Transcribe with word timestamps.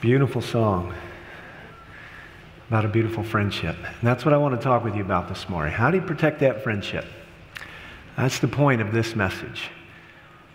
Beautiful 0.00 0.40
song 0.40 0.94
about 2.68 2.84
a 2.84 2.88
beautiful 2.88 3.24
friendship. 3.24 3.74
And 3.82 4.02
that's 4.02 4.24
what 4.24 4.32
I 4.32 4.36
want 4.36 4.54
to 4.54 4.62
talk 4.62 4.84
with 4.84 4.94
you 4.94 5.02
about 5.02 5.28
this 5.28 5.48
morning. 5.48 5.72
How 5.72 5.90
do 5.90 5.96
you 5.96 6.02
protect 6.04 6.38
that 6.38 6.62
friendship? 6.62 7.04
That's 8.16 8.38
the 8.38 8.46
point 8.46 8.80
of 8.80 8.92
this 8.92 9.16
message. 9.16 9.70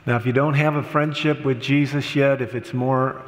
Now, 0.05 0.15
if 0.15 0.25
you 0.25 0.31
don't 0.31 0.53
have 0.53 0.75
a 0.75 0.83
friendship 0.83 1.43
with 1.43 1.59
Jesus 1.59 2.15
yet, 2.15 2.41
if 2.41 2.55
it's 2.55 2.73
more, 2.73 3.21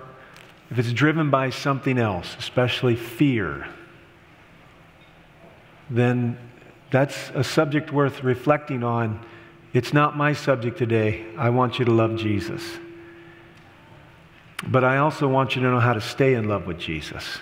if 0.71 0.79
it's 0.79 0.93
driven 0.93 1.29
by 1.29 1.49
something 1.49 1.97
else, 1.97 2.33
especially 2.39 2.95
fear, 2.95 3.67
then 5.89 6.37
that's 6.91 7.29
a 7.33 7.43
subject 7.43 7.91
worth 7.91 8.23
reflecting 8.23 8.83
on. 8.83 9.19
It's 9.73 9.91
not 9.91 10.15
my 10.15 10.31
subject 10.31 10.77
today. 10.77 11.25
I 11.37 11.49
want 11.49 11.77
you 11.77 11.83
to 11.83 11.91
love 11.91 12.15
Jesus. 12.15 12.63
But 14.63 14.83
I 14.83 14.97
also 14.97 15.27
want 15.27 15.55
you 15.55 15.61
to 15.61 15.67
know 15.67 15.79
how 15.79 15.93
to 15.93 16.01
stay 16.01 16.33
in 16.33 16.47
love 16.47 16.65
with 16.65 16.79
Jesus. 16.79 17.39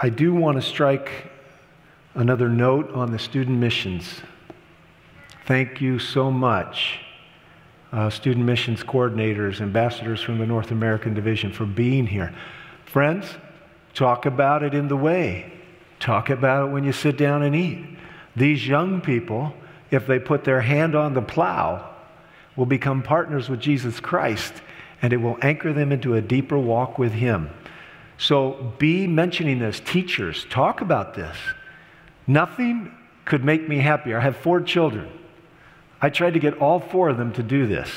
I 0.00 0.08
do 0.08 0.34
want 0.34 0.56
to 0.56 0.62
strike 0.62 1.30
another 2.14 2.48
note 2.48 2.90
on 2.92 3.10
the 3.10 3.18
student 3.18 3.58
missions. 3.58 4.20
Thank 5.46 5.80
you 5.80 5.98
so 5.98 6.30
much, 6.30 7.00
uh, 7.92 8.10
student 8.10 8.44
missions 8.44 8.82
coordinators, 8.82 9.60
ambassadors 9.60 10.20
from 10.20 10.38
the 10.38 10.46
North 10.46 10.70
American 10.70 11.14
Division, 11.14 11.52
for 11.52 11.64
being 11.64 12.06
here. 12.06 12.34
Friends, 12.84 13.26
talk 13.94 14.26
about 14.26 14.62
it 14.62 14.74
in 14.74 14.88
the 14.88 14.96
way. 14.96 15.52
Talk 16.00 16.30
about 16.30 16.68
it 16.68 16.72
when 16.72 16.84
you 16.84 16.92
sit 16.92 17.16
down 17.16 17.42
and 17.42 17.54
eat. 17.54 17.84
These 18.34 18.66
young 18.66 19.00
people, 19.00 19.54
if 19.90 20.06
they 20.06 20.18
put 20.18 20.44
their 20.44 20.60
hand 20.60 20.94
on 20.94 21.14
the 21.14 21.22
plow, 21.22 21.91
will 22.56 22.66
become 22.66 23.02
partners 23.02 23.48
with 23.48 23.60
Jesus 23.60 24.00
Christ, 24.00 24.52
and 25.00 25.12
it 25.12 25.16
will 25.16 25.38
anchor 25.42 25.72
them 25.72 25.92
into 25.92 26.14
a 26.14 26.20
deeper 26.20 26.58
walk 26.58 26.98
with 26.98 27.12
Him. 27.12 27.50
So 28.18 28.72
be 28.78 29.06
mentioning 29.06 29.58
this. 29.58 29.80
Teachers, 29.80 30.46
talk 30.50 30.80
about 30.80 31.14
this. 31.14 31.36
Nothing 32.26 32.94
could 33.24 33.44
make 33.44 33.68
me 33.68 33.78
happier. 33.78 34.18
I 34.18 34.22
have 34.22 34.36
four 34.36 34.60
children. 34.60 35.10
I 36.00 36.10
tried 36.10 36.34
to 36.34 36.40
get 36.40 36.58
all 36.58 36.80
four 36.80 37.08
of 37.08 37.16
them 37.16 37.32
to 37.34 37.42
do 37.42 37.66
this. 37.66 37.90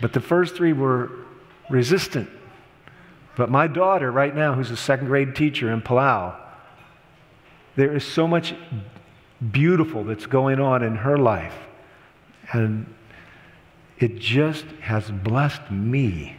But 0.00 0.12
the 0.12 0.20
first 0.20 0.56
three 0.56 0.72
were 0.72 1.10
resistant. 1.68 2.28
But 3.36 3.50
my 3.50 3.66
daughter, 3.66 4.10
right 4.10 4.34
now, 4.34 4.54
who's 4.54 4.70
a 4.70 4.76
second 4.76 5.06
grade 5.06 5.34
teacher 5.34 5.72
in 5.72 5.82
Palau, 5.82 6.34
there 7.76 7.94
is 7.94 8.04
so 8.04 8.26
much 8.26 8.54
beautiful 9.52 10.04
that's 10.04 10.26
going 10.26 10.60
on 10.60 10.82
in 10.82 10.96
her 10.96 11.16
life. 11.16 11.54
And 12.52 12.92
it 14.00 14.18
just 14.18 14.64
has 14.80 15.10
blessed 15.10 15.70
me. 15.70 16.36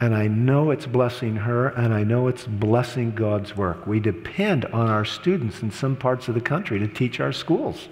And 0.00 0.14
I 0.14 0.28
know 0.28 0.70
it's 0.70 0.86
blessing 0.86 1.36
her, 1.36 1.68
and 1.68 1.92
I 1.92 2.04
know 2.04 2.28
it's 2.28 2.46
blessing 2.46 3.10
God's 3.14 3.56
work. 3.56 3.86
We 3.86 4.00
depend 4.00 4.64
on 4.66 4.88
our 4.88 5.04
students 5.04 5.60
in 5.60 5.70
some 5.70 5.96
parts 5.96 6.28
of 6.28 6.34
the 6.34 6.40
country 6.40 6.78
to 6.78 6.88
teach 6.88 7.20
our 7.20 7.32
schools. 7.32 7.88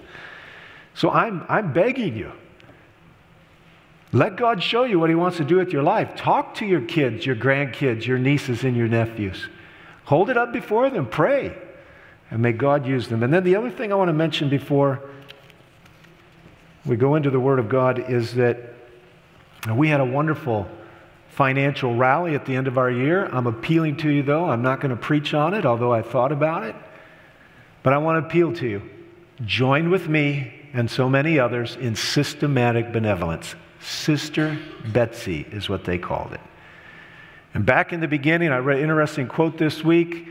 So 0.93 1.11
I'm, 1.11 1.45
I'm 1.47 1.73
begging 1.73 2.15
you. 2.15 2.31
Let 4.11 4.37
God 4.37 4.63
show 4.63 4.85
you 4.85 4.99
what 4.99 5.09
He 5.09 5.15
wants 5.15 5.37
to 5.37 5.43
do 5.43 5.57
with 5.57 5.71
your 5.71 5.83
life. 5.83 6.15
Talk 6.15 6.55
to 6.55 6.65
your 6.65 6.81
kids, 6.81 7.27
your 7.27 7.35
grandkids, 7.35 8.05
your 8.05 8.17
nieces, 8.17 8.63
and 8.63 8.75
your 8.75 8.87
nephews. 8.87 9.47
Hold 10.05 10.31
it 10.31 10.37
up 10.37 10.51
before 10.51 10.89
them. 10.89 11.07
Pray. 11.07 11.55
And 12.31 12.41
may 12.41 12.53
God 12.53 12.87
use 12.87 13.07
them. 13.07 13.21
And 13.21 13.31
then 13.31 13.43
the 13.43 13.55
other 13.55 13.69
thing 13.69 13.91
I 13.91 13.95
want 13.95 14.09
to 14.09 14.13
mention 14.13 14.49
before 14.49 14.99
we 16.85 16.95
go 16.95 17.15
into 17.15 17.29
the 17.29 17.39
Word 17.39 17.59
of 17.59 17.69
God 17.69 18.09
is 18.09 18.33
that 18.35 18.78
we 19.75 19.89
had 19.89 19.99
a 19.99 20.05
wonderful 20.05 20.67
financial 21.29 21.95
rally 21.95 22.35
at 22.35 22.45
the 22.45 22.55
end 22.55 22.67
of 22.67 22.77
our 22.77 22.89
year. 22.91 23.25
I'm 23.27 23.47
appealing 23.47 23.97
to 23.97 24.09
you, 24.09 24.23
though. 24.23 24.45
I'm 24.45 24.61
not 24.61 24.81
going 24.81 24.91
to 24.91 25.01
preach 25.01 25.33
on 25.33 25.53
it, 25.53 25.65
although 25.65 25.93
I 25.93 26.01
thought 26.01 26.31
about 26.31 26.63
it. 26.63 26.75
But 27.83 27.93
I 27.93 27.97
want 27.97 28.21
to 28.21 28.27
appeal 28.27 28.53
to 28.53 28.67
you. 28.67 28.81
Join 29.45 29.89
with 29.89 30.09
me 30.09 30.53
and 30.73 30.89
so 30.89 31.09
many 31.09 31.39
others 31.39 31.75
in 31.75 31.95
systematic 31.95 32.91
benevolence. 32.91 33.55
Sister 33.79 34.57
Betsy 34.91 35.45
is 35.51 35.69
what 35.69 35.85
they 35.85 35.97
called 35.97 36.33
it. 36.33 36.41
And 37.53 37.65
back 37.65 37.93
in 37.93 38.01
the 38.01 38.07
beginning, 38.07 38.51
I 38.51 38.57
read 38.57 38.77
an 38.77 38.83
interesting 38.83 39.27
quote 39.27 39.57
this 39.57 39.83
week. 39.83 40.27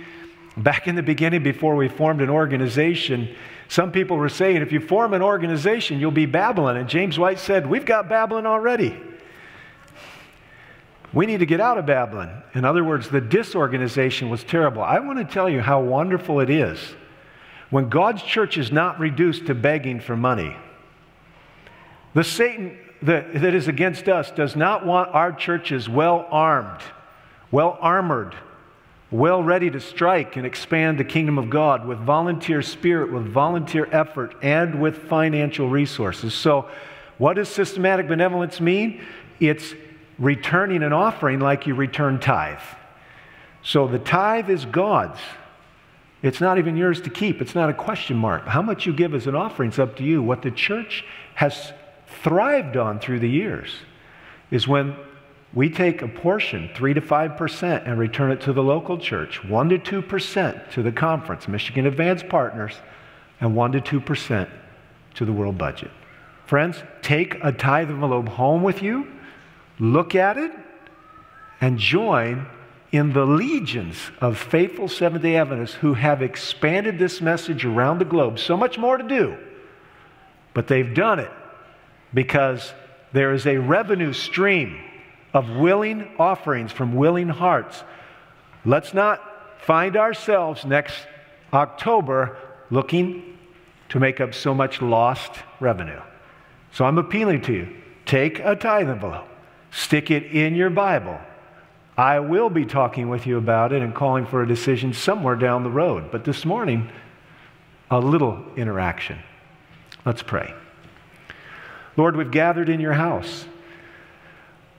Back 0.56 0.87
in 0.87 0.94
the 0.94 1.03
beginning, 1.03 1.43
before 1.43 1.75
we 1.75 1.88
formed 1.88 2.21
an 2.21 2.31
organization, 2.31 3.34
some 3.69 3.93
people 3.93 4.17
were 4.17 4.28
saying, 4.28 4.56
if 4.56 4.72
you 4.72 4.81
form 4.81 5.15
an 5.15 5.22
organization, 5.22 5.99
you'll 6.00 6.11
be 6.11 6.27
Babylon. 6.27 6.77
And 6.77 6.88
James 6.88 7.19
White 7.19 7.38
said, 7.38 7.67
We've 7.67 7.84
got 7.84 8.09
Babylon 8.09 8.47
already. 8.47 8.97
We 11.13 11.27
need 11.27 11.39
to 11.39 11.47
get 11.47 11.61
out 11.61 11.79
of 11.79 11.87
Babylon. 11.87 12.43
In 12.55 12.65
other 12.65 12.85
words, 12.85 13.09
the 13.09 13.21
disorganization 13.21 14.29
was 14.29 14.45
terrible. 14.45 14.83
I 14.83 14.99
want 14.99 15.19
to 15.19 15.25
tell 15.25 15.49
you 15.49 15.61
how 15.61 15.81
wonderful 15.81 16.41
it 16.41 16.51
is 16.51 16.79
when 17.71 17.89
God's 17.89 18.23
church 18.23 18.59
is 18.59 18.71
not 18.71 18.99
reduced 18.99 19.47
to 19.47 19.55
begging 19.55 20.01
for 20.01 20.17
money. 20.17 20.57
The 22.15 22.25
Satan 22.25 22.79
that, 23.03 23.33
that 23.41 23.55
is 23.55 23.69
against 23.69 24.09
us 24.09 24.31
does 24.31 24.57
not 24.57 24.85
want 24.85 25.15
our 25.15 25.33
churches 25.33 25.89
well 25.89 26.27
armed, 26.31 26.81
well 27.51 27.79
armored, 27.81 28.35
well 29.11 29.43
ready 29.43 29.71
to 29.71 29.81
strike 29.81 30.37
and 30.37 30.45
expand 30.45 30.99
the 30.99 31.05
kingdom 31.05 31.39
of 31.39 31.49
God 31.49 31.87
with 31.87 31.99
volunteer 31.99 32.61
spirit, 32.61 33.13
with 33.13 33.27
volunteer 33.27 33.89
effort, 33.93 34.35
and 34.43 34.81
with 34.81 35.09
financial 35.09 35.69
resources. 35.69 36.35
So, 36.35 36.69
what 37.19 37.35
does 37.35 37.49
systematic 37.49 38.07
benevolence 38.07 38.61
mean? 38.61 39.01
It's 39.41 39.75
returning 40.19 40.83
an 40.83 40.93
offering 40.93 41.41
like 41.41 41.67
you 41.67 41.75
return 41.75 42.19
tithe. 42.19 42.59
So, 43.62 43.87
the 43.87 43.99
tithe 43.99 44.51
is 44.51 44.65
God's. 44.65 45.19
It's 46.23 46.41
not 46.41 46.59
even 46.59 46.77
yours 46.77 47.01
to 47.03 47.11
keep. 47.11 47.41
It's 47.41 47.55
not 47.55 47.71
a 47.71 47.75
question 47.75 48.17
mark. 48.17 48.47
How 48.47 48.62
much 48.62 48.87
you 48.87 48.93
give 48.93 49.15
as 49.15 49.27
an 49.27 49.37
offering 49.37 49.71
is 49.71 49.79
up 49.79 49.97
to 49.97 50.03
you. 50.03 50.23
What 50.23 50.43
the 50.43 50.51
church 50.51 51.05
has 51.34 51.73
thrived 52.23 52.77
on 52.77 52.99
through 52.99 53.21
the 53.21 53.29
years 53.29 53.73
is 54.51 54.67
when 54.67 54.97
we 55.55 55.71
take 55.71 56.03
a 56.03 56.09
portion, 56.09 56.71
3 56.75 56.95
to 56.95 57.00
5%, 57.00 57.87
and 57.87 57.99
return 57.99 58.31
it 58.33 58.41
to 58.43 58.53
the 58.53 58.62
local 58.62 58.99
church, 58.99 59.45
1 59.45 59.69
to 59.71 59.79
2% 59.79 60.71
to 60.73 60.83
the 60.83 60.93
conference, 60.93 61.49
Michigan 61.49 61.87
Advanced 61.87 62.29
Partners, 62.29 62.75
and 63.41 63.55
1 63.55 63.73
to 63.73 63.81
2% 63.81 64.49
to 65.15 65.25
the 65.25 65.33
world 65.33 65.56
budget. 65.56 65.91
Friends, 66.47 66.83
take 67.03 67.37
a 67.43 67.53
tithe 67.53 67.91
envelope 67.91 68.29
home 68.29 68.62
with 68.62 68.83
you, 68.83 69.06
look 69.78 70.15
at 70.15 70.37
it, 70.37 70.53
and 71.61 71.78
join 71.78 72.47
in 72.91 73.12
the 73.12 73.27
legions 73.27 73.97
of 74.21 74.39
faithful 74.39 74.89
Seventh 74.89 75.22
day 75.22 75.37
Adventists 75.37 75.75
who 75.75 75.94
have 75.94 76.22
expanded 76.22 76.99
this 76.99 77.21
message 77.21 77.65
around 77.65 77.99
the 77.99 78.05
globe. 78.05 78.38
So 78.38 78.56
much 78.56 78.78
more 78.78 78.97
to 78.97 79.05
do, 79.05 79.37
but 80.55 80.69
they've 80.69 80.94
done 80.94 81.19
it 81.19 81.31
because 82.15 82.72
there 83.12 83.33
is 83.33 83.47
a 83.47 83.59
revenue 83.59 84.12
stream 84.12 84.81
of 85.34 85.50
willing 85.50 86.09
offerings 86.19 86.72
from 86.72 86.94
willing 86.94 87.28
hearts. 87.28 87.83
Let's 88.65 88.94
not 88.94 89.21
find 89.61 89.97
ourselves 89.97 90.65
next 90.65 90.94
October 91.53 92.38
looking 92.71 93.38
to 93.91 94.00
make 94.00 94.21
up 94.21 94.34
so 94.34 94.55
much 94.55 94.81
lost 94.81 95.33
revenue. 95.61 96.00
So 96.72 96.84
I'm 96.84 96.99
appealing 96.99 97.43
to 97.43 97.53
you 97.53 97.77
take 98.06 98.38
a 98.38 98.56
tithe 98.56 98.88
envelope, 98.88 99.28
stick 99.71 100.11
it 100.11 100.25
in 100.25 100.55
your 100.55 100.71
Bible. 100.71 101.19
I 101.97 102.21
will 102.21 102.49
be 102.49 102.65
talking 102.65 103.09
with 103.09 103.27
you 103.27 103.39
about 103.39 103.73
it 103.73 103.83
and 103.83 103.95
calling 103.95 104.25
for 104.25 104.43
a 104.43 104.47
decision 104.47 104.93
somewhere 104.93 105.34
down 105.34 105.65
the 105.65 105.71
road. 105.71 106.11
But 106.12 106.25
this 106.25 106.45
morning, 106.45 106.91
a 107.91 107.99
little 107.99 108.45
interaction. 108.56 109.19
Let's 110.05 110.23
pray. 110.23 110.55
Lord, 111.97 112.17
we've 112.17 112.31
gathered 112.31 112.69
in 112.69 112.81
your 112.81 112.93
house. 112.93 113.47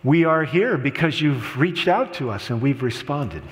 We 0.03 0.23
are 0.23 0.45
here 0.45 0.77
because 0.77 1.19
you've 1.19 1.57
reached 1.57 1.89
out 1.89 2.13
to 2.15 2.29
us 2.29 2.49
and 2.49 2.61
we've 2.61 2.81
responded. 2.81 3.43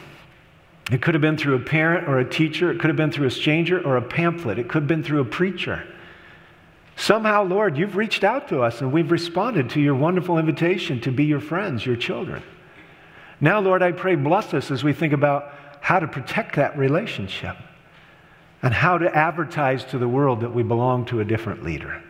It 0.90 1.02
could 1.02 1.14
have 1.14 1.22
been 1.22 1.36
through 1.36 1.56
a 1.56 1.60
parent 1.60 2.08
or 2.08 2.20
a 2.20 2.30
teacher, 2.30 2.72
it 2.72 2.80
could 2.80 2.88
have 2.88 2.96
been 2.96 3.12
through 3.12 3.28
a 3.28 3.32
stranger 3.32 3.86
or 3.86 3.98
a 3.98 4.02
pamphlet, 4.02 4.58
it 4.58 4.70
could 4.70 4.84
have 4.84 4.88
been 4.88 5.04
through 5.04 5.20
a 5.20 5.26
preacher. 5.26 5.86
Somehow, 6.98 7.44
Lord, 7.44 7.78
you've 7.78 7.96
reached 7.96 8.24
out 8.24 8.48
to 8.50 8.62
us 8.62 8.82
and 8.82 8.92
we've 8.92 9.12
responded 9.12 9.70
to 9.70 9.80
your 9.80 9.94
wonderful 9.94 10.40
invitation 10.40 11.00
to 11.02 11.12
be 11.12 11.26
your 11.26 11.40
friends, 11.40 11.86
your 11.86 11.96
children. 11.96 12.42
Now, 13.40 13.60
Lord, 13.60 13.84
I 13.84 13.92
pray, 13.92 14.16
bless 14.16 14.52
us 14.56 14.72
as 14.72 14.84
we 14.84 14.94
think 14.94 15.14
about 15.14 15.54
how 15.80 16.00
to 16.00 16.08
protect 16.08 16.56
that 16.56 16.76
relationship 16.76 17.56
and 18.64 18.74
how 18.74 18.98
to 18.98 19.16
advertise 19.16 19.86
to 19.86 20.00
the 20.00 20.08
world 20.08 20.42
that 20.42 20.56
we 20.56 20.64
belong 20.64 21.06
to 21.06 21.20
a 21.20 21.26
different 21.26 21.64
leader. 21.64 22.02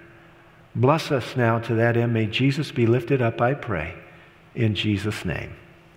Bless 0.74 1.12
us 1.12 1.36
now 1.36 1.60
to 1.60 1.75
that 1.75 1.98
end. 1.98 2.13
May 2.13 2.25
Jesus 2.25 2.72
be 2.72 2.86
lifted 2.86 3.22
up, 3.22 3.42
I 3.42 3.56
pray. 3.56 3.94
In 4.56 4.74
Jesus' 4.74 5.25
name, 5.25 5.54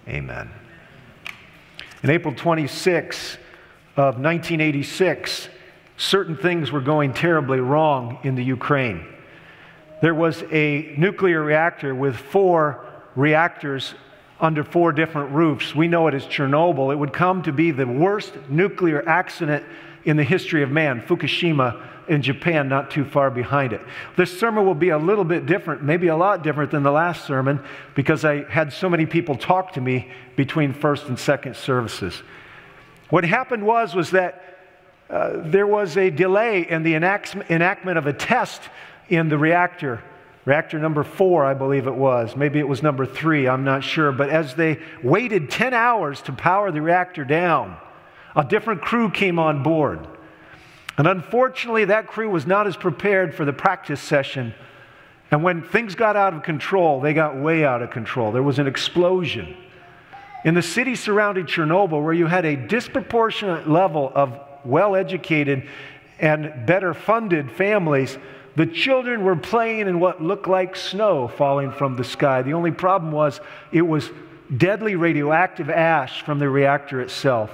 amen. 0.08 0.50
In 2.02 2.10
April 2.10 2.34
26 2.34 3.36
of 3.96 4.14
1986, 4.16 5.48
certain 6.00 6.34
things 6.34 6.72
were 6.72 6.80
going 6.80 7.12
terribly 7.12 7.60
wrong 7.60 8.18
in 8.22 8.34
the 8.34 8.42
Ukraine. 8.42 9.06
There 10.00 10.14
was 10.14 10.42
a 10.50 10.94
nuclear 10.96 11.42
reactor 11.42 11.94
with 11.94 12.16
four 12.16 12.86
reactors 13.14 13.94
under 14.40 14.64
four 14.64 14.92
different 14.92 15.32
roofs. 15.32 15.74
We 15.74 15.88
know 15.88 16.08
it 16.08 16.14
as 16.14 16.24
Chernobyl. 16.24 16.90
It 16.90 16.96
would 16.96 17.12
come 17.12 17.42
to 17.42 17.52
be 17.52 17.70
the 17.70 17.86
worst 17.86 18.32
nuclear 18.48 19.06
accident 19.06 19.62
in 20.04 20.16
the 20.16 20.24
history 20.24 20.62
of 20.62 20.70
man. 20.70 21.02
Fukushima 21.02 21.86
in 22.08 22.22
Japan, 22.22 22.66
not 22.66 22.90
too 22.90 23.04
far 23.04 23.30
behind 23.30 23.74
it. 23.74 23.82
This 24.16 24.40
sermon 24.40 24.64
will 24.64 24.74
be 24.74 24.88
a 24.88 24.98
little 24.98 25.22
bit 25.22 25.44
different, 25.44 25.82
maybe 25.82 26.06
a 26.06 26.16
lot 26.16 26.42
different 26.42 26.70
than 26.70 26.82
the 26.82 26.90
last 26.90 27.26
sermon, 27.26 27.62
because 27.94 28.24
I 28.24 28.44
had 28.50 28.72
so 28.72 28.88
many 28.88 29.04
people 29.04 29.36
talk 29.36 29.74
to 29.74 29.82
me 29.82 30.10
between 30.34 30.72
first 30.72 31.08
and 31.08 31.18
second 31.18 31.56
services. 31.56 32.22
What 33.10 33.24
happened 33.24 33.66
was, 33.66 33.94
was 33.94 34.12
that 34.12 34.50
uh, 35.10 35.42
there 35.42 35.66
was 35.66 35.96
a 35.96 36.08
delay 36.08 36.68
in 36.68 36.84
the 36.84 36.94
enactment 36.94 37.98
of 37.98 38.06
a 38.06 38.12
test 38.12 38.62
in 39.08 39.28
the 39.28 39.36
reactor. 39.36 40.00
Reactor 40.44 40.78
number 40.78 41.02
four, 41.02 41.44
I 41.44 41.52
believe 41.52 41.88
it 41.88 41.94
was. 41.94 42.36
Maybe 42.36 42.60
it 42.60 42.68
was 42.68 42.82
number 42.82 43.04
three, 43.04 43.48
I'm 43.48 43.64
not 43.64 43.82
sure. 43.82 44.12
But 44.12 44.30
as 44.30 44.54
they 44.54 44.78
waited 45.02 45.50
10 45.50 45.74
hours 45.74 46.22
to 46.22 46.32
power 46.32 46.70
the 46.70 46.80
reactor 46.80 47.24
down, 47.24 47.76
a 48.36 48.44
different 48.44 48.82
crew 48.82 49.10
came 49.10 49.38
on 49.38 49.64
board. 49.64 50.06
And 50.96 51.08
unfortunately, 51.08 51.86
that 51.86 52.06
crew 52.06 52.30
was 52.30 52.46
not 52.46 52.68
as 52.68 52.76
prepared 52.76 53.34
for 53.34 53.44
the 53.44 53.52
practice 53.52 54.00
session. 54.00 54.54
And 55.32 55.42
when 55.42 55.62
things 55.62 55.96
got 55.96 56.14
out 56.14 56.34
of 56.34 56.44
control, 56.44 57.00
they 57.00 57.14
got 57.14 57.36
way 57.36 57.64
out 57.64 57.82
of 57.82 57.90
control. 57.90 58.30
There 58.30 58.42
was 58.42 58.60
an 58.60 58.68
explosion. 58.68 59.56
In 60.44 60.54
the 60.54 60.62
city 60.62 60.94
surrounding 60.94 61.46
Chernobyl, 61.46 62.02
where 62.02 62.14
you 62.14 62.26
had 62.26 62.44
a 62.44 62.54
disproportionate 62.54 63.68
level 63.68 64.12
of 64.14 64.38
well 64.64 64.96
educated 64.96 65.68
and 66.18 66.66
better 66.66 66.94
funded 66.94 67.50
families, 67.50 68.18
the 68.56 68.66
children 68.66 69.24
were 69.24 69.36
playing 69.36 69.88
in 69.88 70.00
what 70.00 70.22
looked 70.22 70.48
like 70.48 70.76
snow 70.76 71.28
falling 71.28 71.72
from 71.72 71.96
the 71.96 72.04
sky. 72.04 72.42
The 72.42 72.52
only 72.52 72.72
problem 72.72 73.12
was 73.12 73.40
it 73.72 73.82
was 73.82 74.10
deadly 74.54 74.96
radioactive 74.96 75.70
ash 75.70 76.22
from 76.22 76.38
the 76.38 76.48
reactor 76.48 77.00
itself. 77.00 77.50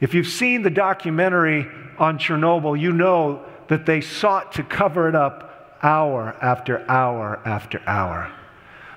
If 0.00 0.14
you've 0.14 0.28
seen 0.28 0.62
the 0.62 0.70
documentary 0.70 1.66
on 1.98 2.18
Chernobyl, 2.18 2.78
you 2.78 2.92
know 2.92 3.44
that 3.68 3.84
they 3.84 4.00
sought 4.00 4.52
to 4.52 4.62
cover 4.62 5.08
it 5.08 5.14
up 5.14 5.78
hour 5.82 6.36
after 6.40 6.88
hour 6.90 7.40
after 7.44 7.80
hour. 7.86 8.32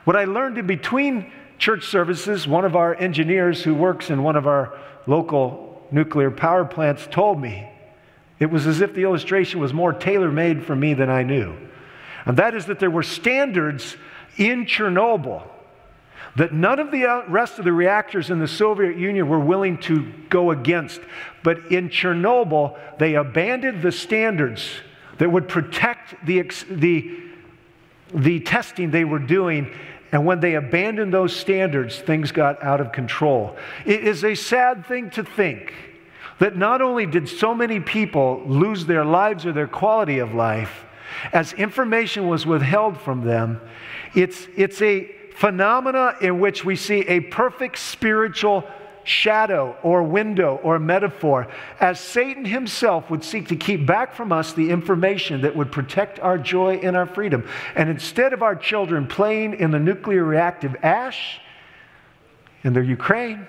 What 0.05 0.15
I 0.15 0.25
learned 0.25 0.57
in 0.57 0.67
between 0.67 1.31
church 1.57 1.85
services, 1.85 2.47
one 2.47 2.65
of 2.65 2.75
our 2.75 2.95
engineers 2.95 3.61
who 3.61 3.75
works 3.75 4.09
in 4.09 4.23
one 4.23 4.35
of 4.35 4.47
our 4.47 4.77
local 5.05 5.70
nuclear 5.91 6.31
power 6.31 6.65
plants 6.65 7.07
told 7.11 7.39
me 7.39 7.69
it 8.39 8.49
was 8.49 8.65
as 8.65 8.81
if 8.81 8.93
the 8.93 9.03
illustration 9.03 9.59
was 9.59 9.73
more 9.73 9.93
tailor 9.93 10.31
made 10.31 10.65
for 10.65 10.75
me 10.75 10.93
than 10.93 11.09
I 11.09 11.23
knew. 11.23 11.55
And 12.25 12.37
that 12.37 12.55
is 12.55 12.65
that 12.67 12.79
there 12.79 12.89
were 12.89 13.03
standards 13.03 13.97
in 14.37 14.65
Chernobyl 14.65 15.43
that 16.35 16.53
none 16.53 16.79
of 16.79 16.91
the 16.91 17.05
uh, 17.05 17.27
rest 17.27 17.59
of 17.59 17.65
the 17.65 17.73
reactors 17.73 18.29
in 18.29 18.39
the 18.39 18.47
Soviet 18.47 18.97
Union 18.97 19.27
were 19.27 19.39
willing 19.39 19.77
to 19.79 20.11
go 20.29 20.51
against. 20.51 21.01
But 21.43 21.71
in 21.71 21.89
Chernobyl, 21.89 22.77
they 22.99 23.15
abandoned 23.15 23.81
the 23.81 23.91
standards 23.91 24.69
that 25.17 25.29
would 25.29 25.47
protect 25.47 26.25
the, 26.25 26.41
the, 26.69 27.19
the 28.13 28.39
testing 28.39 28.91
they 28.91 29.03
were 29.03 29.19
doing. 29.19 29.73
And 30.11 30.25
when 30.25 30.39
they 30.39 30.55
abandoned 30.55 31.13
those 31.13 31.35
standards, 31.35 31.97
things 31.99 32.31
got 32.31 32.61
out 32.61 32.81
of 32.81 32.91
control. 32.91 33.55
It 33.85 34.03
is 34.03 34.23
a 34.23 34.35
sad 34.35 34.85
thing 34.85 35.09
to 35.11 35.23
think 35.23 35.73
that 36.39 36.57
not 36.57 36.81
only 36.81 37.05
did 37.05 37.29
so 37.29 37.53
many 37.53 37.79
people 37.79 38.43
lose 38.45 38.85
their 38.85 39.05
lives 39.05 39.45
or 39.45 39.53
their 39.53 39.67
quality 39.67 40.19
of 40.19 40.33
life, 40.33 40.85
as 41.31 41.53
information 41.53 42.27
was 42.27 42.45
withheld 42.45 42.99
from 42.99 43.23
them, 43.23 43.61
it's, 44.15 44.47
it's 44.55 44.81
a 44.81 45.09
phenomena 45.35 46.15
in 46.21 46.39
which 46.39 46.65
we 46.65 46.75
see 46.75 47.01
a 47.01 47.19
perfect 47.19 47.77
spiritual 47.77 48.67
shadow 49.03 49.75
or 49.83 50.03
window 50.03 50.59
or 50.63 50.79
metaphor, 50.79 51.47
as 51.79 51.99
Satan 51.99 52.45
himself 52.45 53.09
would 53.09 53.23
seek 53.23 53.47
to 53.49 53.55
keep 53.55 53.85
back 53.85 54.13
from 54.13 54.31
us 54.31 54.53
the 54.53 54.69
information 54.69 55.41
that 55.41 55.55
would 55.55 55.71
protect 55.71 56.19
our 56.19 56.37
joy 56.37 56.75
and 56.77 56.95
our 56.95 57.05
freedom. 57.05 57.47
And 57.75 57.89
instead 57.89 58.33
of 58.33 58.43
our 58.43 58.55
children 58.55 59.07
playing 59.07 59.55
in 59.55 59.71
the 59.71 59.79
nuclear 59.79 60.23
reactive 60.23 60.75
ash 60.83 61.39
in 62.63 62.73
the 62.73 62.83
Ukraine, 62.83 63.47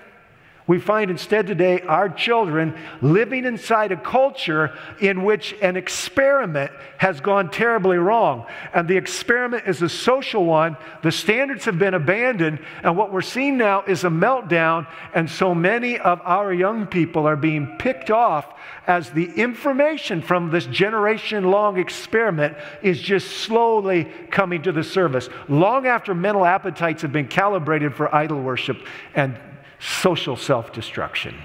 we 0.65 0.79
find 0.79 1.11
instead 1.11 1.47
today 1.47 1.81
our 1.81 2.07
children 2.07 2.77
living 3.01 3.43
inside 3.45 3.91
a 3.91 3.97
culture 3.97 4.73
in 5.01 5.23
which 5.23 5.53
an 5.61 5.75
experiment 5.75 6.71
has 6.97 7.19
gone 7.19 7.51
terribly 7.51 7.97
wrong. 7.97 8.45
And 8.73 8.87
the 8.87 8.95
experiment 8.95 9.67
is 9.67 9.81
a 9.81 9.89
social 9.89 10.45
one. 10.45 10.77
The 11.01 11.11
standards 11.11 11.65
have 11.65 11.77
been 11.77 11.93
abandoned. 11.93 12.59
And 12.81 12.95
what 12.95 13.11
we're 13.11 13.21
seeing 13.21 13.57
now 13.57 13.83
is 13.83 14.05
a 14.05 14.09
meltdown. 14.09 14.87
And 15.13 15.29
so 15.29 15.53
many 15.53 15.99
of 15.99 16.21
our 16.23 16.53
young 16.53 16.87
people 16.87 17.27
are 17.27 17.35
being 17.35 17.75
picked 17.77 18.09
off 18.09 18.45
as 18.87 19.09
the 19.11 19.31
information 19.33 20.21
from 20.21 20.49
this 20.49 20.65
generation 20.65 21.43
long 21.51 21.77
experiment 21.77 22.55
is 22.81 23.01
just 23.01 23.27
slowly 23.37 24.05
coming 24.31 24.61
to 24.63 24.71
the 24.71 24.83
surface. 24.83 25.27
Long 25.49 25.87
after 25.87 26.15
mental 26.15 26.45
appetites 26.45 27.01
have 27.01 27.11
been 27.11 27.27
calibrated 27.27 27.95
for 27.95 28.13
idol 28.15 28.41
worship 28.41 28.77
and 29.13 29.37
social 29.83 30.35
self 30.35 30.71
destruction. 30.71 31.35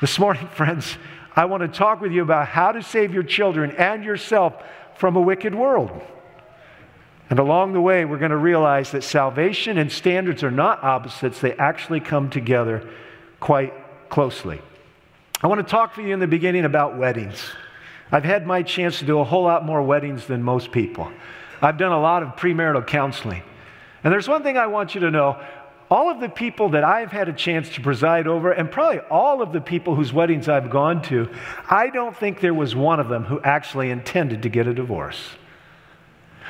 This 0.00 0.18
morning, 0.18 0.48
friends, 0.54 0.96
I 1.34 1.44
want 1.44 1.62
to 1.62 1.68
talk 1.68 2.00
with 2.00 2.12
you 2.12 2.22
about 2.22 2.48
how 2.48 2.72
to 2.72 2.82
save 2.82 3.12
your 3.12 3.22
children 3.22 3.72
and 3.72 4.04
yourself 4.04 4.54
from 4.96 5.16
a 5.16 5.20
wicked 5.20 5.54
world. 5.54 5.90
And 7.28 7.38
along 7.38 7.72
the 7.72 7.80
way, 7.80 8.04
we're 8.04 8.18
going 8.18 8.30
to 8.30 8.36
realize 8.36 8.92
that 8.92 9.02
salvation 9.02 9.78
and 9.78 9.90
standards 9.90 10.42
are 10.42 10.50
not 10.50 10.82
opposites, 10.82 11.40
they 11.40 11.52
actually 11.54 12.00
come 12.00 12.30
together 12.30 12.88
quite 13.40 13.74
closely. 14.08 14.62
I 15.42 15.48
want 15.48 15.66
to 15.66 15.70
talk 15.70 15.96
to 15.96 16.02
you 16.02 16.14
in 16.14 16.20
the 16.20 16.26
beginning 16.26 16.64
about 16.64 16.96
weddings. 16.96 17.42
I've 18.10 18.24
had 18.24 18.46
my 18.46 18.62
chance 18.62 19.00
to 19.00 19.04
do 19.04 19.18
a 19.18 19.24
whole 19.24 19.42
lot 19.42 19.66
more 19.66 19.82
weddings 19.82 20.26
than 20.26 20.42
most 20.42 20.70
people. 20.70 21.10
I've 21.60 21.76
done 21.76 21.92
a 21.92 22.00
lot 22.00 22.22
of 22.22 22.30
premarital 22.36 22.86
counseling. 22.86 23.42
And 24.04 24.12
there's 24.12 24.28
one 24.28 24.44
thing 24.44 24.56
I 24.56 24.68
want 24.68 24.94
you 24.94 25.00
to 25.00 25.10
know 25.10 25.42
all 25.90 26.10
of 26.10 26.20
the 26.20 26.28
people 26.28 26.70
that 26.70 26.82
I've 26.82 27.12
had 27.12 27.28
a 27.28 27.32
chance 27.32 27.68
to 27.70 27.80
preside 27.80 28.26
over, 28.26 28.50
and 28.50 28.70
probably 28.70 29.00
all 29.10 29.40
of 29.40 29.52
the 29.52 29.60
people 29.60 29.94
whose 29.94 30.12
weddings 30.12 30.48
I've 30.48 30.70
gone 30.70 31.00
to, 31.02 31.28
I 31.70 31.90
don't 31.90 32.16
think 32.16 32.40
there 32.40 32.54
was 32.54 32.74
one 32.74 32.98
of 32.98 33.08
them 33.08 33.24
who 33.24 33.40
actually 33.42 33.90
intended 33.90 34.42
to 34.42 34.48
get 34.48 34.66
a 34.66 34.74
divorce. 34.74 35.20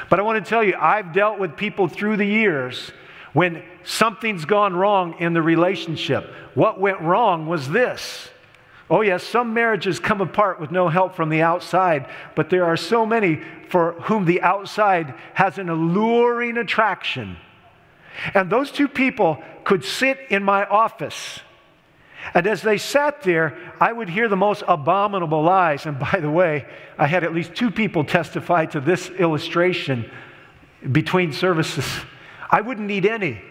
But 0.09 0.19
I 0.19 0.23
want 0.23 0.43
to 0.43 0.49
tell 0.49 0.65
you, 0.65 0.75
I've 0.81 1.13
dealt 1.13 1.39
with 1.39 1.57
people 1.57 1.89
through 1.89 2.17
the 2.17 2.27
years 2.27 2.93
when 3.35 3.63
something's 3.85 4.47
gone 4.47 4.75
wrong 4.75 5.17
in 5.19 5.35
the 5.35 5.43
relationship. 5.43 6.33
What 6.55 6.81
went 6.81 7.01
wrong 7.01 7.47
was 7.47 7.69
this. 7.69 8.31
Oh, 8.89 9.03
yes, 9.03 9.23
some 9.23 9.53
marriages 9.53 9.99
come 9.99 10.21
apart 10.21 10.61
with 10.61 10.71
no 10.71 10.89
help 10.89 11.15
from 11.15 11.29
the 11.29 11.43
outside, 11.43 12.09
but 12.35 12.49
there 12.49 12.65
are 12.65 12.77
so 12.77 13.05
many 13.05 13.43
for 13.69 13.93
whom 14.03 14.25
the 14.25 14.41
outside 14.41 15.13
has 15.35 15.59
an 15.59 15.69
alluring 15.69 16.57
attraction 16.57 17.37
and 18.35 18.51
those 18.51 18.71
two 18.71 18.89
people 18.89 19.43
could 19.65 19.85
sit 19.85 20.19
in 20.31 20.43
my 20.43 20.65
office. 20.65 21.41
And 22.35 22.47
as 22.47 22.63
they 22.63 22.79
sat 22.79 23.23
there, 23.23 23.57
I 23.81 23.93
would 23.93 24.09
hear 24.09 24.29
the 24.29 24.37
most 24.37 24.63
abominable 24.67 25.43
lies. 25.43 25.87
And 25.87 25.99
by 25.99 26.19
the 26.21 26.31
way, 26.31 26.67
I 26.99 27.07
had 27.07 27.25
at 27.25 27.35
least 27.35 27.55
two 27.55 27.71
people 27.71 28.05
testify 28.05 28.67
to 28.67 28.81
this 28.81 29.09
illustration 29.11 30.11
between 30.91 31.33
services. 31.33 31.87
I 32.51 32.61
wouldn't 32.61 32.87
need 32.87 33.07
any. 33.07 33.43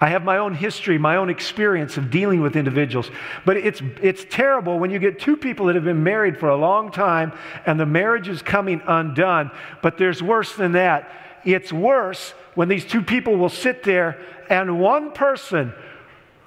I 0.00 0.08
have 0.08 0.24
my 0.24 0.38
own 0.38 0.54
history, 0.54 0.98
my 0.98 1.14
own 1.14 1.30
experience 1.30 1.96
of 1.96 2.10
dealing 2.10 2.40
with 2.40 2.56
individuals. 2.56 3.08
But 3.44 3.56
it's, 3.56 3.80
it's 4.02 4.26
terrible 4.28 4.80
when 4.80 4.90
you 4.90 4.98
get 4.98 5.20
two 5.20 5.36
people 5.36 5.66
that 5.66 5.76
have 5.76 5.84
been 5.84 6.02
married 6.02 6.38
for 6.40 6.48
a 6.48 6.56
long 6.56 6.90
time 6.90 7.32
and 7.66 7.78
the 7.78 7.86
marriage 7.86 8.26
is 8.26 8.42
coming 8.42 8.82
undone. 8.84 9.52
But 9.80 9.98
there's 9.98 10.20
worse 10.20 10.56
than 10.56 10.72
that. 10.72 11.08
It's 11.44 11.72
worse 11.72 12.34
when 12.54 12.68
these 12.68 12.84
two 12.84 13.02
people 13.02 13.36
will 13.36 13.48
sit 13.48 13.82
there 13.82 14.18
and 14.48 14.80
one 14.80 15.12
person 15.12 15.72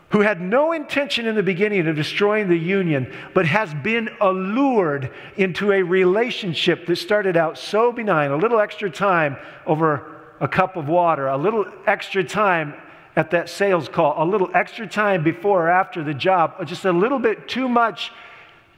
who 0.09 0.21
had 0.21 0.39
no 0.39 0.71
intention 0.71 1.25
in 1.25 1.35
the 1.35 1.43
beginning 1.43 1.87
of 1.87 1.95
destroying 1.95 2.47
the 2.47 2.57
union, 2.57 3.11
but 3.33 3.45
has 3.45 3.73
been 3.73 4.09
allured 4.21 5.11
into 5.35 5.71
a 5.71 5.81
relationship 5.81 6.85
that 6.85 6.95
started 6.95 7.35
out 7.35 7.57
so 7.57 7.91
benign, 7.91 8.31
a 8.31 8.37
little 8.37 8.59
extra 8.59 8.89
time 8.89 9.35
over 9.65 10.15
a 10.39 10.47
cup 10.47 10.77
of 10.77 10.87
water, 10.87 11.27
a 11.27 11.37
little 11.37 11.65
extra 11.87 12.23
time 12.23 12.73
at 13.15 13.31
that 13.31 13.49
sales 13.49 13.89
call, 13.89 14.21
a 14.21 14.25
little 14.25 14.49
extra 14.53 14.85
time 14.85 15.23
before 15.23 15.67
or 15.67 15.69
after 15.69 16.03
the 16.03 16.13
job, 16.13 16.65
just 16.67 16.85
a 16.85 16.91
little 16.91 17.19
bit 17.19 17.47
too 17.47 17.67
much 17.67 18.11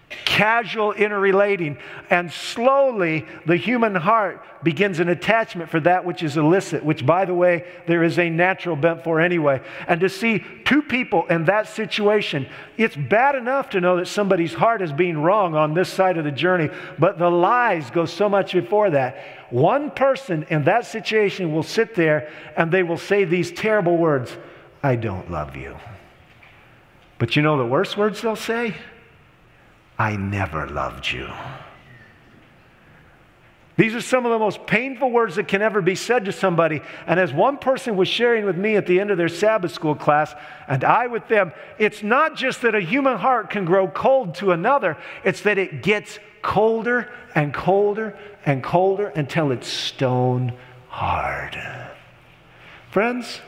casual 0.10 0.94
interrelating, 0.94 1.78
and 2.10 2.32
slowly 2.32 3.26
the 3.46 3.58
human 3.58 3.94
heart 3.94 4.42
begins 4.64 5.00
an 5.00 5.10
attachment 5.10 5.70
for 5.70 5.82
that 5.82 6.06
which 6.06 6.24
is 6.24 6.38
illicit, 6.38 6.84
which, 6.84 7.06
by 7.06 7.26
the 7.26 7.34
way, 7.34 7.66
there 7.88 8.04
is 8.04 8.18
a 8.18 8.30
natural 8.30 8.78
bent 8.78 9.04
for 9.04 9.20
anyway. 9.20 9.62
And 9.88 10.00
to 10.00 10.08
see 10.08 10.46
two 10.64 10.82
people 10.82 11.26
in 11.28 11.46
that 11.46 11.68
situation, 11.68 12.48
it's 12.78 12.96
bad 12.96 13.36
enough 13.36 13.72
to 13.72 13.82
know 13.82 13.98
that 13.98 14.08
somebody's 14.08 14.54
heart 14.54 14.82
is 14.82 14.94
being 14.94 15.18
wrong 15.18 15.56
on 15.56 15.74
this 15.74 15.90
side 15.90 16.18
of 16.18 16.24
the 16.24 16.32
journey, 16.32 16.70
but 16.98 17.20
the 17.20 17.30
lies 17.30 17.90
go 17.92 18.06
so 18.06 18.30
much 18.30 18.54
before 18.54 18.90
that. 18.92 19.18
One 19.50 19.92
person 19.92 20.46
in 20.50 20.64
that 20.66 20.86
situation 20.86 21.54
will 21.54 21.64
sit 21.64 21.96
there 21.96 22.32
and 22.56 22.72
they 22.72 22.84
will 22.84 22.98
say 22.98 23.26
these 23.26 23.52
terrible 23.52 23.98
words 23.98 24.36
I 24.84 24.96
don't 24.96 25.30
love 25.30 25.58
you. 25.58 25.76
But 27.18 27.36
you 27.36 27.42
know 27.42 27.58
the 27.58 27.66
worst 27.66 27.98
words 27.98 28.22
they'll 28.22 28.36
say? 28.36 28.76
I 29.98 30.16
never 30.16 30.68
loved 30.68 31.12
you. 31.12 31.30
These 33.78 33.94
are 33.94 34.02
some 34.02 34.26
of 34.26 34.32
the 34.32 34.40
most 34.40 34.66
painful 34.66 35.12
words 35.12 35.36
that 35.36 35.48
can 35.48 35.62
ever 35.62 35.84
be 35.84 35.94
said 35.94 36.26
to 36.26 36.32
somebody. 36.32 36.82
And 37.06 37.20
as 37.20 37.32
one 37.32 37.58
person 37.58 37.96
was 37.96 38.08
sharing 38.08 38.46
with 38.46 38.58
me 38.58 38.76
at 38.76 38.88
the 38.88 39.00
end 39.00 39.12
of 39.12 39.20
their 39.20 39.30
Sabbath 39.30 39.72
school 39.72 39.94
class, 39.94 40.34
and 40.68 40.84
I 40.84 41.06
with 41.06 41.28
them, 41.28 41.54
it's 41.78 42.02
not 42.02 42.36
just 42.36 42.64
that 42.64 42.74
a 42.74 42.82
human 42.82 43.18
heart 43.18 43.52
can 43.52 43.66
grow 43.66 43.88
cold 43.88 44.34
to 44.36 44.52
another, 44.52 44.98
it's 45.24 45.42
that 45.42 45.60
it 45.60 45.84
gets 45.84 46.18
colder 46.42 47.12
and 47.36 47.54
colder 47.54 48.18
and 48.48 48.64
colder 48.64 49.08
until 49.10 49.52
it's 49.52 49.68
stone 49.68 50.54
hard. 50.90 51.56
Friends, 52.90 53.42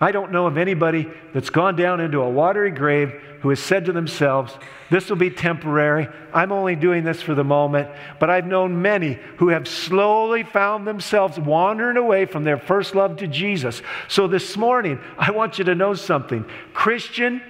I 0.00 0.10
don't 0.10 0.32
know 0.32 0.46
of 0.46 0.58
anybody 0.58 1.08
that's 1.32 1.50
gone 1.50 1.76
down 1.76 2.00
into 2.00 2.20
a 2.20 2.28
watery 2.28 2.72
grave 2.72 3.12
who 3.42 3.50
has 3.50 3.60
said 3.60 3.84
to 3.84 3.92
themselves, 3.92 4.56
This 4.90 5.08
will 5.08 5.16
be 5.16 5.30
temporary. 5.30 6.08
I'm 6.32 6.50
only 6.50 6.74
doing 6.74 7.04
this 7.04 7.22
for 7.22 7.34
the 7.34 7.44
moment. 7.44 7.88
But 8.18 8.28
I've 8.28 8.46
known 8.46 8.82
many 8.82 9.18
who 9.36 9.48
have 9.48 9.68
slowly 9.68 10.42
found 10.42 10.86
themselves 10.86 11.38
wandering 11.38 11.96
away 11.96 12.24
from 12.24 12.42
their 12.42 12.58
first 12.58 12.94
love 12.94 13.18
to 13.18 13.28
Jesus. 13.28 13.82
So 14.08 14.26
this 14.26 14.56
morning, 14.56 14.98
I 15.16 15.30
want 15.30 15.58
you 15.58 15.64
to 15.66 15.74
know 15.76 15.94
something. 15.94 16.44
Christian, 16.72 17.40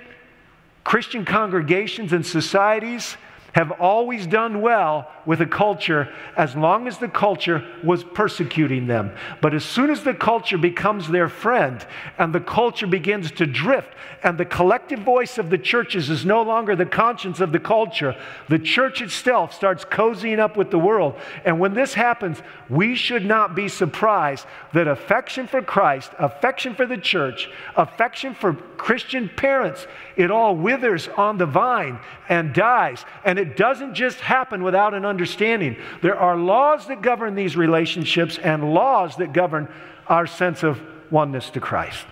Christian 0.82 1.24
congregations 1.24 2.12
and 2.12 2.26
societies 2.26 3.16
have 3.54 3.70
always 3.80 4.26
done 4.26 4.60
well 4.60 5.10
with 5.24 5.40
a 5.40 5.46
culture 5.46 6.12
as 6.36 6.56
long 6.56 6.88
as 6.88 6.98
the 6.98 7.08
culture 7.08 7.64
was 7.84 8.02
persecuting 8.02 8.86
them. 8.88 9.14
But 9.40 9.54
as 9.54 9.64
soon 9.64 9.90
as 9.90 10.02
the 10.02 10.12
culture 10.12 10.58
becomes 10.58 11.08
their 11.08 11.28
friend 11.28 11.84
and 12.18 12.34
the 12.34 12.40
culture 12.40 12.86
begins 12.86 13.30
to 13.32 13.46
drift 13.46 13.88
and 14.24 14.36
the 14.36 14.44
collective 14.44 15.00
voice 15.00 15.38
of 15.38 15.50
the 15.50 15.58
churches 15.58 16.10
is 16.10 16.24
no 16.24 16.42
longer 16.42 16.74
the 16.74 16.84
conscience 16.84 17.40
of 17.40 17.52
the 17.52 17.60
culture, 17.60 18.16
the 18.48 18.58
church 18.58 19.00
itself 19.00 19.54
starts 19.54 19.84
cozying 19.84 20.40
up 20.40 20.56
with 20.56 20.70
the 20.70 20.78
world. 20.78 21.14
And 21.44 21.60
when 21.60 21.74
this 21.74 21.94
happens, 21.94 22.38
we 22.68 22.96
should 22.96 23.24
not 23.24 23.54
be 23.54 23.68
surprised 23.68 24.46
that 24.72 24.88
affection 24.88 25.46
for 25.46 25.62
Christ, 25.62 26.10
affection 26.18 26.74
for 26.74 26.86
the 26.86 26.98
church, 26.98 27.48
affection 27.76 28.34
for 28.34 28.54
Christian 28.54 29.28
parents, 29.28 29.86
it 30.16 30.30
all 30.30 30.56
withers 30.56 31.08
on 31.16 31.38
the 31.38 31.46
vine 31.46 31.98
and 32.28 32.52
dies. 32.52 33.04
And 33.24 33.38
it 33.44 33.58
doesn't 33.58 33.92
just 33.92 34.20
happen 34.20 34.62
without 34.62 34.94
an 34.94 35.04
understanding. 35.04 35.76
There 36.00 36.16
are 36.16 36.34
laws 36.34 36.86
that 36.86 37.02
govern 37.02 37.34
these 37.34 37.56
relationships 37.56 38.38
and 38.38 38.72
laws 38.72 39.16
that 39.16 39.34
govern 39.34 39.68
our 40.06 40.26
sense 40.26 40.62
of 40.62 40.80
oneness 41.10 41.50
to 41.50 41.60
Christ. 41.60 42.06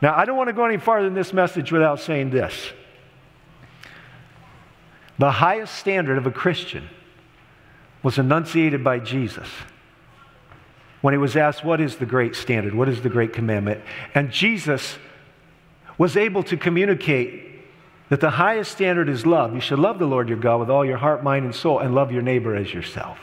Now, 0.00 0.16
I 0.16 0.24
don't 0.24 0.38
want 0.38 0.48
to 0.48 0.54
go 0.54 0.64
any 0.64 0.78
farther 0.78 1.06
in 1.06 1.12
this 1.12 1.34
message 1.34 1.70
without 1.70 2.00
saying 2.00 2.30
this. 2.30 2.72
The 5.18 5.30
highest 5.30 5.74
standard 5.74 6.16
of 6.16 6.26
a 6.26 6.30
Christian 6.30 6.88
was 8.02 8.16
enunciated 8.16 8.82
by 8.82 9.00
Jesus 9.00 9.48
when 11.02 11.12
he 11.12 11.18
was 11.18 11.36
asked, 11.36 11.62
What 11.62 11.82
is 11.82 11.96
the 11.96 12.06
great 12.06 12.34
standard? 12.34 12.74
What 12.74 12.88
is 12.88 13.02
the 13.02 13.10
great 13.10 13.34
commandment? 13.34 13.82
And 14.14 14.30
Jesus 14.30 14.96
was 15.98 16.16
able 16.16 16.42
to 16.44 16.56
communicate 16.56 17.49
that 18.10 18.20
the 18.20 18.30
highest 18.30 18.72
standard 18.72 19.08
is 19.08 19.24
love. 19.24 19.54
You 19.54 19.60
should 19.60 19.78
love 19.78 19.98
the 19.98 20.06
Lord 20.06 20.28
your 20.28 20.38
God 20.38 20.60
with 20.60 20.68
all 20.68 20.84
your 20.84 20.98
heart, 20.98 21.22
mind, 21.22 21.44
and 21.46 21.54
soul, 21.54 21.78
and 21.78 21.94
love 21.94 22.12
your 22.12 22.22
neighbor 22.22 22.54
as 22.54 22.74
yourself. 22.74 23.18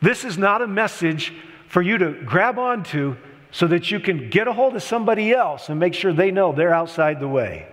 This 0.00 0.24
is 0.24 0.38
not 0.38 0.62
a 0.62 0.68
message 0.68 1.32
for 1.66 1.82
you 1.82 1.98
to 1.98 2.12
grab 2.24 2.58
onto 2.58 3.16
so 3.50 3.66
that 3.66 3.90
you 3.90 3.98
can 3.98 4.28
get 4.28 4.46
a 4.46 4.52
hold 4.52 4.76
of 4.76 4.82
somebody 4.82 5.32
else 5.32 5.70
and 5.70 5.80
make 5.80 5.94
sure 5.94 6.12
they 6.12 6.30
know 6.30 6.52
they're 6.52 6.74
outside 6.74 7.18
the 7.18 7.28
way. 7.28 7.66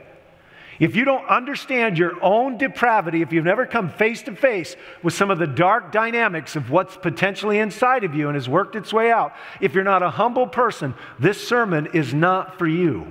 If 0.80 0.96
you 0.96 1.06
don't 1.06 1.26
understand 1.28 1.98
your 1.98 2.22
own 2.24 2.58
depravity, 2.58 3.22
if 3.22 3.32
you've 3.32 3.46
never 3.46 3.66
come 3.66 3.90
face 3.90 4.22
to 4.24 4.36
face 4.36 4.76
with 5.04 5.14
some 5.14 5.32
of 5.32 5.40
the 5.40 5.48
dark 5.48 5.92
dynamics 5.92 6.56
of 6.56 6.70
what's 6.70 6.98
potentially 6.98 7.60
inside 7.60 8.04
of 8.04 8.14
you 8.14 8.28
and 8.28 8.36
has 8.36 8.50
worked 8.50 8.76
its 8.76 8.92
way 8.92 9.12
out, 9.12 9.34
if 9.62 9.74
you're 9.74 9.86
not 9.86 10.04
a 10.04 10.10
humble 10.10 10.48
person, 10.48 10.94
this 11.20 11.46
sermon 11.46 11.88
is 11.94 12.14
not 12.14 12.58
for 12.58 12.68
you. 12.68 13.08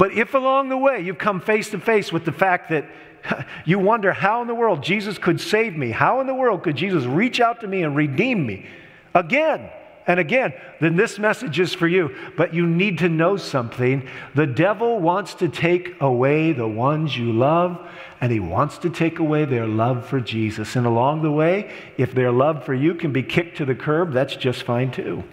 But 0.00 0.14
if 0.14 0.32
along 0.32 0.70
the 0.70 0.78
way 0.78 1.02
you've 1.02 1.18
come 1.18 1.42
face 1.42 1.68
to 1.72 1.78
face 1.78 2.10
with 2.10 2.24
the 2.24 2.32
fact 2.32 2.70
that 2.70 2.86
you 3.66 3.78
wonder 3.78 4.14
how 4.14 4.40
in 4.40 4.48
the 4.48 4.54
world 4.54 4.82
Jesus 4.82 5.18
could 5.18 5.38
save 5.38 5.76
me, 5.76 5.90
how 5.90 6.22
in 6.22 6.26
the 6.26 6.34
world 6.34 6.62
could 6.62 6.74
Jesus 6.74 7.04
reach 7.04 7.38
out 7.38 7.60
to 7.60 7.66
me 7.66 7.82
and 7.82 7.94
redeem 7.94 8.46
me 8.46 8.66
again 9.14 9.68
and 10.06 10.18
again, 10.18 10.54
then 10.80 10.96
this 10.96 11.18
message 11.18 11.60
is 11.60 11.74
for 11.74 11.86
you. 11.86 12.16
But 12.34 12.54
you 12.54 12.66
need 12.66 12.96
to 13.00 13.10
know 13.10 13.36
something. 13.36 14.08
The 14.34 14.46
devil 14.46 14.98
wants 14.98 15.34
to 15.34 15.50
take 15.50 16.00
away 16.00 16.54
the 16.54 16.66
ones 16.66 17.14
you 17.14 17.34
love, 17.34 17.86
and 18.22 18.32
he 18.32 18.40
wants 18.40 18.78
to 18.78 18.88
take 18.88 19.18
away 19.18 19.44
their 19.44 19.66
love 19.66 20.06
for 20.06 20.18
Jesus. 20.18 20.76
And 20.76 20.86
along 20.86 21.20
the 21.20 21.30
way, 21.30 21.74
if 21.98 22.14
their 22.14 22.32
love 22.32 22.64
for 22.64 22.72
you 22.72 22.94
can 22.94 23.12
be 23.12 23.22
kicked 23.22 23.58
to 23.58 23.66
the 23.66 23.74
curb, 23.74 24.14
that's 24.14 24.34
just 24.34 24.62
fine 24.62 24.92
too. 24.92 25.24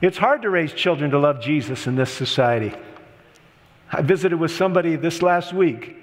It's 0.00 0.16
hard 0.16 0.40
to 0.40 0.48
raise 0.48 0.72
children 0.72 1.10
to 1.10 1.18
love 1.18 1.42
Jesus 1.42 1.86
in 1.86 1.96
this 1.96 2.10
society. 2.10 2.72
I 3.92 4.02
visited 4.02 4.38
with 4.38 4.52
somebody 4.52 4.96
this 4.96 5.20
last 5.20 5.52
week 5.52 5.96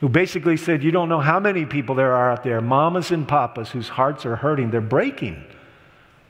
who 0.00 0.08
basically 0.08 0.56
said, 0.56 0.84
You 0.84 0.90
don't 0.90 1.08
know 1.08 1.20
how 1.20 1.40
many 1.40 1.66
people 1.66 1.94
there 1.94 2.12
are 2.12 2.30
out 2.30 2.44
there, 2.44 2.60
mamas 2.60 3.10
and 3.10 3.26
papas, 3.26 3.70
whose 3.70 3.88
hearts 3.88 4.24
are 4.24 4.36
hurting. 4.36 4.70
They're 4.70 4.80
breaking 4.80 5.42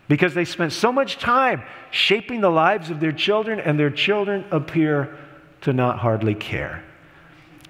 because 0.09 0.33
they 0.33 0.47
spent 0.47 0.73
so 0.73 0.91
much 0.91 1.19
time 1.19 1.63
shaping 1.91 2.41
the 2.41 2.51
lives 2.51 2.91
of 2.91 3.01
their 3.01 3.13
children, 3.13 3.61
and 3.61 3.79
their 3.79 3.91
children 3.91 4.45
appear 4.51 5.17
to 5.61 5.73
not 5.73 5.99
hardly 5.99 6.35
care. 6.35 6.83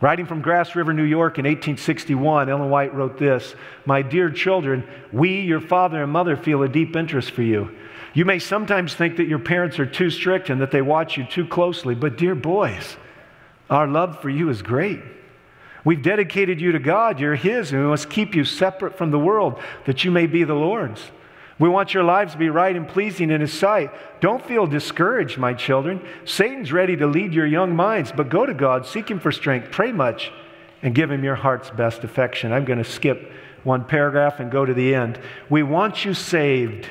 Writing 0.00 0.26
from 0.26 0.40
Grass 0.40 0.76
River, 0.76 0.92
New 0.92 1.02
York 1.02 1.38
in 1.38 1.44
1861, 1.44 2.48
Ellen 2.48 2.70
White 2.70 2.94
wrote 2.94 3.18
this 3.18 3.56
My 3.84 4.02
dear 4.02 4.30
children, 4.30 4.86
we, 5.12 5.40
your 5.40 5.60
father 5.60 6.04
and 6.04 6.12
mother, 6.12 6.36
feel 6.36 6.62
a 6.62 6.68
deep 6.68 6.94
interest 6.94 7.32
for 7.32 7.42
you. 7.42 7.74
You 8.14 8.24
may 8.24 8.38
sometimes 8.38 8.94
think 8.94 9.16
that 9.16 9.26
your 9.26 9.40
parents 9.40 9.80
are 9.80 9.86
too 9.86 10.10
strict 10.10 10.50
and 10.50 10.60
that 10.60 10.70
they 10.70 10.82
watch 10.82 11.16
you 11.16 11.24
too 11.24 11.46
closely, 11.46 11.96
but 11.96 12.16
dear 12.16 12.36
boys, 12.36 12.96
our 13.70 13.86
love 13.86 14.20
for 14.20 14.30
you 14.30 14.48
is 14.48 14.62
great. 14.62 15.00
We've 15.84 16.02
dedicated 16.02 16.60
you 16.60 16.72
to 16.72 16.78
God. 16.78 17.20
You're 17.20 17.34
His, 17.34 17.72
and 17.72 17.82
we 17.82 17.88
must 17.88 18.10
keep 18.10 18.34
you 18.34 18.44
separate 18.44 18.98
from 18.98 19.10
the 19.10 19.18
world 19.18 19.60
that 19.86 20.04
you 20.04 20.10
may 20.10 20.26
be 20.26 20.44
the 20.44 20.54
Lord's. 20.54 21.02
We 21.58 21.68
want 21.68 21.92
your 21.92 22.04
lives 22.04 22.32
to 22.32 22.38
be 22.38 22.50
right 22.50 22.74
and 22.74 22.86
pleasing 22.86 23.30
in 23.30 23.40
His 23.40 23.52
sight. 23.52 23.90
Don't 24.20 24.44
feel 24.44 24.66
discouraged, 24.66 25.38
my 25.38 25.54
children. 25.54 26.00
Satan's 26.24 26.72
ready 26.72 26.96
to 26.96 27.06
lead 27.06 27.34
your 27.34 27.46
young 27.46 27.74
minds, 27.74 28.12
but 28.12 28.28
go 28.28 28.46
to 28.46 28.54
God, 28.54 28.86
seek 28.86 29.10
Him 29.10 29.18
for 29.18 29.32
strength, 29.32 29.70
pray 29.70 29.92
much, 29.92 30.30
and 30.82 30.94
give 30.94 31.10
Him 31.10 31.24
your 31.24 31.34
heart's 31.34 31.70
best 31.70 32.04
affection. 32.04 32.52
I'm 32.52 32.64
going 32.64 32.78
to 32.78 32.84
skip 32.84 33.32
one 33.64 33.84
paragraph 33.84 34.38
and 34.38 34.52
go 34.52 34.64
to 34.64 34.74
the 34.74 34.94
end. 34.94 35.18
We 35.50 35.62
want 35.64 36.04
you 36.04 36.14
saved. 36.14 36.86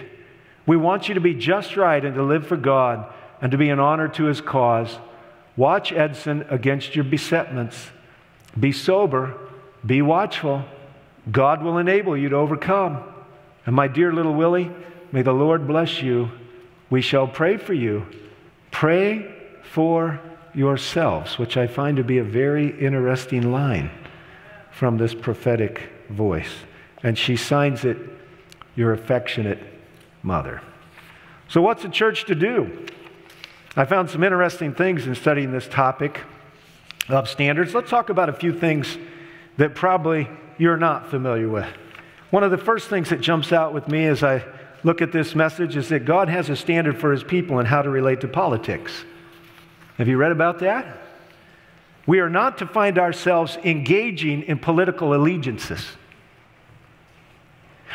We 0.65 0.75
want 0.75 1.07
you 1.07 1.13
to 1.13 1.21
be 1.21 1.33
just 1.33 1.77
right 1.77 2.03
and 2.03 2.15
to 2.15 2.23
live 2.23 2.45
for 2.45 2.57
God 2.57 3.13
and 3.41 3.51
to 3.51 3.57
be 3.57 3.69
an 3.69 3.79
honor 3.79 4.09
to 4.09 4.25
His 4.25 4.41
cause. 4.41 4.97
Watch, 5.57 5.91
Edson, 5.91 6.45
against 6.49 6.95
your 6.95 7.03
besetments. 7.03 7.89
Be 8.57 8.71
sober, 8.71 9.35
be 9.85 10.03
watchful. 10.03 10.63
God 11.31 11.63
will 11.63 11.79
enable 11.79 12.15
you 12.15 12.29
to 12.29 12.35
overcome. 12.35 13.03
And 13.65 13.75
my 13.75 13.87
dear 13.87 14.13
little 14.13 14.33
Willie, 14.33 14.71
may 15.11 15.23
the 15.23 15.33
Lord 15.33 15.67
bless 15.67 16.01
you. 16.01 16.31
We 16.89 17.01
shall 17.01 17.27
pray 17.27 17.57
for 17.57 17.73
you. 17.73 18.05
Pray 18.71 19.33
for 19.63 20.21
yourselves, 20.53 21.37
which 21.37 21.57
I 21.57 21.67
find 21.67 21.97
to 21.97 22.03
be 22.03 22.19
a 22.19 22.23
very 22.23 22.79
interesting 22.79 23.51
line 23.51 23.91
from 24.71 24.97
this 24.97 25.13
prophetic 25.13 25.89
voice. 26.09 26.53
And 27.03 27.17
she 27.17 27.35
signs 27.35 27.83
it, 27.83 27.97
Your 28.75 28.93
affectionate 28.93 29.59
mother. 30.21 30.61
So, 31.49 31.61
what's 31.61 31.83
the 31.83 31.89
church 31.89 32.25
to 32.25 32.35
do? 32.35 32.85
I 33.79 33.85
found 33.85 34.09
some 34.09 34.23
interesting 34.23 34.73
things 34.73 35.05
in 35.05 35.13
studying 35.13 35.51
this 35.51 35.67
topic 35.67 36.21
of 37.09 37.29
standards. 37.29 37.75
Let's 37.75 37.91
talk 37.91 38.09
about 38.09 38.27
a 38.27 38.33
few 38.33 38.51
things 38.51 38.97
that 39.57 39.75
probably 39.75 40.27
you're 40.57 40.77
not 40.77 41.11
familiar 41.11 41.47
with. 41.47 41.67
One 42.31 42.43
of 42.43 42.49
the 42.49 42.57
first 42.57 42.89
things 42.89 43.11
that 43.11 43.21
jumps 43.21 43.53
out 43.53 43.75
with 43.75 43.87
me 43.87 44.05
as 44.05 44.23
I 44.23 44.43
look 44.83 45.03
at 45.03 45.11
this 45.11 45.35
message 45.35 45.75
is 45.75 45.89
that 45.89 46.05
God 46.05 46.27
has 46.27 46.49
a 46.49 46.55
standard 46.55 46.99
for 46.99 47.11
his 47.11 47.23
people 47.23 47.59
and 47.59 47.67
how 47.67 47.83
to 47.83 47.89
relate 47.91 48.21
to 48.21 48.27
politics. 48.27 49.05
Have 49.99 50.07
you 50.07 50.17
read 50.17 50.31
about 50.31 50.57
that? 50.59 50.97
We 52.07 52.19
are 52.19 52.29
not 52.29 52.57
to 52.57 52.65
find 52.65 52.97
ourselves 52.97 53.57
engaging 53.63 54.41
in 54.41 54.57
political 54.57 55.13
allegiances. 55.13 55.85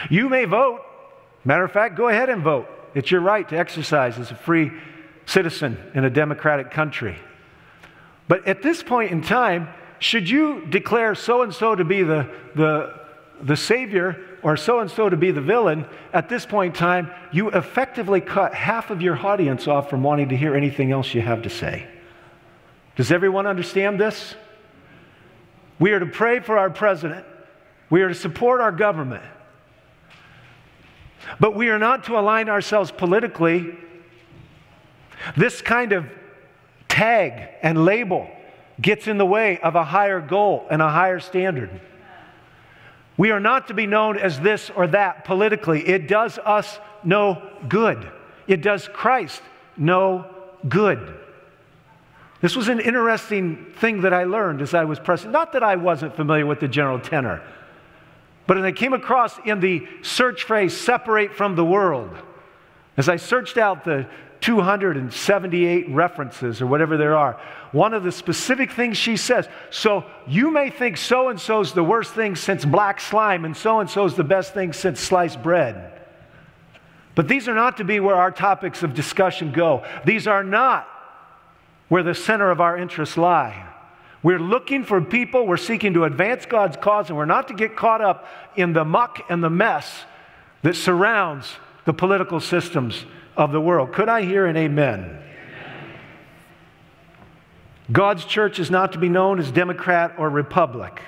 You 0.08 0.28
may 0.28 0.44
vote. 0.44 0.82
Matter 1.44 1.64
of 1.64 1.72
fact, 1.72 1.96
go 1.96 2.06
ahead 2.06 2.28
and 2.28 2.40
vote. 2.40 2.68
It's 2.94 3.10
your 3.10 3.20
right 3.20 3.48
to 3.48 3.58
exercise 3.58 4.20
as 4.20 4.30
a 4.30 4.36
free 4.36 4.70
citizen 5.32 5.78
in 5.94 6.04
a 6.04 6.10
democratic 6.10 6.70
country. 6.70 7.16
But 8.28 8.46
at 8.46 8.62
this 8.62 8.82
point 8.82 9.10
in 9.10 9.22
time, 9.22 9.68
should 9.98 10.28
you 10.28 10.66
declare 10.66 11.14
so 11.14 11.42
and 11.42 11.54
so 11.54 11.74
to 11.74 11.84
be 11.84 12.02
the, 12.02 12.28
the, 12.54 13.00
the 13.40 13.56
Savior 13.56 14.16
or 14.42 14.56
so 14.56 14.80
and 14.80 14.90
so 14.90 15.08
to 15.08 15.16
be 15.16 15.30
the 15.30 15.40
villain, 15.40 15.86
at 16.12 16.28
this 16.28 16.44
point 16.44 16.74
in 16.74 16.78
time, 16.78 17.10
you 17.32 17.50
effectively 17.50 18.20
cut 18.20 18.54
half 18.54 18.90
of 18.90 19.00
your 19.00 19.16
audience 19.16 19.68
off 19.68 19.88
from 19.88 20.02
wanting 20.02 20.28
to 20.30 20.36
hear 20.36 20.54
anything 20.54 20.90
else 20.90 21.14
you 21.14 21.20
have 21.20 21.42
to 21.42 21.50
say. 21.50 21.86
Does 22.96 23.12
everyone 23.12 23.46
understand 23.46 24.00
this? 24.00 24.34
We 25.78 25.92
are 25.92 26.00
to 26.00 26.06
pray 26.06 26.40
for 26.40 26.58
our 26.58 26.70
president, 26.70 27.24
we 27.90 28.02
are 28.02 28.08
to 28.08 28.14
support 28.14 28.60
our 28.60 28.72
government. 28.72 29.24
But 31.38 31.54
we 31.54 31.68
are 31.68 31.78
not 31.78 32.04
to 32.04 32.18
align 32.18 32.48
ourselves 32.48 32.90
politically. 32.90 33.76
This 35.36 35.62
kind 35.62 35.92
of 35.92 36.06
tag 36.88 37.48
and 37.62 37.84
label 37.84 38.28
gets 38.80 39.06
in 39.06 39.18
the 39.18 39.26
way 39.26 39.58
of 39.60 39.74
a 39.74 39.84
higher 39.84 40.20
goal 40.20 40.66
and 40.70 40.82
a 40.82 40.90
higher 40.90 41.20
standard. 41.20 41.70
We 43.16 43.30
are 43.30 43.40
not 43.40 43.68
to 43.68 43.74
be 43.74 43.86
known 43.86 44.18
as 44.18 44.40
this 44.40 44.70
or 44.70 44.86
that 44.88 45.24
politically. 45.24 45.86
It 45.86 46.08
does 46.08 46.38
us 46.38 46.78
no 47.04 47.42
good. 47.68 48.10
It 48.46 48.62
does 48.62 48.88
Christ 48.88 49.42
no 49.76 50.26
good. 50.68 51.14
This 52.40 52.56
was 52.56 52.68
an 52.68 52.80
interesting 52.80 53.72
thing 53.76 54.00
that 54.00 54.12
I 54.12 54.24
learned 54.24 54.62
as 54.62 54.74
I 54.74 54.84
was 54.84 54.98
pressing. 54.98 55.30
Not 55.30 55.52
that 55.52 55.62
I 55.62 55.76
wasn't 55.76 56.16
familiar 56.16 56.44
with 56.44 56.58
the 56.58 56.68
general 56.68 56.98
tenor, 56.98 57.40
but 58.48 58.58
as 58.58 58.64
I 58.64 58.72
came 58.72 58.92
across 58.92 59.38
in 59.44 59.60
the 59.60 59.86
search 60.02 60.42
phrase, 60.42 60.76
separate 60.76 61.32
from 61.34 61.54
the 61.54 61.64
world, 61.64 62.10
as 62.96 63.08
I 63.08 63.16
searched 63.16 63.58
out 63.58 63.84
the 63.84 64.08
278 64.42 65.88
references 65.90 66.60
or 66.60 66.66
whatever 66.66 66.96
there 66.96 67.16
are. 67.16 67.40
One 67.70 67.94
of 67.94 68.02
the 68.02 68.12
specific 68.12 68.72
things 68.72 68.98
she 68.98 69.16
says 69.16 69.48
so 69.70 70.04
you 70.26 70.50
may 70.50 70.68
think 70.68 70.98
so 70.98 71.28
and 71.28 71.40
so's 71.40 71.72
the 71.72 71.84
worst 71.84 72.12
thing 72.12 72.36
since 72.36 72.64
black 72.64 73.00
slime, 73.00 73.44
and 73.44 73.56
so 73.56 73.80
and 73.80 73.88
so's 73.88 74.14
the 74.16 74.24
best 74.24 74.52
thing 74.52 74.72
since 74.72 75.00
sliced 75.00 75.42
bread. 75.42 76.00
But 77.14 77.28
these 77.28 77.48
are 77.48 77.54
not 77.54 77.76
to 77.76 77.84
be 77.84 78.00
where 78.00 78.16
our 78.16 78.30
topics 78.30 78.82
of 78.82 78.94
discussion 78.94 79.52
go. 79.52 79.84
These 80.04 80.26
are 80.26 80.44
not 80.44 80.88
where 81.88 82.02
the 82.02 82.14
center 82.14 82.50
of 82.50 82.60
our 82.60 82.76
interests 82.76 83.16
lie. 83.16 83.68
We're 84.22 84.38
looking 84.38 84.84
for 84.84 85.00
people, 85.00 85.46
we're 85.46 85.56
seeking 85.56 85.94
to 85.94 86.04
advance 86.04 86.46
God's 86.46 86.76
cause, 86.76 87.08
and 87.08 87.18
we're 87.18 87.24
not 87.24 87.48
to 87.48 87.54
get 87.54 87.76
caught 87.76 88.00
up 88.00 88.26
in 88.56 88.72
the 88.72 88.84
muck 88.84 89.20
and 89.28 89.42
the 89.42 89.50
mess 89.50 90.04
that 90.62 90.76
surrounds 90.76 91.52
the 91.84 91.92
political 91.92 92.40
systems 92.40 93.04
of 93.36 93.52
the 93.52 93.60
world. 93.60 93.92
Could 93.92 94.08
I 94.08 94.22
hear 94.22 94.46
an 94.46 94.56
amen? 94.56 95.18
God's 97.90 98.24
church 98.24 98.58
is 98.58 98.70
not 98.70 98.92
to 98.92 98.98
be 98.98 99.08
known 99.08 99.38
as 99.38 99.50
Democrat 99.50 100.14
or 100.18 100.30
Republic. 100.30 101.02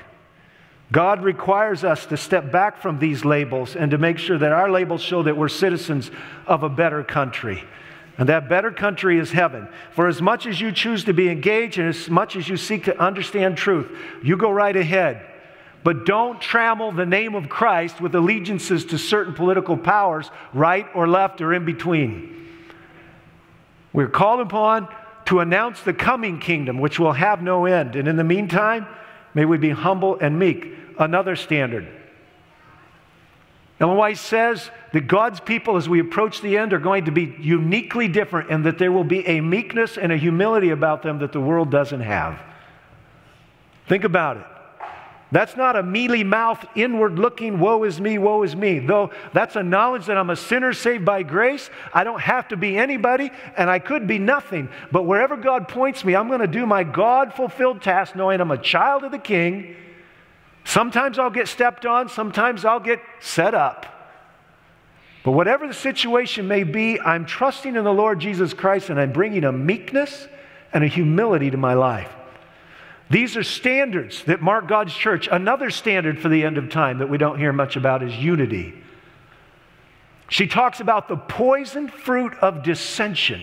God 0.93 1.25
requires 1.25 1.83
us 1.83 2.07
to 2.07 2.17
step 2.17 2.53
back 2.53 2.81
from 2.81 2.99
these 2.99 3.25
labels 3.25 3.75
and 3.75 3.91
to 3.91 3.99
make 3.99 4.19
sure 4.19 4.39
that 4.39 4.53
our 4.53 4.71
labels 4.71 5.01
show 5.01 5.23
that 5.23 5.37
we're 5.37 5.49
citizens 5.49 6.11
of 6.47 6.63
a 6.63 6.69
better 6.69 7.03
country. 7.03 7.65
And 8.17 8.29
that 8.29 8.49
better 8.49 8.71
country 8.71 9.19
is 9.19 9.33
heaven. 9.33 9.67
For 9.93 10.07
as 10.07 10.23
much 10.23 10.47
as 10.47 10.61
you 10.61 10.71
choose 10.71 11.05
to 11.05 11.13
be 11.13 11.29
engaged 11.29 11.79
and 11.79 11.89
as 11.89 12.09
much 12.09 12.37
as 12.37 12.49
you 12.49 12.57
seek 12.57 12.85
to 12.85 12.97
understand 13.03 13.57
truth, 13.57 13.91
you 14.23 14.37
go 14.37 14.51
right 14.51 14.77
ahead. 14.77 15.34
But 15.85 16.07
don't 16.07 16.41
trammel 16.41 16.97
the 16.97 17.05
name 17.05 17.35
of 17.35 17.51
Christ 17.51 18.01
with 18.01 18.15
allegiances 18.15 18.87
to 18.87 18.99
certain 18.99 19.35
political 19.35 19.77
powers, 19.77 20.31
right 20.55 20.87
or 20.95 21.07
left 21.07 21.43
or 21.43 21.53
in 21.53 21.67
between. 21.67 22.49
We're 23.93 24.09
called 24.09 24.41
upon 24.41 24.89
to 25.27 25.41
announce 25.41 25.83
the 25.83 25.93
coming 25.93 26.41
kingdom, 26.41 26.79
which 26.79 26.99
will 26.99 27.13
have 27.13 27.43
no 27.43 27.67
end. 27.67 27.97
And 27.97 28.09
in 28.09 28.17
the 28.17 28.25
meantime, 28.25 28.87
may 29.35 29.45
we 29.45 29.59
be 29.59 29.71
humble 29.71 30.19
and 30.19 30.39
meek. 30.39 30.73
Another 30.99 31.37
standard. 31.37 31.87
Ellen 33.79 33.97
White 33.97 34.19
says 34.19 34.71
that 34.93 35.09
God's 35.09 35.41
people, 35.41 35.77
as 35.77 35.89
we 35.89 36.01
approach 36.01 36.41
the 36.41 36.57
end, 36.57 36.73
are 36.73 36.79
going 36.79 37.07
to 37.07 37.11
be 37.11 37.35
uniquely 37.41 38.09
different 38.09 38.51
and 38.51 38.65
that 38.65 38.79
there 38.79 38.93
will 38.93 39.05
be 39.05 39.27
a 39.27 39.41
meekness 39.41 39.99
and 39.99 40.13
a 40.13 40.17
humility 40.17 40.71
about 40.71 41.03
them 41.03 41.19
that 41.19 41.33
the 41.33 41.41
world 41.41 41.71
doesn't 41.71 42.01
have. 42.01 42.41
Think 43.89 44.05
about 44.05 44.37
it. 44.39 44.47
That's 45.35 45.57
not 45.57 45.75
a 45.75 45.83
mealy 45.83 46.23
mouthed, 46.23 46.69
inward 46.77 47.19
looking, 47.19 47.59
woe 47.59 47.83
is 47.83 48.01
me, 48.01 48.19
woe 48.19 48.45
is 48.45 48.55
me. 48.55 48.79
Though 48.79 49.11
that's 49.33 49.57
a 49.57 49.65
knowledge 49.65 50.07
that 50.07 50.17
I'm 50.17 50.31
a 50.31 50.37
sinner 50.37 50.73
saved 50.73 51.05
by 51.05 51.25
grace. 51.25 51.71
I 51.93 52.05
don't 52.05 52.21
have 52.21 52.47
to 52.49 52.57
be 52.57 52.79
anybody 52.79 53.33
and 53.57 53.69
I 53.69 53.81
could 53.81 54.07
be 54.07 54.21
nothing. 54.21 54.69
But 54.93 55.07
wherever 55.07 55.37
God 55.37 55.67
points 55.67 56.05
me, 56.05 56.15
I'm 56.15 56.29
going 56.29 56.39
to 56.39 56.47
do 56.47 56.67
my 56.67 56.85
God 56.85 57.35
fulfilled 57.35 57.83
task 57.83 58.15
knowing 58.15 58.41
I'm 58.41 58.53
a 58.53 58.59
child 58.59 59.03
of 59.03 59.11
the 59.11 59.19
King. 59.19 59.75
Sometimes 60.63 61.19
I'll 61.19 61.31
get 61.31 61.49
stepped 61.49 61.85
on, 61.85 62.09
sometimes 62.09 62.65
I'll 62.65 62.79
get 62.79 63.01
set 63.19 63.55
up. 63.55 63.87
But 65.25 65.33
whatever 65.33 65.67
the 65.67 65.75
situation 65.75 66.47
may 66.47 66.63
be, 66.63 67.01
I'm 67.01 67.27
trusting 67.27 67.75
in 67.75 67.83
the 67.83 67.93
Lord 67.93 68.21
Jesus 68.21 68.55
Christ 68.55 68.89
and 68.89 69.01
I'm 69.01 69.13
bringing 69.13 69.43
a 69.43 69.51
meekness 69.51 70.29
and 70.73 70.85
a 70.85 70.87
humility 70.87 71.51
to 71.51 71.57
my 71.57 71.75
life. 71.75 72.13
These 73.11 73.37
are 73.37 73.43
standards 73.43 74.25
that 74.25 74.41
mark 74.41 74.67
God's 74.67 74.95
church. 74.95 75.29
Another 75.31 75.71
standard 75.71 76.19
for 76.19 76.29
the 76.29 76.45
end 76.45 76.59
of 76.59 76.71
time 76.71 76.99
that 76.99 77.09
we 77.09 77.19
don't 77.19 77.39
hear 77.39 77.53
much 77.53 77.77
about 77.77 78.03
is 78.03 78.15
unity. 78.17 78.75
She 80.29 80.47
talks 80.47 80.81
about 80.81 81.09
the 81.09 81.17
poisoned 81.17 81.93
fruit 81.93 82.35
of 82.41 82.63
dissension. 82.63 83.43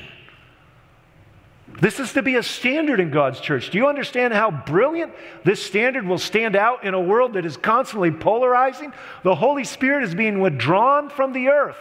This 1.79 1.99
is 1.99 2.13
to 2.13 2.21
be 2.21 2.35
a 2.35 2.43
standard 2.43 2.99
in 2.99 3.11
God's 3.11 3.39
church. 3.39 3.69
Do 3.69 3.77
you 3.77 3.87
understand 3.87 4.33
how 4.33 4.51
brilliant 4.51 5.13
this 5.45 5.63
standard 5.63 6.05
will 6.05 6.17
stand 6.17 6.55
out 6.55 6.83
in 6.83 6.93
a 6.93 6.99
world 6.99 7.33
that 7.33 7.45
is 7.45 7.55
constantly 7.55 8.11
polarizing? 8.11 8.91
The 9.23 9.35
Holy 9.35 9.63
Spirit 9.63 10.03
is 10.03 10.13
being 10.13 10.41
withdrawn 10.41 11.09
from 11.09 11.33
the 11.33 11.47
earth. 11.47 11.77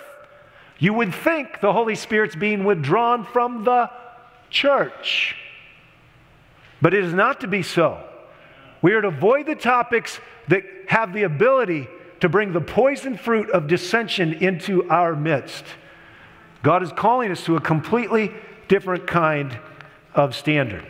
You 0.78 0.94
would 0.94 1.14
think 1.14 1.60
the 1.60 1.72
Holy 1.72 1.94
Spirit's 1.94 2.36
being 2.36 2.64
withdrawn 2.64 3.24
from 3.24 3.64
the 3.64 3.90
church. 4.48 5.36
But 6.80 6.94
it 6.94 7.04
is 7.04 7.12
not 7.12 7.40
to 7.40 7.46
be 7.46 7.62
so. 7.62 8.02
We 8.82 8.92
are 8.94 9.02
to 9.02 9.08
avoid 9.08 9.46
the 9.46 9.54
topics 9.54 10.20
that 10.48 10.64
have 10.88 11.12
the 11.12 11.24
ability 11.24 11.88
to 12.20 12.28
bring 12.28 12.52
the 12.52 12.60
poison 12.60 13.16
fruit 13.16 13.50
of 13.50 13.66
dissension 13.66 14.34
into 14.34 14.88
our 14.88 15.14
midst. 15.14 15.64
God 16.62 16.82
is 16.82 16.92
calling 16.92 17.30
us 17.30 17.44
to 17.44 17.56
a 17.56 17.60
completely 17.60 18.32
different 18.68 19.06
kind 19.06 19.58
of 20.14 20.34
standard. 20.34 20.86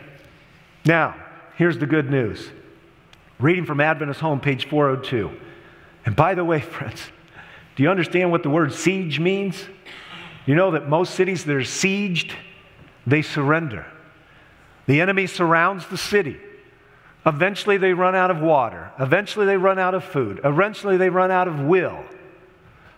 Now, 0.85 1.15
here's 1.55 1.77
the 1.77 1.85
good 1.85 2.09
news. 2.09 2.49
Reading 3.39 3.65
from 3.65 3.79
Adventist 3.79 4.19
Home, 4.19 4.39
page 4.39 4.67
402. 4.67 5.31
And 6.05 6.15
by 6.15 6.35
the 6.35 6.43
way, 6.43 6.59
friends, 6.61 7.01
do 7.75 7.83
you 7.83 7.89
understand 7.89 8.31
what 8.31 8.43
the 8.43 8.49
word 8.49 8.73
siege 8.73 9.19
means? 9.19 9.65
You 10.45 10.55
know 10.55 10.71
that 10.71 10.89
most 10.89 11.15
cities 11.15 11.45
that 11.45 11.55
are 11.55 11.59
sieged, 11.59 12.33
they 13.05 13.21
surrender. 13.21 13.85
The 14.87 15.01
enemy 15.01 15.27
surrounds 15.27 15.87
the 15.87 15.97
city. 15.97 16.39
Eventually, 17.25 17.77
they 17.77 17.93
run 17.93 18.15
out 18.15 18.31
of 18.31 18.41
water. 18.41 18.91
Eventually, 18.99 19.45
they 19.45 19.57
run 19.57 19.77
out 19.77 19.93
of 19.93 20.03
food. 20.03 20.41
Eventually, 20.43 20.97
they 20.97 21.09
run 21.09 21.29
out 21.31 21.47
of 21.47 21.59
will. 21.59 22.03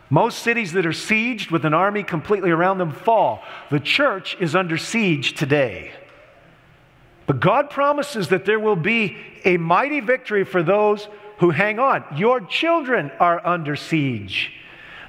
Most 0.10 0.40
cities 0.40 0.74
that 0.74 0.86
are 0.86 0.92
sieged 0.92 1.52
with 1.52 1.66
an 1.66 1.74
army 1.74 2.04
completely 2.04 2.52
around 2.52 2.78
them 2.78 2.92
fall. 2.92 3.44
The 3.70 3.80
church 3.80 4.38
is 4.40 4.56
under 4.56 4.78
siege 4.78 5.34
today. 5.34 5.92
But 7.26 7.40
God 7.40 7.70
promises 7.70 8.30
that 8.30 8.46
there 8.46 8.60
will 8.60 8.76
be 8.76 9.18
a 9.44 9.58
mighty 9.58 10.00
victory 10.00 10.44
for 10.44 10.62
those 10.62 11.08
who 11.40 11.50
hang 11.50 11.80
on. 11.80 12.04
Your 12.16 12.40
children 12.42 13.12
are 13.20 13.46
under 13.46 13.76
siege. 13.76 14.54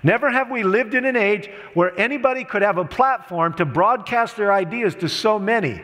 Never 0.02 0.30
have 0.30 0.50
we 0.50 0.62
lived 0.62 0.94
in 0.94 1.04
an 1.04 1.16
age 1.16 1.48
where 1.74 1.98
anybody 1.98 2.44
could 2.44 2.62
have 2.62 2.78
a 2.78 2.84
platform 2.84 3.54
to 3.54 3.64
broadcast 3.64 4.36
their 4.36 4.52
ideas 4.52 4.94
to 4.96 5.08
so 5.08 5.38
many 5.38 5.80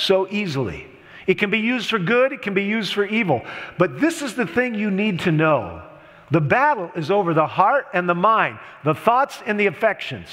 so 0.00 0.28
easily. 0.30 0.86
It 1.26 1.38
can 1.38 1.50
be 1.50 1.58
used 1.58 1.90
for 1.90 1.98
good, 1.98 2.32
it 2.32 2.42
can 2.42 2.54
be 2.54 2.64
used 2.64 2.92
for 2.92 3.04
evil. 3.04 3.42
But 3.78 4.00
this 4.00 4.22
is 4.22 4.34
the 4.34 4.46
thing 4.46 4.74
you 4.74 4.90
need 4.90 5.20
to 5.20 5.32
know 5.32 5.82
the 6.30 6.40
battle 6.40 6.92
is 6.94 7.10
over 7.10 7.34
the 7.34 7.46
heart 7.46 7.88
and 7.92 8.08
the 8.08 8.14
mind, 8.14 8.58
the 8.84 8.94
thoughts 8.94 9.42
and 9.46 9.58
the 9.58 9.66
affections. 9.66 10.28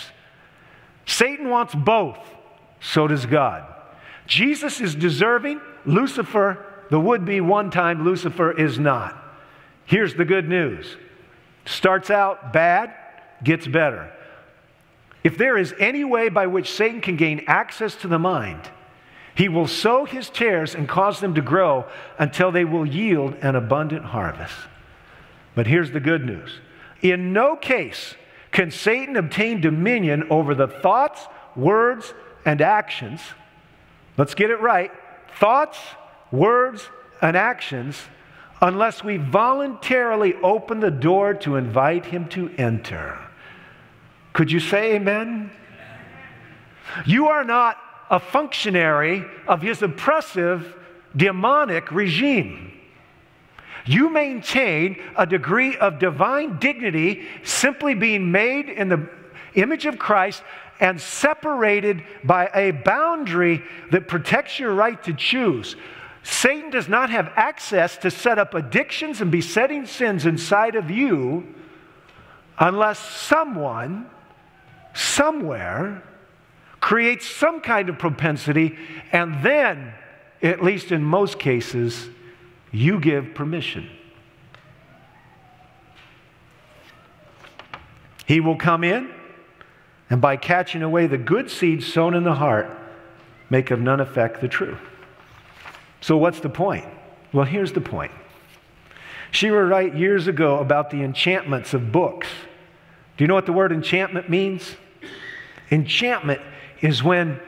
Satan 1.08 1.50
wants 1.50 1.74
both, 1.74 2.20
so 2.80 3.08
does 3.08 3.26
God. 3.26 3.66
Jesus 4.28 4.80
is 4.80 4.94
deserving, 4.94 5.60
Lucifer, 5.86 6.64
the 6.92 7.00
would 7.00 7.26
be 7.26 7.42
one 7.42 7.72
time 7.72 8.06
Lucifer, 8.06 8.52
is 8.52 8.78
not. 8.78 9.16
Here's 9.86 10.14
the 10.14 10.26
good 10.26 10.48
news 10.48 10.98
starts 11.66 12.10
out 12.10 12.54
bad, 12.54 12.94
gets 13.44 13.68
better. 13.68 14.12
If 15.24 15.38
there 15.38 15.58
is 15.58 15.74
any 15.80 16.04
way 16.04 16.30
by 16.30 16.48
which 16.48 16.72
Satan 16.72 17.02
can 17.02 17.18
gain 17.18 17.44
access 17.48 17.96
to 17.98 18.08
the 18.08 18.20
mind, 18.20 18.70
he 19.38 19.48
will 19.48 19.68
sow 19.68 20.04
his 20.04 20.32
tares 20.32 20.74
and 20.74 20.90
cause 20.90 21.20
them 21.20 21.36
to 21.36 21.42
grow 21.42 21.86
until 22.18 22.52
they 22.52 22.66
will 22.66 22.88
yield 22.88 23.36
an 23.44 23.56
abundant 23.56 24.04
harvest. 24.04 24.56
But 25.54 25.68
here's 25.68 25.92
the 25.92 26.00
good 26.00 26.26
news 26.26 26.60
in 27.04 27.34
no 27.34 27.56
case 27.56 28.16
can 28.52 28.72
Satan 28.72 29.16
obtain 29.16 29.62
dominion 29.62 30.24
over 30.32 30.56
the 30.56 30.68
thoughts, 30.68 31.22
words, 31.56 32.16
and 32.46 32.62
actions. 32.62 33.22
Let's 34.18 34.34
get 34.34 34.50
it 34.50 34.60
right 34.60 34.92
thoughts, 35.40 35.78
words, 36.32 36.90
and 37.22 37.38
actions 37.38 37.96
unless 38.60 39.04
we 39.04 39.18
voluntarily 39.18 40.34
open 40.42 40.80
the 40.80 40.90
door 40.90 41.36
to 41.36 41.58
invite 41.58 42.08
him 42.08 42.28
to 42.30 42.50
enter. 42.58 43.20
Could 44.34 44.52
you 44.52 44.60
say 44.60 44.96
amen? 44.96 45.52
You 47.06 47.28
are 47.28 47.44
not 47.44 47.78
a 48.10 48.20
functionary 48.20 49.26
of 49.48 49.62
his 49.62 49.82
oppressive, 49.82 50.76
demonic 51.16 51.92
regime. 51.92 52.74
You 53.86 54.10
maintain 54.10 55.02
a 55.16 55.26
degree 55.26 55.78
of 55.78 56.00
divine 56.00 56.60
dignity 56.60 57.26
simply 57.44 57.94
being 57.94 58.32
made 58.32 58.70
in 58.70 58.90
the 58.90 59.10
image 59.56 59.86
of 59.86 59.98
Christ 59.98 60.44
and 60.80 61.00
separated 61.00 62.04
by 62.24 62.50
a 62.54 62.72
boundary 62.72 63.64
that 63.92 64.08
protects 64.08 64.60
your 64.60 64.74
right 64.74 65.02
to 65.04 65.14
choose. 65.14 65.76
Satan 66.24 66.70
does 66.70 66.90
not 66.90 67.10
have 67.10 67.32
access 67.36 67.98
to 68.00 68.12
set 68.12 68.38
up 68.38 68.54
addictions 68.54 69.22
and 69.22 69.32
besetting 69.32 69.86
sins 69.86 70.26
inside 70.26 70.76
of 70.76 70.92
you 70.92 71.48
unless 72.60 73.00
someone, 73.00 74.10
somewhere, 74.94 76.04
creates 76.80 77.28
some 77.28 77.62
kind 77.62 77.90
of 77.90 77.98
propensity, 77.98 78.78
and 79.12 79.44
then, 79.44 79.94
at 80.42 80.64
least 80.64 80.92
in 80.92 81.04
most 81.04 81.40
cases, 81.40 82.10
you 82.72 83.00
give 83.00 83.34
permission. 83.34 83.90
He 88.26 88.40
will 88.40 88.58
come 88.58 88.84
in, 88.84 89.10
and 90.10 90.22
by 90.22 90.38
catching 90.38 90.84
away 90.84 91.08
the 91.08 91.18
good 91.18 91.50
seed 91.50 91.84
sown 91.84 92.14
in 92.14 92.24
the 92.24 92.36
heart, 92.36 92.70
make 93.50 93.72
of 93.72 93.80
none 93.80 94.00
effect 94.00 94.42
the 94.42 94.48
true. 94.48 94.78
So, 96.02 96.18
what's 96.18 96.40
the 96.40 96.50
point? 96.50 96.86
Well, 97.34 97.46
here's 97.46 97.74
the 97.74 97.82
point. 97.82 98.12
She 99.32 99.50
wrote 99.50 99.70
right 99.70 99.94
years 99.94 100.28
ago 100.28 100.60
about 100.60 100.90
the 100.90 101.04
enchantments 101.04 101.74
of 101.74 101.92
books. 101.92 102.28
Do 103.18 103.24
you 103.24 103.28
know 103.28 103.34
what 103.34 103.46
the 103.46 103.54
word 103.54 103.72
enchantment 103.72 104.30
means? 104.30 104.76
Enchantment 105.72 106.42
is 106.82 107.04
when 107.04 107.40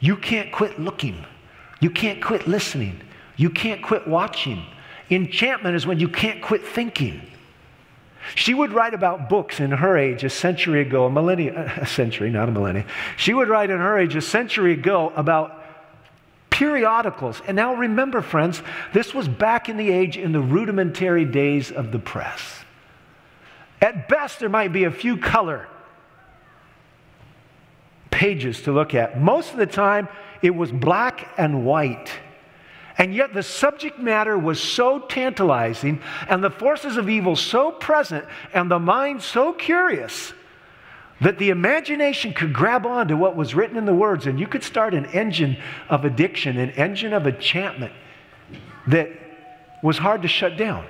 you 0.00 0.16
can't 0.16 0.52
quit 0.52 0.78
looking, 0.78 1.24
you 1.80 1.90
can't 1.90 2.22
quit 2.22 2.46
listening, 2.46 3.00
you 3.36 3.50
can't 3.50 3.82
quit 3.82 4.06
watching. 4.06 4.64
Enchantment 5.10 5.74
is 5.74 5.86
when 5.86 5.98
you 5.98 6.08
can't 6.08 6.42
quit 6.42 6.64
thinking. 6.66 7.22
She 8.34 8.52
would 8.52 8.72
write 8.72 8.94
about 8.94 9.28
books 9.28 9.60
in 9.60 9.70
her 9.70 9.96
age 9.96 10.22
a 10.24 10.30
century 10.30 10.82
ago, 10.82 11.06
a 11.06 11.10
millennia, 11.10 11.72
a 11.80 11.86
century, 11.86 12.30
not 12.30 12.48
a 12.48 12.52
millennia. 12.52 12.84
She 13.16 13.32
would 13.32 13.48
write 13.48 13.70
in 13.70 13.78
her 13.78 13.98
age 13.98 14.14
a 14.16 14.20
century 14.20 14.72
ago 14.72 15.12
about 15.16 15.64
periodicals. 16.50 17.40
And 17.46 17.56
now 17.56 17.74
remember, 17.74 18.20
friends, 18.20 18.62
this 18.92 19.14
was 19.14 19.28
back 19.28 19.68
in 19.68 19.76
the 19.76 19.90
age 19.90 20.16
in 20.16 20.32
the 20.32 20.40
rudimentary 20.40 21.24
days 21.24 21.70
of 21.70 21.92
the 21.92 21.98
press. 21.98 22.42
At 23.80 24.08
best, 24.08 24.40
there 24.40 24.48
might 24.48 24.72
be 24.72 24.84
a 24.84 24.90
few 24.90 25.16
color 25.16 25.68
pages 28.18 28.62
to 28.62 28.72
look 28.72 28.96
at. 28.96 29.20
Most 29.20 29.52
of 29.52 29.58
the 29.58 29.66
time, 29.66 30.08
it 30.42 30.50
was 30.50 30.72
black 30.72 31.28
and 31.38 31.64
white. 31.64 32.10
And 32.98 33.14
yet, 33.14 33.32
the 33.32 33.44
subject 33.44 34.00
matter 34.00 34.36
was 34.36 34.60
so 34.60 34.98
tantalizing, 34.98 36.02
and 36.28 36.42
the 36.42 36.50
forces 36.50 36.96
of 36.96 37.08
evil 37.08 37.36
so 37.36 37.70
present, 37.70 38.24
and 38.52 38.68
the 38.68 38.80
mind 38.80 39.22
so 39.22 39.52
curious 39.52 40.32
that 41.20 41.38
the 41.38 41.50
imagination 41.50 42.32
could 42.34 42.52
grab 42.52 42.84
on 42.84 43.06
to 43.06 43.16
what 43.16 43.36
was 43.36 43.54
written 43.54 43.76
in 43.76 43.86
the 43.86 43.94
words, 43.94 44.26
and 44.26 44.40
you 44.40 44.48
could 44.48 44.64
start 44.64 44.94
an 44.94 45.06
engine 45.06 45.56
of 45.88 46.04
addiction, 46.04 46.58
an 46.58 46.70
engine 46.70 47.12
of 47.12 47.24
enchantment 47.24 47.92
that 48.88 49.10
was 49.80 49.96
hard 49.96 50.22
to 50.22 50.28
shut 50.28 50.56
down. 50.56 50.84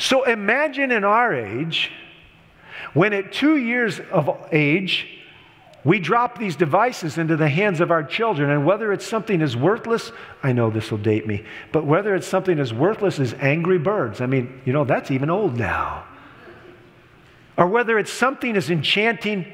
So 0.00 0.24
imagine 0.24 0.90
in 0.90 1.04
our 1.04 1.32
age, 1.32 1.92
when 2.94 3.12
at 3.12 3.32
two 3.32 3.56
years 3.56 4.00
of 4.10 4.28
age, 4.50 5.20
we 5.84 5.98
drop 5.98 6.38
these 6.38 6.56
devices 6.56 7.18
into 7.18 7.36
the 7.36 7.48
hands 7.48 7.80
of 7.80 7.90
our 7.90 8.02
children, 8.02 8.50
and 8.50 8.64
whether 8.64 8.90
it's 8.90 9.06
something 9.06 9.42
as 9.42 9.54
worthless, 9.54 10.12
I 10.42 10.52
know 10.52 10.70
this 10.70 10.90
will 10.90 10.98
date 10.98 11.26
me, 11.26 11.44
but 11.72 11.84
whether 11.84 12.14
it's 12.14 12.26
something 12.26 12.58
as 12.58 12.72
worthless 12.72 13.20
as 13.20 13.34
Angry 13.34 13.78
Birds, 13.78 14.22
I 14.22 14.26
mean, 14.26 14.62
you 14.64 14.72
know, 14.72 14.84
that's 14.84 15.10
even 15.10 15.28
old 15.28 15.58
now. 15.58 16.04
Or 17.58 17.66
whether 17.66 17.98
it's 17.98 18.12
something 18.12 18.56
as 18.56 18.70
enchanting 18.70 19.46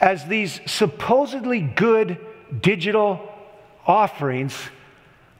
as 0.00 0.26
these 0.26 0.60
supposedly 0.66 1.60
good 1.60 2.18
digital 2.60 3.28
offerings 3.84 4.56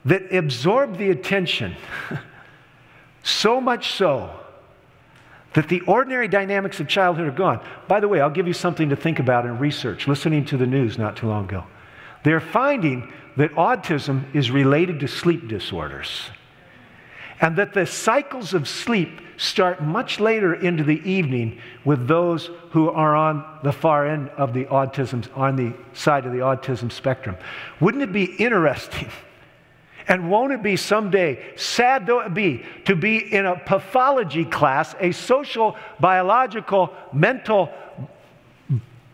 that 0.05 0.35
absorb 0.35 0.98
the 0.98 1.11
attention, 1.11 1.76
so 3.22 3.61
much 3.61 3.92
so 3.92 4.41
that 5.54 5.68
the 5.68 5.80
ordinary 5.82 6.28
dynamics 6.28 6.80
of 6.80 6.88
childhood 6.88 7.28
are 7.28 7.32
gone. 7.32 7.60
By 7.88 8.00
the 8.00 8.08
way, 8.08 8.20
I'll 8.20 8.30
give 8.30 8.46
you 8.46 8.52
something 8.52 8.88
to 8.88 8.96
think 8.96 9.18
about 9.18 9.44
in 9.44 9.58
research, 9.58 10.08
listening 10.08 10.44
to 10.46 10.56
the 10.56 10.66
news 10.66 10.98
not 10.98 11.16
too 11.16 11.28
long 11.28 11.44
ago. 11.44 11.64
They're 12.24 12.40
finding 12.40 13.12
that 13.36 13.52
autism 13.52 14.34
is 14.34 14.50
related 14.50 15.00
to 15.00 15.08
sleep 15.08 15.48
disorders, 15.48 16.30
and 17.40 17.56
that 17.56 17.74
the 17.74 17.86
cycles 17.86 18.54
of 18.54 18.68
sleep 18.68 19.20
start 19.36 19.82
much 19.82 20.20
later 20.20 20.54
into 20.54 20.84
the 20.84 21.00
evening 21.08 21.58
with 21.84 22.06
those 22.06 22.50
who 22.70 22.90
are 22.90 23.16
on 23.16 23.44
the 23.64 23.72
far 23.72 24.06
end 24.06 24.28
of 24.30 24.54
the 24.54 24.66
autism, 24.66 25.26
on 25.36 25.56
the 25.56 25.74
side 25.92 26.24
of 26.26 26.32
the 26.32 26.38
autism 26.38 26.92
spectrum. 26.92 27.36
Wouldn't 27.80 28.02
it 28.02 28.12
be 28.12 28.24
interesting? 28.36 29.08
And 30.12 30.31
won't 30.31 30.53
it 30.53 30.62
be 30.62 30.77
someday, 30.77 31.42
sad 31.57 32.05
though 32.05 32.20
it 32.20 32.35
be, 32.35 32.66
to 32.85 32.94
be 32.94 33.16
in 33.16 33.46
a 33.46 33.59
pathology 33.59 34.44
class, 34.44 34.94
a 35.01 35.11
social, 35.12 35.75
biological, 36.01 36.92
mental 37.14 37.72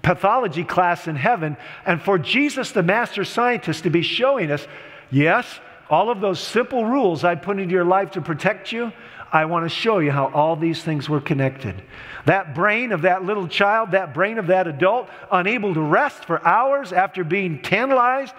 pathology 0.03 0.65
class 0.65 1.07
in 1.07 1.15
heaven, 1.15 1.57
and 1.87 2.03
for 2.03 2.19
Jesus, 2.19 2.73
the 2.73 2.83
master 2.83 3.23
scientist, 3.23 3.85
to 3.85 3.91
be 3.91 4.03
showing 4.03 4.51
us, 4.51 4.67
yes, 5.09 5.61
all 5.89 6.11
of 6.11 6.21
those 6.21 6.41
simple 6.41 6.85
rules 6.85 7.23
I 7.23 7.37
put 7.37 7.61
into 7.61 7.73
your 7.75 7.85
life 7.85 8.11
to 8.13 8.21
protect 8.21 8.73
you, 8.73 8.93
I 9.33 9.45
want 9.45 9.67
to 9.67 9.69
show 9.69 10.01
you 10.01 10.11
how 10.11 10.33
all 10.33 10.57
these 10.57 10.83
things 10.83 11.09
were 11.09 11.21
connected. 11.21 11.81
That 12.25 12.57
brain 12.57 12.91
of 12.91 13.03
that 13.03 13.23
little 13.23 13.47
child, 13.47 13.93
that 13.93 14.15
brain 14.15 14.37
of 14.37 14.49
that 14.49 14.67
adult, 14.67 15.09
unable 15.31 15.75
to 15.75 15.81
rest 15.81 16.25
for 16.25 16.45
hours 16.45 16.93
after 16.93 17.23
being 17.23 17.63
tantalized 17.63 18.35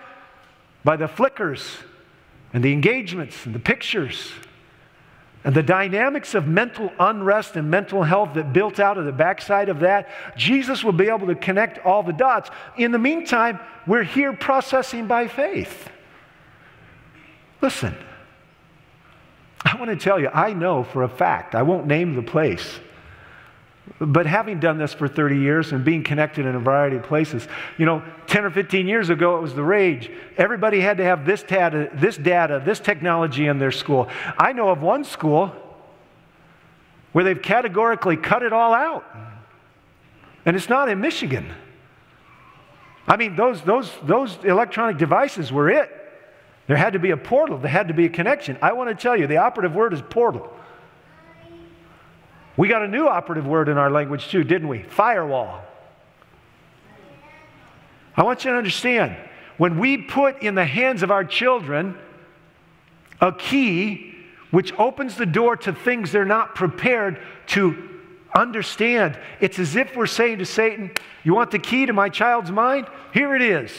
by 0.84 0.98
the 0.98 1.08
flickers 1.08 1.64
and 2.54 2.64
the 2.64 2.74
engagements 2.74 3.46
and 3.46 3.54
the 3.54 3.60
pictures 3.60 4.32
and 5.44 5.56
the 5.56 5.64
dynamics 5.64 6.36
of 6.36 6.48
mental 6.48 6.92
unrest 7.00 7.56
and 7.56 7.72
mental 7.72 8.04
health 8.04 8.34
that 8.34 8.52
built 8.52 8.80
out 8.80 8.98
of 8.98 9.06
the 9.06 9.12
backside 9.12 9.70
of 9.70 9.80
that, 9.80 10.10
Jesus 10.36 10.84
will 10.84 10.92
be 10.92 11.08
able 11.08 11.28
to 11.28 11.36
connect 11.36 11.86
all 11.86 12.04
the 12.04 12.14
dots. 12.14 12.50
In 12.78 12.92
the 12.92 13.00
meantime, 13.00 13.60
we're 13.88 14.04
here 14.04 14.34
processing 14.34 15.08
by 15.08 15.28
faith. 15.28 15.90
Listen, 17.62 17.96
I 19.64 19.78
want 19.78 19.92
to 19.92 19.98
tell 19.98 20.20
you, 20.20 20.30
I 20.30 20.54
know 20.54 20.84
for 20.84 21.04
a 21.04 21.10
fact, 21.10 21.56
I 21.56 21.62
won't 21.62 21.88
name 21.88 22.16
the 22.16 22.22
place, 22.22 22.80
but 24.00 24.26
having 24.26 24.60
done 24.60 24.78
this 24.78 24.94
for 24.94 25.08
30 25.08 25.40
years 25.40 25.72
and 25.72 25.84
being 25.84 26.04
connected 26.04 26.46
in 26.46 26.56
a 26.56 26.60
variety 26.60 26.98
of 26.98 27.04
places, 27.04 27.48
you 27.78 27.86
know, 27.86 28.04
10 28.28 28.46
or 28.46 28.50
15 28.50 28.88
years 28.88 29.10
ago, 29.10 29.38
it 29.38 29.42
was 29.42 29.54
the 29.54 29.64
rage. 29.64 30.12
Everybody 30.38 30.80
had 30.80 30.98
to 30.98 31.04
have 31.04 31.26
this 31.26 31.44
data, 31.44 31.90
this 31.94 32.16
data, 32.16 32.62
this 32.64 32.80
technology 32.80 33.48
in 33.48 33.60
their 33.60 33.72
school. 33.72 34.08
I 34.38 34.54
know 34.54 34.70
of 34.70 34.82
one 34.82 35.04
school 35.04 35.52
where 37.12 37.24
they've 37.24 37.42
categorically 37.42 38.16
cut 38.18 38.44
it 38.44 38.54
all 38.54 38.74
out. 38.74 39.06
And 40.46 40.56
it's 40.56 40.70
not 40.70 40.90
in 40.90 41.02
Michigan. 41.02 41.52
I 43.08 43.18
mean, 43.18 43.36
those, 43.36 43.62
those, 43.64 43.92
those 44.04 44.38
electronic 44.44 44.98
devices 44.98 45.52
were 45.52 45.70
it. 45.70 45.92
There 46.68 46.78
had 46.78 46.94
to 46.94 47.00
be 47.00 47.10
a 47.10 47.18
portal, 47.18 47.58
there 47.58 47.72
had 47.72 47.88
to 47.88 47.96
be 47.96 48.06
a 48.06 48.10
connection. 48.10 48.58
I 48.62 48.74
want 48.74 48.90
to 48.90 48.96
tell 48.96 49.18
you, 49.18 49.26
the 49.26 49.38
operative 49.38 49.74
word 49.74 49.94
is 49.94 50.02
portal. 50.04 50.54
We 52.60 52.68
got 52.68 52.82
a 52.82 52.90
new 52.90 53.08
operative 53.08 53.48
word 53.48 53.70
in 53.70 53.78
our 53.78 53.90
language 53.90 54.28
too, 54.28 54.44
didn't 54.44 54.68
we? 54.68 54.84
Firewall. 54.84 55.64
I 58.18 58.24
want 58.24 58.44
you 58.44 58.52
to 58.52 58.58
understand 58.58 59.16
when 59.56 59.80
we 59.80 59.96
put 59.96 60.44
in 60.44 60.56
the 60.56 60.66
hands 60.66 61.02
of 61.02 61.10
our 61.10 61.24
children 61.24 61.98
a 63.22 63.32
key 63.32 64.14
which 64.52 64.74
opens 64.78 65.16
the 65.16 65.26
door 65.26 65.56
to 65.56 65.72
things 65.72 66.12
they're 66.12 66.26
not 66.26 66.54
prepared 66.54 67.22
to 67.48 68.02
understand, 68.36 69.18
it's 69.40 69.58
as 69.58 69.78
if 69.78 69.96
we're 69.96 70.06
saying 70.06 70.40
to 70.40 70.46
Satan, 70.46 70.92
You 71.24 71.34
want 71.34 71.52
the 71.52 71.60
key 71.60 71.86
to 71.86 71.94
my 71.94 72.10
child's 72.10 72.52
mind? 72.52 72.88
Here 73.14 73.38
it 73.38 73.42
is. 73.42 73.72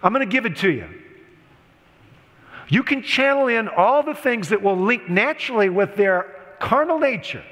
I'm 0.00 0.12
going 0.12 0.24
to 0.24 0.32
give 0.32 0.46
it 0.46 0.58
to 0.58 0.70
you. 0.70 0.86
You 2.68 2.84
can 2.84 3.02
channel 3.02 3.48
in 3.48 3.66
all 3.66 4.04
the 4.04 4.14
things 4.14 4.50
that 4.50 4.62
will 4.62 4.78
link 4.78 5.08
naturally 5.08 5.70
with 5.70 5.96
their 5.96 6.36
carnal 6.60 7.00
nature 7.00 7.42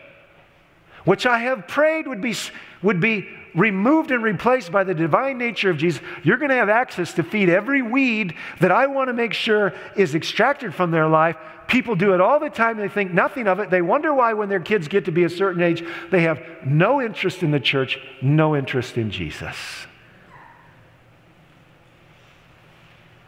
which 1.07 1.25
I 1.25 1.39
have 1.39 1.67
prayed 1.67 2.07
would 2.07 2.21
be, 2.21 2.35
would 2.83 3.01
be 3.01 3.27
removed 3.55 4.11
and 4.11 4.23
replaced 4.23 4.71
by 4.71 4.85
the 4.85 4.95
divine 4.95 5.39
nature 5.39 5.71
of 5.71 5.79
Jesus, 5.79 6.03
you're 6.23 6.37
going 6.37 6.51
to 6.51 6.57
have 6.57 6.69
access 6.69 7.15
to 7.15 7.23
feed 7.23 7.49
every 7.49 7.81
weed 7.81 8.35
that 8.61 8.71
I 8.71 8.87
want 8.87 9.09
to 9.09 9.15
make 9.15 9.33
sure 9.33 9.73
is 9.97 10.15
extracted 10.15 10.75
from 10.75 10.91
their 10.91 11.09
life. 11.09 11.37
People 11.69 11.97
do 11.97 12.13
it 12.13 12.21
all 12.21 12.39
the 12.39 12.51
time. 12.51 12.77
They 12.77 12.89
think 12.89 13.13
nothing 13.13 13.49
of 13.49 13.59
it. 13.61 13.71
They 13.71 13.83
wonder 13.83 14.13
why, 14.13 14.35
when 14.35 14.49
their 14.49 14.61
kids 14.61 14.89
get 14.89 15.07
to 15.07 15.11
be 15.11 15.25
a 15.25 15.31
certain 15.31 15.63
age, 15.63 15.83
they 16.11 16.23
have 16.23 16.41
no 16.65 17.01
interest 17.01 17.43
in 17.43 17.51
the 17.51 17.59
church, 17.59 17.99
no 18.21 18.55
interest 18.55 18.99
in 18.99 19.11
Jesus. 19.11 19.57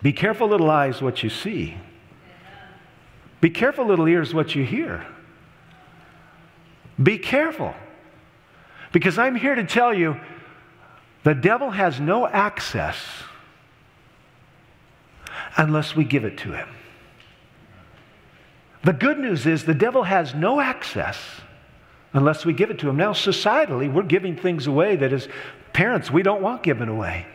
Be 0.03 0.13
careful, 0.13 0.49
little 0.49 0.71
eyes, 0.71 1.01
what 1.01 1.23
you 1.23 1.31
see. 1.31 1.77
Be 3.41 3.51
careful, 3.51 3.87
little 3.87 4.07
ears, 4.07 4.35
what 4.35 4.55
you 4.55 4.65
hear. 4.65 5.07
Be 7.03 7.19
careful. 7.19 7.75
Because 8.93 9.19
I'm 9.19 9.35
here 9.35 9.55
to 9.55 9.65
tell 9.65 9.95
you 9.95 10.19
the 11.25 11.35
devil 11.35 11.71
has 11.71 12.01
no 12.01 12.27
access 12.27 12.97
unless 15.57 15.95
we 15.95 16.05
give 16.05 16.25
it 16.25 16.39
to 16.39 16.53
him. 16.53 16.69
The 18.85 18.93
good 18.93 19.19
news 19.19 19.47
is 19.47 19.65
the 19.65 19.75
devil 19.75 20.05
has 20.05 20.35
no 20.35 20.61
access 20.61 21.19
unless 22.13 22.47
we 22.47 22.53
give 22.53 22.71
it 22.71 22.79
to 22.79 22.89
him. 22.89 22.97
Now, 22.97 23.13
societally, 23.13 23.93
we're 23.93 24.05
giving 24.05 24.37
things 24.37 24.67
away 24.67 24.97
that 24.97 25.13
as 25.13 25.29
parents 25.73 26.11
we 26.11 26.23
don't 26.23 26.41
want 26.41 26.63
given 26.63 26.89
away. 26.89 27.27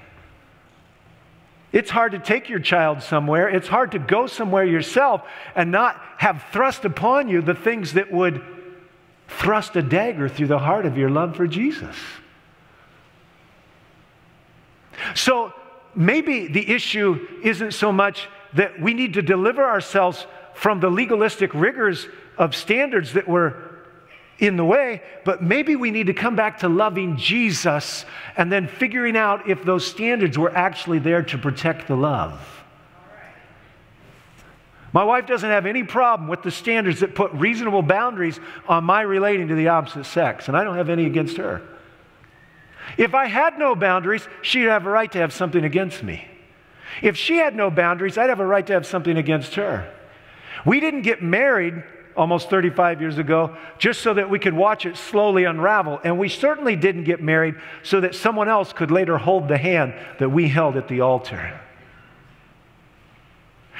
It's 1.71 1.89
hard 1.89 2.11
to 2.13 2.19
take 2.19 2.49
your 2.49 2.59
child 2.59 3.01
somewhere. 3.01 3.49
It's 3.49 3.67
hard 3.67 3.91
to 3.91 3.99
go 3.99 4.27
somewhere 4.27 4.63
yourself 4.63 5.23
and 5.55 5.71
not 5.71 5.99
have 6.17 6.45
thrust 6.51 6.85
upon 6.85 7.29
you 7.29 7.41
the 7.41 7.55
things 7.55 7.93
that 7.93 8.11
would 8.11 8.41
thrust 9.27 9.75
a 9.75 9.81
dagger 9.81 10.29
through 10.29 10.47
the 10.47 10.59
heart 10.59 10.85
of 10.85 10.97
your 10.97 11.09
love 11.09 11.35
for 11.35 11.47
Jesus. 11.47 11.95
So 15.15 15.53
maybe 15.95 16.47
the 16.47 16.71
issue 16.71 17.27
isn't 17.43 17.73
so 17.73 17.91
much 17.91 18.29
that 18.53 18.79
we 18.79 18.93
need 18.93 19.13
to 19.15 19.21
deliver 19.21 19.63
ourselves 19.63 20.25
from 20.53 20.79
the 20.79 20.89
legalistic 20.89 21.53
rigors 21.53 22.07
of 22.37 22.55
standards 22.55 23.13
that 23.13 23.27
were 23.27 23.73
in 24.39 24.57
the 24.57 24.65
way, 24.65 25.01
but 25.25 25.43
maybe 25.43 25.75
we 25.75 25.91
need 25.91 26.07
to 26.07 26.13
come 26.13 26.35
back 26.35 26.59
to 26.59 26.69
loving 26.69 27.17
Jesus 27.17 28.05
and 28.35 28.51
then 28.51 28.67
figuring 28.67 29.15
out 29.15 29.47
if 29.47 29.63
those 29.63 29.85
standards 29.85 30.37
were 30.37 30.55
actually 30.55 30.99
there 30.99 31.23
to 31.23 31.37
protect 31.37 31.87
the 31.87 31.95
love. 31.95 32.62
My 34.93 35.03
wife 35.03 35.25
doesn't 35.25 35.49
have 35.49 35.65
any 35.65 35.83
problem 35.83 36.29
with 36.29 36.43
the 36.43 36.51
standards 36.51 36.99
that 36.99 37.15
put 37.15 37.31
reasonable 37.33 37.81
boundaries 37.81 38.39
on 38.67 38.83
my 38.83 39.01
relating 39.01 39.47
to 39.47 39.55
the 39.55 39.69
opposite 39.69 40.05
sex, 40.05 40.47
and 40.47 40.55
I 40.55 40.63
don't 40.63 40.77
have 40.77 40.89
any 40.89 41.05
against 41.05 41.37
her. 41.37 41.61
If 42.97 43.15
I 43.15 43.25
had 43.25 43.57
no 43.57 43.75
boundaries, 43.75 44.27
she'd 44.43 44.65
have 44.65 44.85
a 44.85 44.89
right 44.89 45.11
to 45.11 45.17
have 45.17 45.33
something 45.33 45.63
against 45.63 46.03
me. 46.03 46.27
If 47.01 47.17
she 47.17 47.37
had 47.37 47.55
no 47.55 47.71
boundaries, 47.71 48.19
I'd 48.19 48.29
have 48.29 48.39
a 48.39 48.45
right 48.45 48.65
to 48.67 48.73
have 48.73 48.85
something 48.85 49.17
against 49.17 49.55
her. 49.55 49.91
We 50.63 50.79
didn't 50.79 51.01
get 51.01 51.23
married 51.23 51.83
almost 52.15 52.51
35 52.51 53.01
years 53.01 53.17
ago 53.17 53.57
just 53.79 54.01
so 54.01 54.13
that 54.13 54.29
we 54.29 54.37
could 54.37 54.53
watch 54.53 54.85
it 54.85 54.95
slowly 54.95 55.45
unravel. 55.45 55.99
And 56.03 56.19
we 56.19 56.29
certainly 56.29 56.75
didn't 56.75 57.05
get 57.05 57.19
married 57.21 57.55
so 57.81 58.01
that 58.01 58.13
someone 58.13 58.47
else 58.47 58.73
could 58.73 58.91
later 58.91 59.17
hold 59.17 59.47
the 59.47 59.57
hand 59.57 59.95
that 60.19 60.29
we 60.29 60.47
held 60.47 60.77
at 60.77 60.87
the 60.87 61.01
altar. 61.01 61.59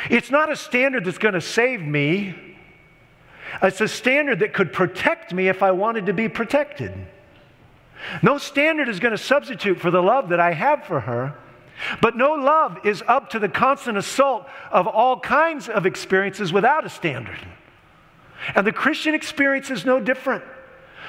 It's 0.09 0.31
not 0.31 0.51
a 0.51 0.55
standard 0.55 1.05
that's 1.05 1.17
going 1.17 1.33
to 1.33 1.41
save 1.41 1.81
me. 1.81 2.35
It's 3.61 3.81
a 3.81 3.87
standard 3.87 4.39
that 4.39 4.53
could 4.53 4.73
protect 4.73 5.33
me 5.33 5.47
if 5.47 5.61
I 5.61 5.71
wanted 5.71 6.07
to 6.07 6.13
be 6.13 6.27
protected. 6.27 6.93
No 8.21 8.37
standard 8.37 8.89
is 8.89 8.99
going 8.99 9.11
to 9.11 9.17
substitute 9.17 9.79
for 9.79 9.91
the 9.91 10.01
love 10.01 10.29
that 10.29 10.39
I 10.39 10.53
have 10.53 10.85
for 10.85 11.01
her. 11.01 11.35
But 12.01 12.15
no 12.15 12.33
love 12.33 12.85
is 12.85 13.03
up 13.07 13.31
to 13.31 13.39
the 13.39 13.49
constant 13.49 13.97
assault 13.97 14.47
of 14.71 14.87
all 14.87 15.19
kinds 15.19 15.69
of 15.69 15.85
experiences 15.85 16.53
without 16.53 16.85
a 16.85 16.89
standard. 16.89 17.39
And 18.55 18.67
the 18.67 18.71
Christian 18.71 19.13
experience 19.13 19.69
is 19.69 19.85
no 19.85 19.99
different. 19.99 20.43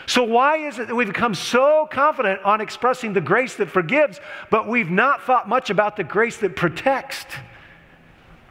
So, 0.07 0.23
why 0.23 0.59
is 0.59 0.79
it 0.79 0.89
that 0.89 0.95
we've 0.95 1.07
become 1.07 1.35
so 1.35 1.89
confident 1.91 2.43
on 2.45 2.61
expressing 2.61 3.15
the 3.15 3.21
grace 3.21 3.55
that 3.57 3.71
forgives, 3.71 4.21
but 4.51 4.69
we've 4.69 4.91
not 4.91 5.23
thought 5.23 5.49
much 5.49 5.71
about 5.71 5.97
the 5.97 6.05
grace 6.05 6.37
that 6.39 6.57
protects, 6.57 7.25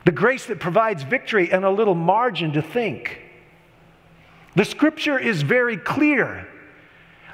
the 0.05 0.11
grace 0.11 0.45
that 0.47 0.59
provides 0.59 1.03
victory 1.03 1.51
and 1.51 1.63
a 1.63 1.69
little 1.69 1.95
margin 1.95 2.53
to 2.53 2.61
think? 2.61 3.21
The 4.55 4.65
scripture 4.65 5.17
is 5.17 5.41
very 5.41 5.77
clear 5.77 6.47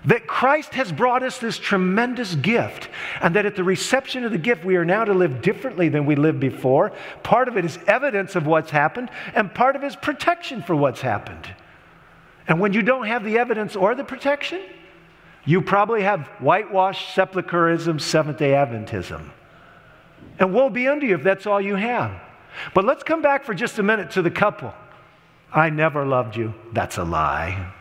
that 0.05 0.27
Christ 0.27 0.73
has 0.75 0.91
brought 0.91 1.23
us 1.23 1.39
this 1.39 1.57
tremendous 1.57 2.35
gift, 2.35 2.89
and 3.21 3.35
that 3.35 3.45
at 3.45 3.57
the 3.57 3.63
reception 3.63 4.23
of 4.23 4.31
the 4.31 4.37
gift, 4.37 4.63
we 4.63 4.77
are 4.77 4.85
now 4.85 5.03
to 5.03 5.13
live 5.13 5.41
differently 5.41 5.89
than 5.89 6.05
we 6.05 6.15
lived 6.15 6.39
before. 6.39 6.93
Part 7.21 7.49
of 7.49 7.57
it 7.57 7.65
is 7.65 7.77
evidence 7.85 8.35
of 8.35 8.47
what's 8.47 8.71
happened, 8.71 9.09
and 9.35 9.53
part 9.53 9.75
of 9.75 9.83
it 9.83 9.87
is 9.87 9.95
protection 9.97 10.61
for 10.61 10.75
what's 10.75 11.01
happened. 11.01 11.53
And 12.47 12.59
when 12.61 12.71
you 12.71 12.81
don't 12.81 13.07
have 13.07 13.25
the 13.25 13.37
evidence 13.37 13.75
or 13.75 13.93
the 13.93 14.05
protection, 14.05 14.61
you 15.45 15.61
probably 15.61 16.03
have 16.03 16.27
whitewashed 16.39 17.13
sepulchrism, 17.13 17.99
Seventh 17.99 18.37
day 18.37 18.51
Adventism. 18.51 19.31
And 20.39 20.53
woe 20.53 20.69
be 20.69 20.87
unto 20.87 21.05
you 21.05 21.15
if 21.15 21.23
that's 21.23 21.45
all 21.45 21.59
you 21.59 21.75
have. 21.75 22.19
But 22.73 22.85
let's 22.85 23.03
come 23.03 23.21
back 23.21 23.43
for 23.43 23.53
just 23.53 23.79
a 23.79 23.83
minute 23.83 24.11
to 24.11 24.21
the 24.21 24.31
couple. 24.31 24.73
I 25.51 25.69
never 25.69 26.05
loved 26.05 26.35
you. 26.35 26.53
That's 26.73 26.97
a 26.97 27.03
lie. 27.03 27.73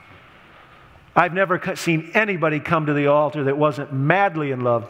I've 1.15 1.35
never 1.35 1.61
seen 1.75 2.11
anybody 2.15 2.61
come 2.61 2.87
to 2.87 2.95
the 2.95 3.09
altar 3.09 3.45
that 3.45 3.59
wasn't 3.59 3.93
madly 3.93 4.53
in 4.53 4.61
love, 4.61 4.89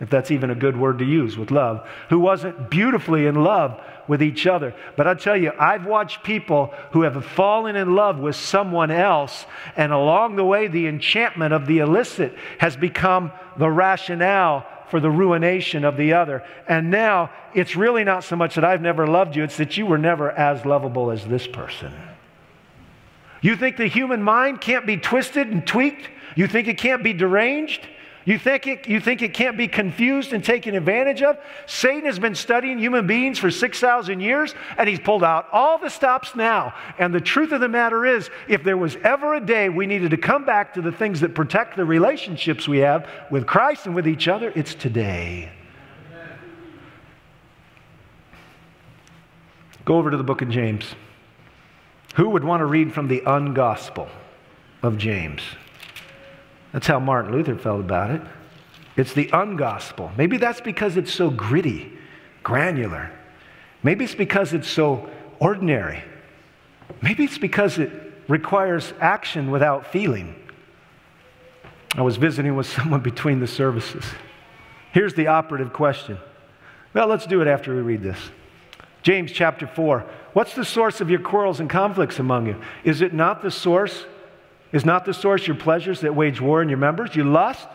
if 0.00 0.08
that's 0.08 0.30
even 0.30 0.50
a 0.50 0.54
good 0.54 0.76
word 0.76 0.98
to 1.00 1.04
use 1.04 1.36
with 1.36 1.50
love, 1.50 1.88
who 2.10 2.20
wasn't 2.20 2.70
beautifully 2.70 3.26
in 3.26 3.42
love 3.42 3.80
with 4.06 4.22
each 4.22 4.46
other. 4.46 4.74
But 4.96 5.06
I 5.06 5.14
tell 5.14 5.36
you, 5.36 5.52
I've 5.58 5.86
watched 5.86 6.22
people 6.22 6.72
who 6.92 7.02
have 7.02 7.24
fallen 7.24 7.74
in 7.74 7.94
love 7.94 8.18
with 8.18 8.36
someone 8.36 8.90
else, 8.90 9.46
and 9.76 9.92
along 9.92 10.36
the 10.36 10.44
way, 10.44 10.68
the 10.68 10.86
enchantment 10.86 11.52
of 11.52 11.66
the 11.66 11.78
illicit 11.78 12.34
has 12.58 12.76
become 12.76 13.32
the 13.56 13.70
rationale 13.70 14.66
for 14.94 15.00
the 15.00 15.10
ruination 15.10 15.84
of 15.84 15.96
the 15.96 16.12
other. 16.12 16.44
And 16.68 16.88
now 16.88 17.32
it's 17.52 17.74
really 17.74 18.04
not 18.04 18.22
so 18.22 18.36
much 18.36 18.54
that 18.54 18.64
I've 18.64 18.80
never 18.80 19.08
loved 19.08 19.34
you, 19.34 19.42
it's 19.42 19.56
that 19.56 19.76
you 19.76 19.86
were 19.86 19.98
never 19.98 20.30
as 20.30 20.64
lovable 20.64 21.10
as 21.10 21.26
this 21.26 21.48
person. 21.48 21.92
You 23.40 23.56
think 23.56 23.76
the 23.76 23.88
human 23.88 24.22
mind 24.22 24.60
can't 24.60 24.86
be 24.86 24.96
twisted 24.96 25.48
and 25.48 25.66
tweaked? 25.66 26.08
You 26.36 26.46
think 26.46 26.68
it 26.68 26.78
can't 26.78 27.02
be 27.02 27.12
deranged? 27.12 27.88
You 28.26 28.38
think, 28.38 28.66
it, 28.66 28.88
you 28.88 29.00
think 29.00 29.20
it 29.20 29.34
can't 29.34 29.56
be 29.56 29.68
confused 29.68 30.32
and 30.32 30.42
taken 30.42 30.74
advantage 30.74 31.20
of? 31.20 31.38
Satan 31.66 32.06
has 32.06 32.18
been 32.18 32.34
studying 32.34 32.78
human 32.78 33.06
beings 33.06 33.38
for 33.38 33.50
6,000 33.50 34.20
years, 34.20 34.54
and 34.78 34.88
he's 34.88 34.98
pulled 34.98 35.22
out 35.22 35.46
all 35.52 35.76
the 35.76 35.90
stops 35.90 36.34
now. 36.34 36.74
And 36.98 37.14
the 37.14 37.20
truth 37.20 37.52
of 37.52 37.60
the 37.60 37.68
matter 37.68 38.06
is, 38.06 38.30
if 38.48 38.64
there 38.64 38.78
was 38.78 38.96
ever 39.04 39.34
a 39.34 39.40
day 39.44 39.68
we 39.68 39.86
needed 39.86 40.10
to 40.12 40.16
come 40.16 40.46
back 40.46 40.72
to 40.74 40.80
the 40.80 40.92
things 40.92 41.20
that 41.20 41.34
protect 41.34 41.76
the 41.76 41.84
relationships 41.84 42.66
we 42.66 42.78
have 42.78 43.06
with 43.30 43.46
Christ 43.46 43.84
and 43.84 43.94
with 43.94 44.08
each 44.08 44.26
other, 44.26 44.52
it's 44.54 44.74
today. 44.74 45.50
Go 49.84 49.98
over 49.98 50.10
to 50.10 50.16
the 50.16 50.24
book 50.24 50.40
of 50.40 50.48
James. 50.48 50.94
Who 52.14 52.30
would 52.30 52.44
want 52.44 52.60
to 52.60 52.66
read 52.66 52.94
from 52.94 53.08
the 53.08 53.20
ungospel 53.20 54.08
of 54.82 54.96
James? 54.96 55.42
That's 56.74 56.88
how 56.88 56.98
Martin 56.98 57.30
Luther 57.30 57.56
felt 57.56 57.78
about 57.78 58.10
it. 58.10 58.20
It's 58.96 59.12
the 59.12 59.28
ungospel. 59.28 60.14
Maybe 60.18 60.38
that's 60.38 60.60
because 60.60 60.96
it's 60.96 61.14
so 61.14 61.30
gritty, 61.30 61.92
granular. 62.42 63.12
Maybe 63.84 64.04
it's 64.04 64.16
because 64.16 64.52
it's 64.52 64.68
so 64.68 65.08
ordinary. 65.38 66.02
Maybe 67.00 67.22
it's 67.22 67.38
because 67.38 67.78
it 67.78 67.92
requires 68.26 68.92
action 68.98 69.52
without 69.52 69.92
feeling. 69.92 70.34
I 71.94 72.02
was 72.02 72.16
visiting 72.16 72.56
with 72.56 72.66
someone 72.72 73.02
between 73.02 73.38
the 73.38 73.46
services. 73.46 74.04
Here's 74.90 75.14
the 75.14 75.28
operative 75.28 75.72
question. 75.72 76.18
Well, 76.92 77.06
let's 77.06 77.26
do 77.26 77.40
it 77.40 77.46
after 77.46 77.72
we 77.72 77.82
read 77.82 78.02
this. 78.02 78.18
James 79.04 79.30
chapter 79.30 79.68
4. 79.68 80.04
What's 80.32 80.56
the 80.56 80.64
source 80.64 81.00
of 81.00 81.08
your 81.08 81.20
quarrels 81.20 81.60
and 81.60 81.70
conflicts 81.70 82.18
among 82.18 82.46
you? 82.46 82.60
Is 82.82 83.00
it 83.00 83.14
not 83.14 83.42
the 83.42 83.50
source? 83.52 84.06
Is 84.74 84.84
not 84.84 85.04
the 85.04 85.14
source 85.14 85.46
your 85.46 85.54
pleasures 85.54 86.00
that 86.00 86.16
wage 86.16 86.40
war 86.40 86.60
in 86.60 86.68
your 86.68 86.78
members? 86.78 87.14
You 87.14 87.22
lust? 87.22 87.68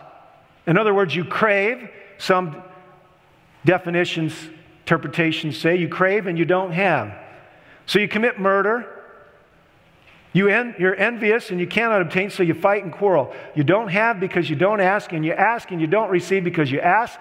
In 0.66 0.76
other 0.76 0.92
words, 0.92 1.16
you 1.16 1.24
crave. 1.24 1.88
Some 2.18 2.62
definitions, 3.64 4.34
interpretations 4.80 5.56
say 5.56 5.76
you 5.76 5.88
crave 5.88 6.26
and 6.26 6.38
you 6.38 6.44
don't 6.44 6.72
have. 6.72 7.16
So 7.86 7.98
you 8.00 8.06
commit 8.06 8.38
murder. 8.38 8.86
You 10.34 10.48
en- 10.48 10.74
you're 10.78 10.94
envious 10.94 11.50
and 11.50 11.58
you 11.58 11.66
cannot 11.66 12.02
obtain, 12.02 12.28
so 12.28 12.42
you 12.42 12.52
fight 12.52 12.84
and 12.84 12.92
quarrel. 12.92 13.34
You 13.54 13.64
don't 13.64 13.88
have 13.88 14.20
because 14.20 14.50
you 14.50 14.56
don't 14.56 14.80
ask, 14.80 15.10
and 15.14 15.24
you 15.24 15.32
ask 15.32 15.70
and 15.70 15.80
you 15.80 15.86
don't 15.86 16.10
receive 16.10 16.44
because 16.44 16.70
you 16.70 16.80
ask 16.80 17.18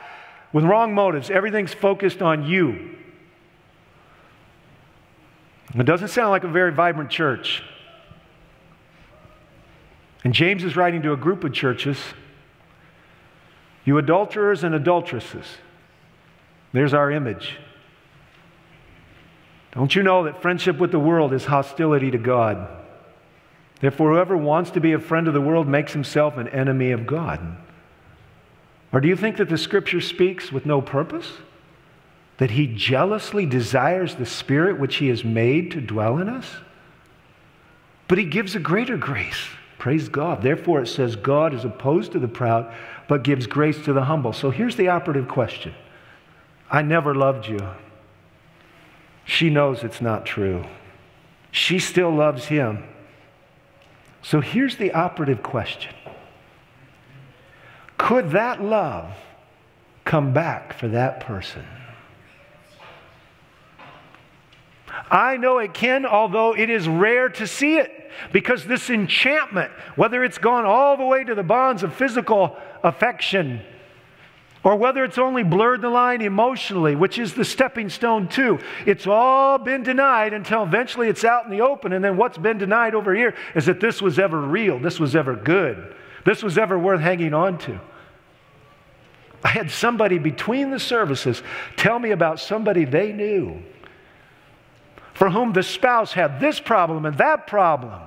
with 0.52 0.66
wrong 0.66 0.94
motives. 0.94 1.32
Everything's 1.32 1.74
focused 1.74 2.22
on 2.22 2.44
you. 2.46 2.98
It 5.74 5.86
doesn't 5.86 6.10
sound 6.10 6.32
like 6.32 6.44
a 6.44 6.50
very 6.50 6.74
vibrant 6.74 7.10
church. 7.10 7.64
And 10.24 10.34
James 10.34 10.64
is 10.64 10.76
writing 10.76 11.02
to 11.04 11.14
a 11.14 11.18
group 11.18 11.44
of 11.44 11.54
churches. 11.54 11.98
You 13.86 13.98
adulterers 13.98 14.64
and 14.64 14.76
adulteresses. 14.76 15.46
There's 16.74 16.94
our 16.94 17.10
image. 17.10 17.58
Don't 19.72 19.96
you 19.96 20.04
know 20.04 20.24
that 20.24 20.42
friendship 20.42 20.78
with 20.78 20.92
the 20.92 21.00
world 21.00 21.34
is 21.34 21.46
hostility 21.46 22.12
to 22.12 22.18
God? 22.18 22.68
Therefore, 23.82 24.12
whoever 24.12 24.36
wants 24.36 24.72
to 24.72 24.82
be 24.82 24.94
a 24.94 25.00
friend 25.00 25.28
of 25.28 25.34
the 25.34 25.42
world 25.42 25.68
makes 25.68 25.94
himself 25.94 26.38
an 26.38 26.50
enemy 26.50 26.92
of 26.92 27.08
God. 27.08 27.58
Or 28.92 29.00
do 29.00 29.08
you 29.08 29.16
think 29.16 29.38
that 29.38 29.50
the 29.50 29.58
scripture 29.58 30.02
speaks 30.02 30.52
with 30.52 30.66
no 30.66 30.82
purpose? 30.82 31.32
That 32.38 32.52
he 32.52 32.68
jealously 32.68 33.46
desires 33.46 34.16
the 34.16 34.26
spirit 34.26 34.80
which 34.80 34.98
he 34.98 35.08
has 35.10 35.24
made 35.24 35.72
to 35.72 35.82
dwell 35.82 36.18
in 36.18 36.28
us? 36.28 36.48
But 38.08 38.18
he 38.18 38.26
gives 38.26 38.56
a 38.56 38.60
greater 38.60 38.98
grace. 38.98 39.50
Praise 39.80 40.10
God. 40.10 40.44
Therefore, 40.44 40.82
it 40.82 40.88
says, 40.88 41.16
God 41.16 41.54
is 41.54 41.64
opposed 41.64 42.12
to 42.12 42.20
the 42.20 42.28
proud, 42.28 42.72
but 43.08 43.24
gives 43.24 43.48
grace 43.48 43.84
to 43.86 43.94
the 43.94 44.04
humble. 44.04 44.34
So 44.34 44.52
here's 44.52 44.76
the 44.76 44.90
operative 44.90 45.28
question 45.28 45.74
I 46.70 46.84
never 46.84 47.16
loved 47.16 47.48
you. 47.48 47.60
She 49.24 49.50
knows 49.50 49.84
it's 49.84 50.02
not 50.02 50.26
true. 50.26 50.66
She 51.52 51.80
still 51.80 52.12
loves 52.12 52.46
him. 52.46 52.84
So 54.22 54.42
here's 54.42 54.76
the 54.76 54.92
operative 54.92 55.42
question 55.42 55.96
Could 57.98 58.32
that 58.32 58.62
love 58.62 59.14
come 60.04 60.34
back 60.34 60.74
for 60.74 60.90
that 60.90 61.22
person? 61.22 61.66
I 65.10 65.38
know 65.38 65.60
it 65.60 65.74
can, 65.74 66.06
although 66.06 66.54
it 66.54 66.70
is 66.70 66.86
rare 66.88 67.30
to 67.30 67.48
see 67.48 67.78
it. 67.78 67.99
Because 68.32 68.66
this 68.66 68.90
enchantment, 68.90 69.72
whether 69.96 70.24
it's 70.24 70.38
gone 70.38 70.66
all 70.66 70.98
the 70.98 71.06
way 71.06 71.24
to 71.24 71.36
the 71.36 71.44
bonds 71.44 71.84
of 71.84 71.94
physical 71.94 72.58
affection, 72.84 73.62
or 74.64 74.76
whether 74.76 75.04
it's 75.06 75.18
only 75.18 75.44
blurred 75.44 75.82
the 75.82 75.90
line 75.90 76.22
emotionally, 76.22 76.96
which 76.96 77.18
is 77.18 77.34
the 77.34 77.46
stepping 77.46 77.90
stone 77.90 78.28
too. 78.28 78.60
It's 78.86 79.08
all 79.08 79.58
been 79.58 79.84
denied 79.84 80.34
until 80.34 80.64
eventually 80.64 81.08
it's 81.08 81.24
out 81.24 81.46
in 81.46 81.52
the 81.52 81.62
open. 81.62 81.94
And 81.94 82.04
then 82.04 82.18
what's 82.18 82.38
been 82.38 82.58
denied 82.58 82.94
over 82.94 83.16
here 83.16 83.36
is 83.56 83.68
that 83.68 83.80
this 83.80 84.02
was 84.02 84.20
ever 84.20 84.40
real, 84.40 84.78
this 84.78 85.00
was 85.00 85.16
ever 85.16 85.36
good, 85.36 85.96
this 86.26 86.44
was 86.44 86.58
ever 86.58 86.78
worth 86.78 87.00
hanging 87.00 87.34
on 87.34 87.58
to. 87.60 87.80
I 89.44 89.50
had 89.50 89.72
somebody 89.72 90.18
between 90.18 90.70
the 90.72 90.80
services 90.80 91.42
tell 91.78 91.98
me 91.98 92.12
about 92.12 92.42
somebody 92.42 92.84
they 92.84 93.14
knew 93.14 93.64
for 95.20 95.30
whom 95.30 95.52
the 95.52 95.64
spouse 95.64 96.14
had 96.14 96.40
this 96.40 96.62
problem 96.62 97.06
and 97.06 97.18
that 97.18 97.46
problem. 97.46 98.00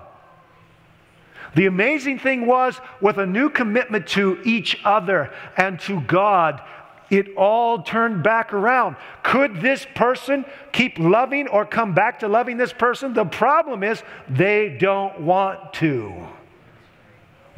The 1.54 1.66
amazing 1.66 2.20
thing 2.20 2.46
was, 2.46 2.80
with 3.02 3.18
a 3.18 3.26
new 3.26 3.50
commitment 3.50 4.06
to 4.08 4.40
each 4.46 4.80
other 4.82 5.30
and 5.58 5.78
to 5.80 6.00
God, 6.00 6.62
it 7.10 7.36
all 7.36 7.82
turned 7.82 8.22
back 8.22 8.54
around. 8.54 8.96
Could 9.22 9.60
this 9.60 9.86
person 9.94 10.46
keep 10.72 10.98
loving 10.98 11.48
or 11.48 11.66
come 11.66 11.92
back 11.92 12.20
to 12.20 12.28
loving 12.28 12.56
this 12.56 12.72
person? 12.72 13.12
The 13.12 13.26
problem 13.26 13.82
is 13.82 14.02
they 14.26 14.70
don't 14.70 15.20
want 15.20 15.74
to. 15.74 16.14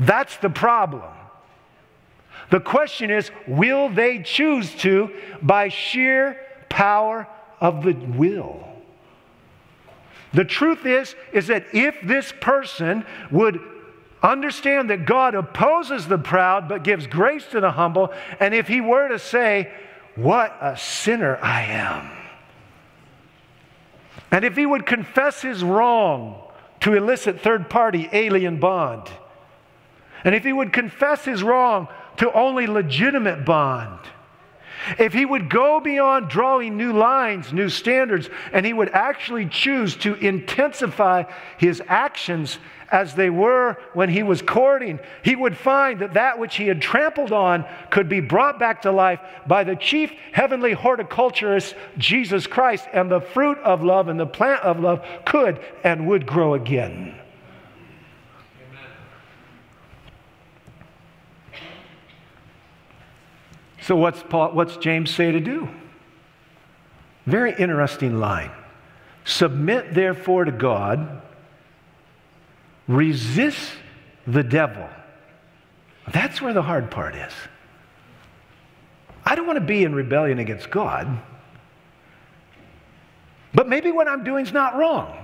That's 0.00 0.36
the 0.38 0.50
problem. 0.50 1.12
The 2.50 2.58
question 2.58 3.12
is 3.12 3.30
will 3.46 3.88
they 3.88 4.20
choose 4.20 4.74
to 4.78 5.12
by 5.40 5.68
sheer 5.68 6.40
power 6.68 7.28
of 7.60 7.84
the 7.84 7.92
will? 7.92 8.73
The 10.35 10.44
truth 10.44 10.85
is 10.85 11.14
is 11.33 11.47
that 11.47 11.66
if 11.73 11.97
this 12.03 12.33
person 12.40 13.07
would 13.31 13.61
understand 14.23 14.90
that 14.90 15.05
God 15.05 15.35
opposes 15.35 16.09
the 16.09 16.18
proud 16.18 16.68
but 16.68 16.83
gives 16.83 17.07
grace 17.07 17.47
to 17.49 17.61
the 17.61 17.70
humble, 17.70 18.12
and 18.40 18.55
if 18.55 18.66
he 18.66 18.81
were 18.81 19.09
to 19.09 19.18
say, 19.18 19.70
"What 20.16 20.57
a 20.61 20.77
sinner 20.77 21.38
I 21.42 21.62
am." 21.62 22.11
And 24.31 24.44
if 24.44 24.57
he 24.57 24.66
would 24.66 24.87
confess 24.87 25.42
his 25.42 25.62
wrong 25.62 26.40
to 26.81 26.94
elicit 26.94 27.40
third 27.40 27.70
party 27.70 28.09
alien 28.12 28.59
bond, 28.59 29.09
and 30.25 30.35
if 30.35 30.42
he 30.42 30.53
would 30.53 30.73
confess 30.73 31.25
his 31.25 31.42
wrong 31.42 31.87
to 32.16 32.33
only 32.33 32.66
legitimate 32.66 33.44
bond, 33.44 34.01
if 34.99 35.12
he 35.12 35.25
would 35.25 35.49
go 35.49 35.81
beyond 35.81 36.29
drawing 36.29 36.77
new 36.77 36.92
lines, 36.92 37.53
new 37.53 37.68
standards, 37.68 38.29
and 38.53 38.64
he 38.64 38.73
would 38.73 38.90
actually 38.90 39.47
choose 39.47 39.97
to 39.97 40.14
intensify 40.14 41.25
his 41.59 41.83
actions 41.88 42.59
as 42.90 43.14
they 43.14 43.31
were 43.31 43.77
when 43.92 44.09
he 44.09 44.23
was 44.23 44.42
courting, 44.42 45.01
he 45.23 45.35
would 45.35 45.57
find 45.57 46.01
that 46.01 46.14
that 46.14 46.38
which 46.38 46.57
he 46.57 46.68
had 46.68 46.81
trampled 46.81 47.33
on 47.33 47.64
could 47.90 48.09
be 48.09 48.20
brought 48.20 48.59
back 48.59 48.83
to 48.83 48.92
life 48.92 49.20
by 49.47 49.64
the 49.64 49.75
chief 49.75 50.12
heavenly 50.33 50.73
horticulturist, 50.73 51.75
Jesus 51.99 52.47
Christ, 52.47 52.87
and 52.92 53.11
the 53.11 53.20
fruit 53.20 53.59
of 53.59 53.83
love 53.83 54.09
and 54.09 54.20
the 54.20 54.27
plant 54.27 54.62
of 54.62 54.79
love 54.81 55.05
could 55.25 55.59
and 55.83 56.07
would 56.07 56.27
grow 56.27 56.55
again. 56.55 57.18
So, 63.87 63.97
what's, 63.97 64.23
Paul, 64.23 64.53
what's 64.53 64.79
James 64.79 65.14
say 65.14 65.31
to 65.31 65.40
do? 65.40 65.68
Very 67.27 67.55
interesting 67.55 68.18
line. 68.18 68.51
Submit 69.27 69.92
therefore 69.92 70.47
to 70.47 70.53
God, 70.53 71.20
resist 72.88 73.73
the 74.27 74.42
devil. 74.42 74.88
That's 76.11 76.40
where 76.40 76.55
the 76.55 76.62
hard 76.62 76.90
part 76.90 77.14
is. 77.14 77.33
I 79.23 79.35
don't 79.35 79.47
want 79.47 79.59
to 79.59 79.64
be 79.64 79.85
in 79.85 79.94
rebellion 79.94 80.38
against 80.38 80.70
God, 80.70 81.20
but 83.53 83.68
maybe 83.68 83.92
what 83.92 84.09
I'm 84.09 84.25
doing 84.25 84.47
is 84.47 84.53
not 84.53 84.77
wrong. 84.77 85.14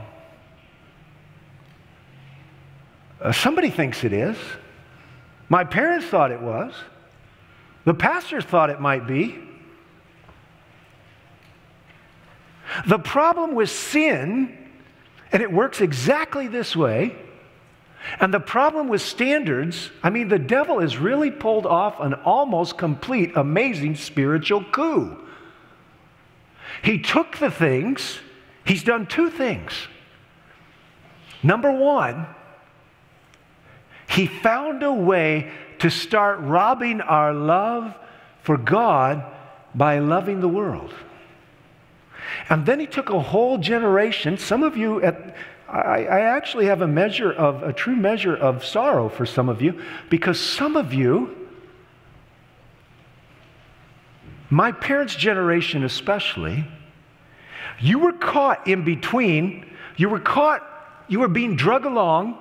Uh, 3.22 3.32
somebody 3.32 3.70
thinks 3.70 4.04
it 4.04 4.12
is. 4.12 4.36
My 5.48 5.64
parents 5.64 6.06
thought 6.06 6.30
it 6.30 6.42
was. 6.42 6.74
The 7.84 7.94
pastors 7.94 8.44
thought 8.44 8.70
it 8.70 8.80
might 8.80 9.06
be. 9.06 9.38
The 12.86 12.98
problem 12.98 13.54
with 13.54 13.70
sin, 13.70 14.56
and 15.32 15.42
it 15.42 15.52
works 15.52 15.80
exactly 15.80 16.46
this 16.46 16.76
way, 16.76 17.16
and 18.18 18.32
the 18.32 18.40
problem 18.40 18.88
with 18.88 19.02
standards, 19.02 19.90
I 20.02 20.10
mean, 20.10 20.28
the 20.28 20.38
devil 20.38 20.80
has 20.80 20.96
really 20.96 21.30
pulled 21.30 21.66
off 21.66 22.00
an 22.00 22.14
almost 22.14 22.78
complete, 22.78 23.32
amazing 23.36 23.96
spiritual 23.96 24.64
coup. 24.64 25.18
He 26.82 26.98
took 26.98 27.36
the 27.38 27.50
things, 27.50 28.18
he's 28.64 28.82
done 28.82 29.06
two 29.06 29.30
things. 29.30 29.72
Number 31.42 31.70
one, 31.70 32.26
he 34.08 34.26
found 34.26 34.82
a 34.82 34.92
way 34.92 35.50
to 35.80 35.90
start 35.90 36.38
robbing 36.40 37.00
our 37.00 37.32
love 37.32 37.94
for 38.42 38.56
God 38.56 39.24
by 39.74 39.98
loving 39.98 40.40
the 40.40 40.48
world. 40.48 40.92
And 42.48 42.66
then 42.66 42.80
he 42.80 42.86
took 42.86 43.10
a 43.10 43.20
whole 43.20 43.58
generation. 43.58 44.38
Some 44.38 44.62
of 44.62 44.76
you, 44.76 45.02
at, 45.02 45.36
I, 45.68 46.04
I, 46.04 46.20
actually 46.20 46.66
have 46.66 46.82
a 46.82 46.86
measure 46.86 47.32
of, 47.32 47.62
a 47.62 47.72
true 47.72 47.96
measure 47.96 48.36
of 48.36 48.64
sorrow 48.64 49.08
for 49.08 49.24
some 49.24 49.48
of 49.48 49.62
you, 49.62 49.80
because 50.08 50.38
some 50.38 50.76
of 50.76 50.92
you, 50.92 51.36
my 54.48 54.72
parents' 54.72 55.14
generation 55.14 55.84
especially, 55.84 56.66
you 57.80 57.98
were 57.98 58.12
caught 58.12 58.66
in 58.66 58.84
between, 58.84 59.64
you 59.96 60.08
were 60.08 60.20
caught, 60.20 60.66
you 61.08 61.20
were 61.20 61.28
being 61.28 61.56
drug 61.56 61.84
along 61.84 62.36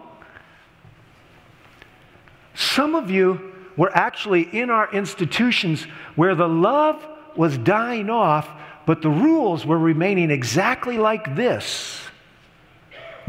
some 2.59 2.93
of 2.93 3.09
you 3.09 3.53
were 3.77 3.95
actually 3.95 4.41
in 4.41 4.69
our 4.69 4.91
institutions 4.91 5.83
where 6.17 6.35
the 6.35 6.47
love 6.47 7.01
was 7.37 7.57
dying 7.57 8.09
off, 8.09 8.49
but 8.85 9.01
the 9.01 9.09
rules 9.09 9.65
were 9.65 9.79
remaining 9.79 10.29
exactly 10.29 10.97
like 10.97 11.37
this. 11.37 12.01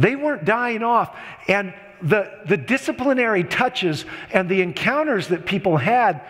They 0.00 0.16
weren't 0.16 0.44
dying 0.44 0.82
off. 0.82 1.16
And 1.46 1.72
the, 2.02 2.28
the 2.48 2.56
disciplinary 2.56 3.44
touches 3.44 4.04
and 4.32 4.48
the 4.48 4.62
encounters 4.62 5.28
that 5.28 5.46
people 5.46 5.76
had 5.76 6.22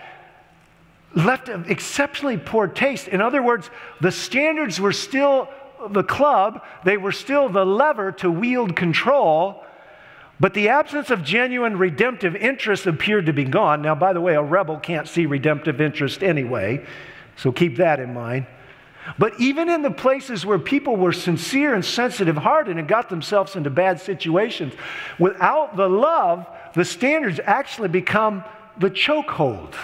left 1.14 1.49
an 1.49 1.64
exceptionally 1.68 2.37
poor 2.37 2.68
taste. 2.68 3.09
In 3.09 3.22
other 3.22 3.43
words, 3.43 3.70
the 4.03 4.12
standards 4.12 4.79
were 4.79 4.93
still 4.93 5.49
the 5.89 6.05
club, 6.05 6.62
they 6.85 6.99
were 6.99 7.12
still 7.12 7.49
the 7.49 7.64
lever 7.64 8.12
to 8.12 8.31
wield 8.31 8.77
control, 8.77 9.64
but 10.41 10.55
the 10.55 10.70
absence 10.70 11.11
of 11.11 11.22
genuine 11.22 11.76
redemptive 11.76 12.34
interest 12.34 12.86
appeared 12.86 13.26
to 13.26 13.32
be 13.32 13.45
gone. 13.45 13.82
Now, 13.82 13.95
by 13.95 14.14
the 14.14 14.22
way, 14.22 14.34
a 14.34 14.43
rebel 14.43 14.78
can't 14.78 15.07
see 15.07 15.26
redemptive 15.26 15.80
interest 15.80 16.22
anyway, 16.22 16.84
so 17.36 17.53
keep 17.53 17.76
that 17.76 18.01
in 18.01 18.14
mind. 18.14 18.47
But 19.18 19.38
even 19.38 19.68
in 19.68 19.82
the 19.82 19.91
places 19.91 20.47
where 20.47 20.59
people 20.59 20.97
were 20.97 21.12
sincere 21.12 21.74
and 21.74 21.84
sensitive 21.84 22.36
hearted 22.36 22.78
and 22.78 22.88
got 22.88 23.09
themselves 23.09 23.57
into 23.57 23.70
bad 23.70 24.01
situations, 24.01 24.72
without 25.18 25.76
the 25.76 25.88
love, 25.88 26.47
the 26.74 26.84
standards 26.84 27.41
actually 27.45 27.88
become 27.88 28.45
the 28.78 28.91
chokehold. 28.91 29.74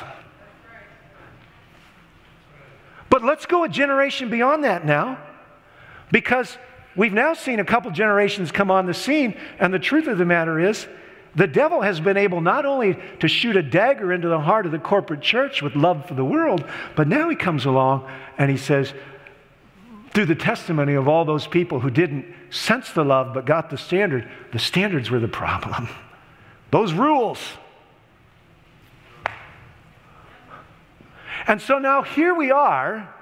But 3.11 3.25
let's 3.25 3.47
go 3.47 3.65
a 3.65 3.69
generation 3.69 4.31
beyond 4.31 4.65
that 4.65 4.85
now 4.85 5.19
because 6.13 6.57
we've 6.97 7.13
now 7.13 7.35
seen 7.35 7.61
a 7.61 7.65
couple 7.65 7.91
generations 7.91 8.51
come 8.51 8.71
on 8.71 8.87
the 8.87 8.95
scene, 8.95 9.39
and 9.59 9.73
the 9.73 9.79
truth 9.79 10.07
of 10.07 10.19
the 10.19 10.25
matter 10.25 10.59
is, 10.59 10.87
the 11.35 11.47
devil 11.47 11.83
has 11.83 12.01
been 12.01 12.17
able 12.17 12.41
not 12.41 12.65
only 12.65 12.99
to 13.21 13.29
shoot 13.29 13.57
a 13.57 13.63
dagger 13.63 14.11
into 14.11 14.29
the 14.29 14.41
heart 14.41 14.65
of 14.65 14.73
the 14.73 14.79
corporate 14.79 15.21
church 15.21 15.61
with 15.61 15.77
love 15.77 16.07
for 16.07 16.15
the 16.15 16.25
world, 16.25 16.65
but 16.97 17.07
now 17.07 17.29
he 17.29 17.37
comes 17.37 17.67
along 17.67 18.11
and 18.39 18.51
he 18.51 18.57
says, 18.57 18.95
through 20.13 20.25
the 20.25 20.35
testimony 20.35 20.95
of 20.95 21.09
all 21.09 21.27
those 21.27 21.47
people 21.47 21.79
who 21.79 21.91
didn't 21.91 22.25
sense 22.49 22.91
the 22.93 23.05
love 23.05 23.35
but 23.35 23.45
got 23.45 23.69
the 23.69 23.77
standard, 23.77 24.27
the 24.53 24.59
standards 24.59 25.11
were 25.11 25.21
the 25.21 25.29
problem. 25.29 25.89
Those 26.71 26.93
rules. 26.93 27.39
And 31.47 31.61
so 31.61 31.79
now 31.79 32.03
here 32.03 32.35
we 32.35 32.51
are 32.51 33.15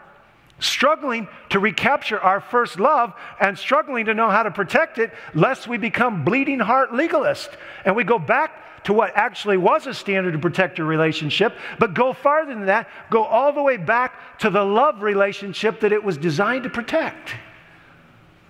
struggling 0.60 1.28
to 1.50 1.58
recapture 1.58 2.20
our 2.20 2.40
first 2.40 2.78
love 2.78 3.12
and 3.40 3.58
struggling 3.58 4.06
to 4.06 4.14
know 4.14 4.30
how 4.30 4.42
to 4.42 4.50
protect 4.50 4.98
it 4.98 5.12
lest 5.34 5.66
we 5.66 5.76
become 5.76 6.24
bleeding 6.24 6.60
heart 6.60 6.90
legalists 6.90 7.54
and 7.84 7.94
we 7.94 8.04
go 8.04 8.18
back 8.18 8.84
to 8.84 8.92
what 8.92 9.12
actually 9.16 9.56
was 9.56 9.86
a 9.86 9.94
standard 9.94 10.32
to 10.32 10.38
protect 10.38 10.78
your 10.78 10.86
relationship 10.86 11.54
but 11.78 11.92
go 11.92 12.12
farther 12.12 12.54
than 12.54 12.66
that 12.66 12.88
go 13.10 13.24
all 13.24 13.52
the 13.52 13.62
way 13.62 13.76
back 13.76 14.38
to 14.38 14.48
the 14.48 14.62
love 14.62 15.02
relationship 15.02 15.80
that 15.80 15.92
it 15.92 16.02
was 16.02 16.16
designed 16.16 16.62
to 16.62 16.70
protect 16.70 17.34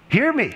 hear 0.08 0.32
me 0.32 0.54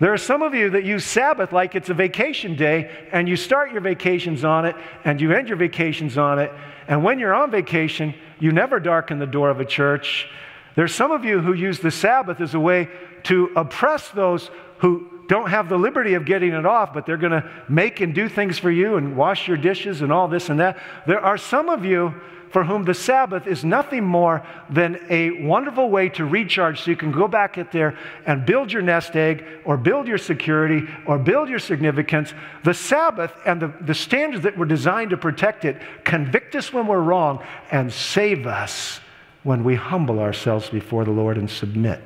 there 0.00 0.12
are 0.12 0.18
some 0.18 0.42
of 0.42 0.54
you 0.54 0.70
that 0.70 0.84
use 0.84 1.04
Sabbath 1.04 1.52
like 1.52 1.74
it's 1.74 1.88
a 1.88 1.94
vacation 1.94 2.56
day, 2.56 2.90
and 3.12 3.28
you 3.28 3.36
start 3.36 3.72
your 3.72 3.80
vacations 3.80 4.44
on 4.44 4.66
it, 4.66 4.74
and 5.04 5.20
you 5.20 5.32
end 5.32 5.48
your 5.48 5.56
vacations 5.56 6.18
on 6.18 6.38
it. 6.38 6.52
And 6.88 7.04
when 7.04 7.18
you're 7.18 7.32
on 7.32 7.50
vacation, 7.50 8.14
you 8.38 8.52
never 8.52 8.80
darken 8.80 9.18
the 9.18 9.26
door 9.26 9.50
of 9.50 9.60
a 9.60 9.64
church. 9.64 10.28
There's 10.74 10.94
some 10.94 11.10
of 11.10 11.24
you 11.24 11.40
who 11.40 11.52
use 11.52 11.78
the 11.78 11.90
Sabbath 11.90 12.40
as 12.40 12.54
a 12.54 12.60
way 12.60 12.88
to 13.24 13.50
oppress 13.56 14.08
those 14.10 14.50
who 14.78 15.08
don't 15.28 15.48
have 15.50 15.68
the 15.68 15.78
liberty 15.78 16.14
of 16.14 16.26
getting 16.26 16.52
it 16.52 16.66
off, 16.66 16.92
but 16.92 17.06
they're 17.06 17.16
going 17.16 17.32
to 17.32 17.48
make 17.68 18.00
and 18.00 18.14
do 18.14 18.28
things 18.28 18.58
for 18.58 18.70
you 18.70 18.96
and 18.96 19.16
wash 19.16 19.48
your 19.48 19.56
dishes 19.56 20.02
and 20.02 20.12
all 20.12 20.28
this 20.28 20.50
and 20.50 20.60
that. 20.60 20.78
There 21.06 21.20
are 21.20 21.38
some 21.38 21.68
of 21.68 21.84
you 21.84 22.14
for 22.54 22.62
whom 22.62 22.84
the 22.84 22.94
Sabbath 22.94 23.48
is 23.48 23.64
nothing 23.64 24.04
more 24.04 24.46
than 24.70 24.96
a 25.10 25.44
wonderful 25.44 25.90
way 25.90 26.08
to 26.10 26.24
recharge 26.24 26.82
so 26.82 26.90
you 26.92 26.96
can 26.96 27.10
go 27.10 27.26
back 27.26 27.58
in 27.58 27.66
there 27.72 27.98
and 28.26 28.46
build 28.46 28.70
your 28.70 28.80
nest 28.80 29.16
egg 29.16 29.44
or 29.64 29.76
build 29.76 30.06
your 30.06 30.18
security 30.18 30.86
or 31.04 31.18
build 31.18 31.48
your 31.48 31.58
significance. 31.58 32.32
The 32.62 32.72
Sabbath 32.72 33.32
and 33.44 33.60
the, 33.60 33.74
the 33.80 33.92
standards 33.92 34.44
that 34.44 34.56
were 34.56 34.66
designed 34.66 35.10
to 35.10 35.16
protect 35.16 35.64
it 35.64 35.82
convict 36.04 36.54
us 36.54 36.72
when 36.72 36.86
we're 36.86 37.00
wrong 37.00 37.44
and 37.72 37.92
save 37.92 38.46
us 38.46 39.00
when 39.42 39.64
we 39.64 39.74
humble 39.74 40.20
ourselves 40.20 40.70
before 40.70 41.04
the 41.04 41.10
Lord 41.10 41.36
and 41.36 41.50
submit 41.50 42.00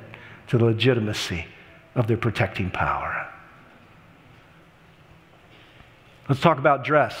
to 0.47 0.57
the 0.57 0.65
legitimacy 0.65 1.45
of 1.93 2.07
their 2.07 2.17
protecting 2.17 2.71
power. 2.71 3.31
Let's 6.27 6.41
talk 6.41 6.57
about 6.57 6.83
dress. 6.83 7.15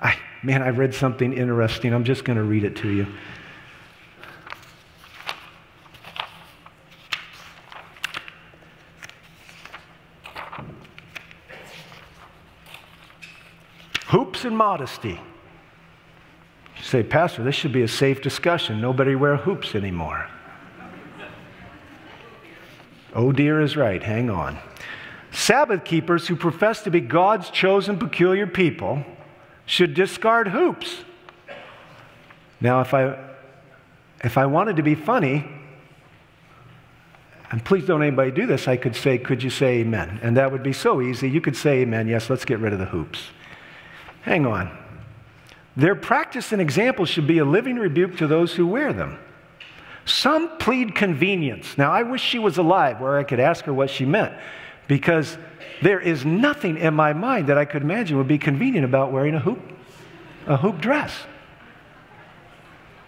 I, 0.00 0.16
man, 0.42 0.62
I 0.62 0.70
read 0.70 0.94
something 0.94 1.32
interesting. 1.32 1.92
I'm 1.92 2.04
just 2.04 2.24
going 2.24 2.36
to 2.36 2.44
read 2.44 2.64
it 2.64 2.76
to 2.76 2.88
you. 2.88 3.06
Hoops 14.06 14.44
and 14.44 14.56
modesty. 14.56 15.20
You 16.76 16.82
say, 16.82 17.02
Pastor, 17.02 17.42
this 17.42 17.54
should 17.54 17.72
be 17.72 17.82
a 17.82 17.88
safe 17.88 18.22
discussion. 18.22 18.80
Nobody 18.80 19.14
wear 19.14 19.36
hoops 19.36 19.74
anymore. 19.74 20.28
oh 23.14 23.32
dear 23.32 23.60
is 23.60 23.76
right. 23.76 24.02
Hang 24.02 24.30
on. 24.30 24.58
Sabbath 25.30 25.84
keepers 25.84 26.26
who 26.26 26.36
profess 26.36 26.82
to 26.84 26.90
be 26.90 27.00
God's 27.00 27.50
chosen 27.50 27.98
peculiar 27.98 28.46
people 28.46 29.04
should 29.68 29.92
discard 29.92 30.48
hoops. 30.48 31.04
Now, 32.58 32.80
if 32.80 32.94
I, 32.94 33.16
if 34.24 34.38
I 34.38 34.46
wanted 34.46 34.76
to 34.76 34.82
be 34.82 34.94
funny, 34.94 35.46
and 37.50 37.62
please 37.62 37.84
don't 37.84 38.02
anybody 38.02 38.30
do 38.30 38.46
this, 38.46 38.66
I 38.66 38.78
could 38.78 38.96
say, 38.96 39.18
Could 39.18 39.42
you 39.42 39.50
say 39.50 39.80
amen? 39.80 40.20
And 40.22 40.36
that 40.38 40.50
would 40.50 40.62
be 40.62 40.72
so 40.72 41.02
easy. 41.02 41.28
You 41.28 41.42
could 41.42 41.54
say 41.54 41.80
amen. 41.80 42.08
Yes, 42.08 42.30
let's 42.30 42.46
get 42.46 42.58
rid 42.60 42.72
of 42.72 42.78
the 42.78 42.86
hoops. 42.86 43.28
Hang 44.22 44.46
on. 44.46 44.76
Their 45.76 45.94
practice 45.94 46.50
and 46.50 46.62
example 46.62 47.04
should 47.04 47.26
be 47.26 47.38
a 47.38 47.44
living 47.44 47.76
rebuke 47.76 48.16
to 48.16 48.26
those 48.26 48.54
who 48.54 48.66
wear 48.66 48.94
them. 48.94 49.18
Some 50.06 50.56
plead 50.56 50.94
convenience. 50.94 51.76
Now, 51.76 51.92
I 51.92 52.02
wish 52.02 52.22
she 52.22 52.38
was 52.38 52.56
alive 52.56 53.00
where 53.00 53.18
I 53.18 53.22
could 53.22 53.38
ask 53.38 53.66
her 53.66 53.74
what 53.74 53.90
she 53.90 54.06
meant 54.06 54.32
because 54.88 55.36
there 55.82 56.00
is 56.00 56.24
nothing 56.24 56.76
in 56.76 56.94
my 56.94 57.12
mind 57.12 57.48
that 57.48 57.58
I 57.58 57.64
could 57.64 57.82
imagine 57.82 58.16
would 58.18 58.28
be 58.28 58.38
convenient 58.38 58.84
about 58.84 59.12
wearing 59.12 59.34
a 59.34 59.40
hoop, 59.40 59.60
a 60.46 60.56
hoop 60.56 60.80
dress. 60.80 61.14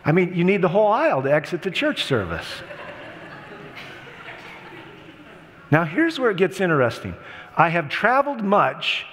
I 0.05 0.13
mean, 0.13 0.35
you 0.35 0.45
need 0.45 0.63
the 0.63 0.69
whole 0.69 0.89
aisle 0.89 1.23
to 1.23 1.33
exit 1.33 1.63
the 1.63 1.71
church 1.71 2.05
service. 2.05 2.47
Now, 5.71 5.85
here's 5.85 6.19
where 6.19 6.31
it 6.31 6.37
gets 6.37 6.61
interesting. 6.61 7.15
I 7.57 7.69
have 7.69 7.89
traveled 7.89 8.43
much 8.43 9.07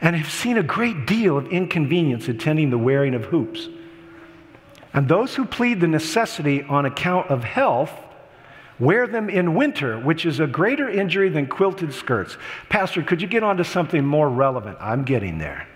and 0.00 0.16
have 0.16 0.30
seen 0.30 0.58
a 0.58 0.62
great 0.62 1.06
deal 1.06 1.36
of 1.36 1.46
inconvenience 1.48 2.28
attending 2.28 2.70
the 2.70 2.78
wearing 2.78 3.14
of 3.14 3.26
hoops. 3.26 3.68
And 4.92 5.08
those 5.08 5.34
who 5.34 5.44
plead 5.44 5.80
the 5.80 5.88
necessity 5.88 6.62
on 6.62 6.86
account 6.86 7.30
of 7.30 7.44
health 7.44 7.92
Wear 8.78 9.06
them 9.06 9.30
in 9.30 9.54
winter, 9.54 9.98
which 9.98 10.26
is 10.26 10.38
a 10.38 10.46
greater 10.46 10.88
injury 10.88 11.30
than 11.30 11.46
quilted 11.46 11.94
skirts. 11.94 12.36
Pastor, 12.68 13.02
could 13.02 13.22
you 13.22 13.28
get 13.28 13.42
on 13.42 13.56
to 13.56 13.64
something 13.64 14.04
more 14.04 14.28
relevant? 14.28 14.76
I'm 14.80 15.04
getting 15.04 15.38
there. 15.38 15.66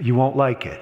You 0.00 0.14
won't 0.14 0.36
like 0.36 0.64
it. 0.64 0.80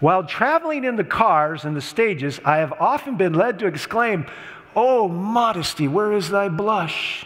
While 0.00 0.24
traveling 0.24 0.84
in 0.84 0.96
the 0.96 1.04
cars 1.04 1.64
and 1.64 1.76
the 1.76 1.80
stages, 1.80 2.40
I 2.44 2.58
have 2.58 2.72
often 2.72 3.16
been 3.16 3.34
led 3.34 3.60
to 3.60 3.66
exclaim, 3.66 4.26
Oh, 4.74 5.08
modesty, 5.08 5.88
where 5.88 6.12
is 6.12 6.28
thy 6.28 6.48
blush? 6.48 7.24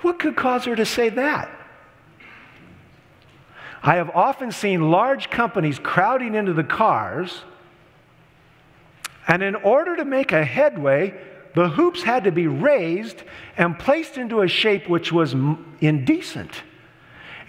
What 0.00 0.18
could 0.18 0.34
cause 0.34 0.64
her 0.64 0.74
to 0.74 0.86
say 0.86 1.08
that? 1.10 1.50
I 3.82 3.94
have 3.96 4.10
often 4.10 4.50
seen 4.50 4.90
large 4.90 5.30
companies 5.30 5.78
crowding 5.78 6.34
into 6.34 6.52
the 6.52 6.64
cars 6.64 7.42
and 9.30 9.44
in 9.44 9.54
order 9.54 9.94
to 9.94 10.04
make 10.04 10.32
a 10.32 10.44
headway, 10.44 11.14
the 11.54 11.68
hoops 11.68 12.02
had 12.02 12.24
to 12.24 12.32
be 12.32 12.48
raised 12.48 13.22
and 13.56 13.78
placed 13.78 14.18
into 14.18 14.40
a 14.40 14.48
shape 14.48 14.88
which 14.88 15.12
was 15.12 15.34
indecent. 15.80 16.64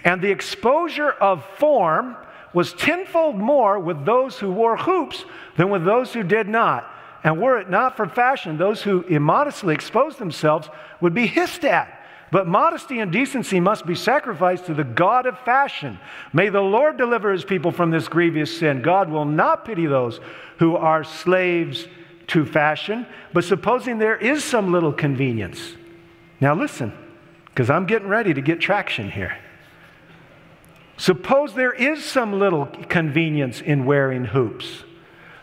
And 0.04 0.22
the 0.22 0.30
exposure 0.30 1.10
of 1.10 1.44
form 1.58 2.16
was 2.54 2.74
tenfold 2.74 3.36
more 3.36 3.80
with 3.80 4.06
those 4.06 4.38
who 4.38 4.52
wore 4.52 4.78
hoops 4.78 5.26
than 5.58 5.72
with 5.72 5.84
those 5.84 6.14
who 6.14 6.22
did 6.22 6.48
not. 6.48 6.88
And 7.24 7.42
were 7.42 7.58
it 7.58 7.70
not 7.70 7.98
for 7.98 8.08
fashion, 8.08 8.60
those 8.60 8.84
who 8.84 9.02
immodestly 9.02 9.74
exposed 9.74 10.20
themselves 10.20 10.70
would 11.02 11.16
be 11.16 11.26
hissed 11.26 11.66
at. 11.66 12.01
But 12.32 12.48
modesty 12.48 13.00
and 13.00 13.12
decency 13.12 13.60
must 13.60 13.86
be 13.86 13.94
sacrificed 13.94 14.66
to 14.68 14.74
the 14.74 14.86
God 14.86 15.26
of 15.26 15.38
fashion. 15.40 16.00
May 16.32 16.48
the 16.48 16.62
Lord 16.62 16.98
deliver 16.98 17.32
his 17.32 17.44
people 17.44 17.72
from 17.72 17.92
this 17.92 18.08
grievous 18.08 18.58
sin. 18.58 18.82
God 18.82 19.10
will 19.10 19.26
not 19.26 19.66
pity 19.66 19.86
those 19.86 20.22
who 20.58 20.78
are 20.78 21.04
slaves 21.04 21.88
to 22.28 22.46
fashion, 22.46 23.06
but 23.34 23.44
supposing 23.44 23.98
there 23.98 24.16
is 24.16 24.46
some 24.46 24.72
little 24.72 24.94
convenience. 24.94 25.76
Now 26.40 26.56
listen, 26.56 26.94
because 27.48 27.70
I'm 27.70 27.86
getting 27.86 28.08
ready 28.08 28.34
to 28.34 28.42
get 28.42 28.62
traction 28.62 29.12
here. 29.12 29.38
Suppose 30.96 31.54
there 31.54 31.74
is 31.74 32.06
some 32.06 32.40
little 32.40 32.68
convenience 32.88 33.60
in 33.60 33.86
wearing 33.86 34.24
hoops. 34.24 34.84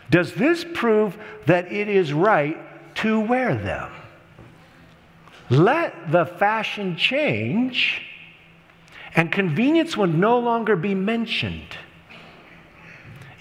Does 0.09 0.33
this 0.33 0.65
prove 0.73 1.17
that 1.45 1.71
it 1.71 1.87
is 1.87 2.13
right 2.13 2.57
to 2.95 3.19
wear 3.19 3.53
them? 3.53 3.91
Let 5.49 6.11
the 6.11 6.25
fashion 6.25 6.95
change, 6.95 8.01
and 9.15 9.31
convenience 9.31 9.97
will 9.97 10.07
no 10.07 10.37
longer 10.37 10.75
be 10.75 10.93
mentioned. 10.93 11.77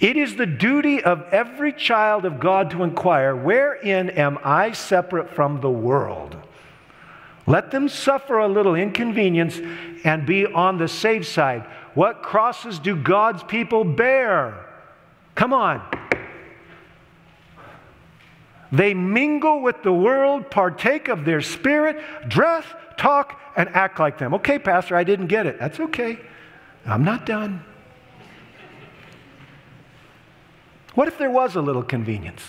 It 0.00 0.16
is 0.16 0.36
the 0.36 0.46
duty 0.46 1.02
of 1.02 1.24
every 1.32 1.72
child 1.72 2.24
of 2.24 2.40
God 2.40 2.70
to 2.70 2.82
inquire, 2.82 3.34
Wherein 3.34 4.10
am 4.10 4.38
I 4.44 4.72
separate 4.72 5.30
from 5.30 5.60
the 5.60 5.70
world? 5.70 6.36
Let 7.46 7.70
them 7.70 7.88
suffer 7.88 8.38
a 8.38 8.48
little 8.48 8.74
inconvenience 8.74 9.58
and 10.04 10.26
be 10.26 10.46
on 10.46 10.78
the 10.78 10.88
safe 10.88 11.26
side. 11.26 11.62
What 11.94 12.22
crosses 12.22 12.78
do 12.78 12.94
God's 12.94 13.42
people 13.42 13.84
bear? 13.84 14.66
Come 15.34 15.52
on. 15.52 15.82
They 18.70 18.94
mingle 18.94 19.60
with 19.60 19.82
the 19.82 19.92
world, 19.92 20.50
partake 20.50 21.08
of 21.08 21.24
their 21.24 21.40
spirit, 21.40 21.98
dress, 22.28 22.64
talk, 22.96 23.40
and 23.56 23.68
act 23.70 23.98
like 23.98 24.18
them. 24.18 24.34
Okay, 24.34 24.58
Pastor, 24.58 24.96
I 24.96 25.04
didn't 25.04 25.28
get 25.28 25.46
it. 25.46 25.58
That's 25.58 25.80
okay. 25.80 26.18
I'm 26.84 27.04
not 27.04 27.26
done. 27.26 27.64
What 30.94 31.08
if 31.08 31.16
there 31.16 31.30
was 31.30 31.56
a 31.56 31.62
little 31.62 31.82
convenience? 31.82 32.42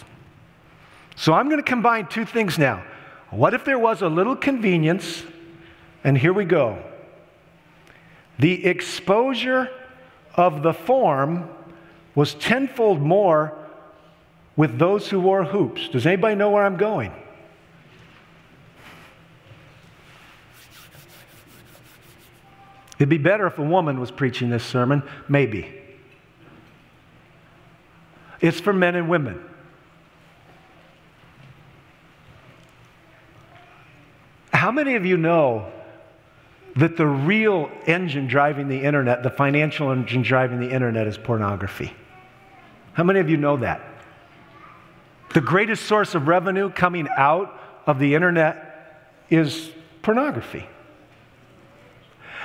So 1.15 1.33
I'm 1.33 1.49
going 1.49 1.61
to 1.61 1.69
combine 1.69 2.07
two 2.07 2.25
things 2.25 2.57
now. 2.57 2.83
What 3.29 3.53
if 3.53 3.63
there 3.63 3.77
was 3.77 4.01
a 4.01 4.07
little 4.07 4.35
convenience? 4.35 5.23
And 6.03 6.17
here 6.17 6.33
we 6.33 6.45
go. 6.45 6.81
The 8.39 8.65
exposure 8.65 9.69
of 10.35 10.63
the 10.63 10.73
form 10.73 11.49
was 12.15 12.33
tenfold 12.33 13.01
more 13.01 13.53
with 14.59 14.77
those 14.77 15.07
who 15.07 15.21
wore 15.21 15.45
hoops. 15.45 15.87
Does 15.87 16.05
anybody 16.05 16.35
know 16.35 16.49
where 16.49 16.65
I'm 16.65 16.75
going? 16.75 17.13
It'd 22.97 23.07
be 23.07 23.17
better 23.17 23.47
if 23.47 23.57
a 23.57 23.63
woman 23.63 24.01
was 24.01 24.11
preaching 24.11 24.49
this 24.49 24.65
sermon, 24.65 25.01
maybe. 25.29 25.73
It's 28.41 28.59
for 28.59 28.73
men 28.73 28.95
and 28.95 29.07
women. 29.07 29.41
How 34.51 34.71
many 34.71 34.95
of 34.95 35.05
you 35.05 35.15
know 35.15 35.71
that 36.75 36.97
the 36.97 37.07
real 37.07 37.71
engine 37.85 38.27
driving 38.27 38.67
the 38.67 38.81
internet, 38.81 39.23
the 39.23 39.29
financial 39.29 39.89
engine 39.89 40.21
driving 40.21 40.59
the 40.59 40.69
internet, 40.69 41.07
is 41.07 41.17
pornography? 41.17 41.93
How 42.91 43.05
many 43.05 43.21
of 43.21 43.29
you 43.29 43.37
know 43.37 43.55
that? 43.55 43.83
The 45.33 45.41
greatest 45.41 45.85
source 45.85 46.15
of 46.15 46.27
revenue 46.27 46.71
coming 46.71 47.07
out 47.15 47.59
of 47.85 47.99
the 47.99 48.15
internet 48.15 48.97
is 49.29 49.71
pornography. 50.01 50.67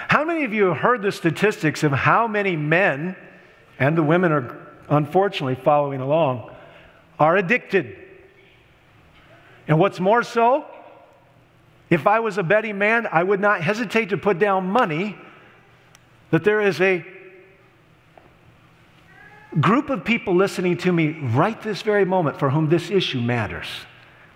How 0.09 0.25
many 0.25 0.45
of 0.45 0.53
you 0.53 0.67
have 0.67 0.77
heard 0.79 1.03
the 1.03 1.13
statistics 1.13 1.83
of 1.83 1.93
how 1.93 2.27
many 2.27 2.57
men, 2.57 3.17
and 3.79 3.97
the 3.97 4.03
women 4.03 4.33
are 4.33 4.69
unfortunately 4.89 5.55
following 5.55 6.01
along, 6.01 6.55
are 7.19 7.37
addicted? 7.37 7.97
And 9.67 9.79
what's 9.79 9.99
more 9.99 10.23
so, 10.23 10.67
if 11.89 12.07
I 12.07 12.21
was 12.21 12.37
a 12.37 12.43
betting 12.43 12.77
man, 12.77 13.09
I 13.11 13.23
would 13.23 13.41
not 13.41 13.63
hesitate 13.63 14.11
to 14.11 14.19
put 14.19 14.39
down 14.39 14.69
money 14.69 15.17
that 16.31 16.45
there 16.45 16.61
is 16.61 16.81
a 16.81 17.05
group 19.61 19.91
of 19.91 20.05
people 20.05 20.35
listening 20.35 20.77
to 20.79 20.93
me 20.93 21.19
right 21.21 21.61
this 21.63 21.83
very 21.83 22.05
moment 22.05 22.39
for 22.39 22.51
whom 22.51 22.69
this 22.69 22.91
issue 22.91 23.21
matters. 23.21 23.69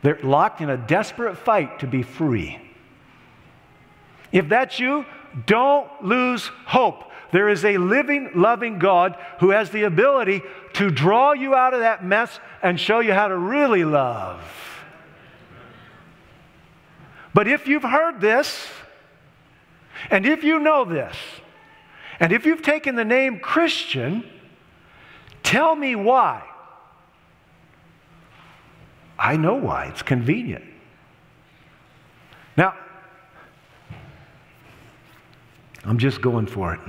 They're 0.03 0.19
locked 0.23 0.61
in 0.61 0.71
a 0.71 0.77
desperate 0.77 1.37
fight 1.37 1.81
to 1.81 1.87
be 1.87 2.03
free. 2.03 2.59
If 4.31 4.49
that's 4.49 4.79
you, 4.79 5.05
don't 5.47 5.91
lose 6.03 6.47
hope. 6.67 7.05
There 7.33 7.49
is 7.49 7.65
a 7.65 7.77
living, 7.79 8.31
loving 8.35 8.79
God 8.79 9.17
who 9.41 9.51
has 9.51 9.71
the 9.71 9.83
ability 9.83 10.43
to 10.75 10.91
draw 10.91 11.33
you 11.33 11.55
out 11.55 11.75
of 11.75 11.81
that 11.81 12.05
mess 12.05 12.39
and 12.63 12.81
show 12.81 13.01
you 13.01 13.13
how 13.13 13.29
to 13.29 13.37
really 13.37 13.85
love. 13.85 14.41
But 17.35 17.49
if 17.49 17.67
you've 17.69 17.83
heard 17.83 18.21
this, 18.21 18.67
and 20.11 20.25
if 20.25 20.43
you 20.43 20.59
know 20.59 20.85
this, 20.85 21.17
and 22.21 22.33
if 22.33 22.47
you've 22.47 22.63
taken 22.63 22.95
the 22.95 23.05
name 23.05 23.41
Christian, 23.41 24.25
tell 25.49 25.75
me 25.75 25.95
why. 25.95 26.47
I 29.19 29.39
know 29.39 29.55
why. 29.55 29.87
It's 29.87 30.03
convenient. 30.03 30.65
Now, 32.55 32.75
I'm 35.85 35.97
just 35.97 36.21
going 36.21 36.47
for 36.47 36.75
it. 36.75 36.81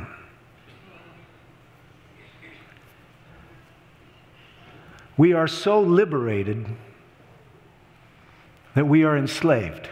We 5.16 5.32
are 5.32 5.48
so 5.48 5.80
liberated 5.80 6.66
that 8.76 8.86
we 8.86 9.06
are 9.06 9.18
enslaved. 9.18 9.88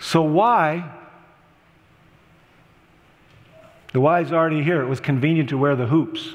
So, 0.00 0.22
why? 0.22 0.90
The 3.92 4.00
is 4.20 4.32
already 4.32 4.62
here. 4.62 4.82
It 4.82 4.88
was 4.88 5.00
convenient 5.00 5.48
to 5.50 5.58
wear 5.58 5.76
the 5.76 5.86
hoops. 5.86 6.34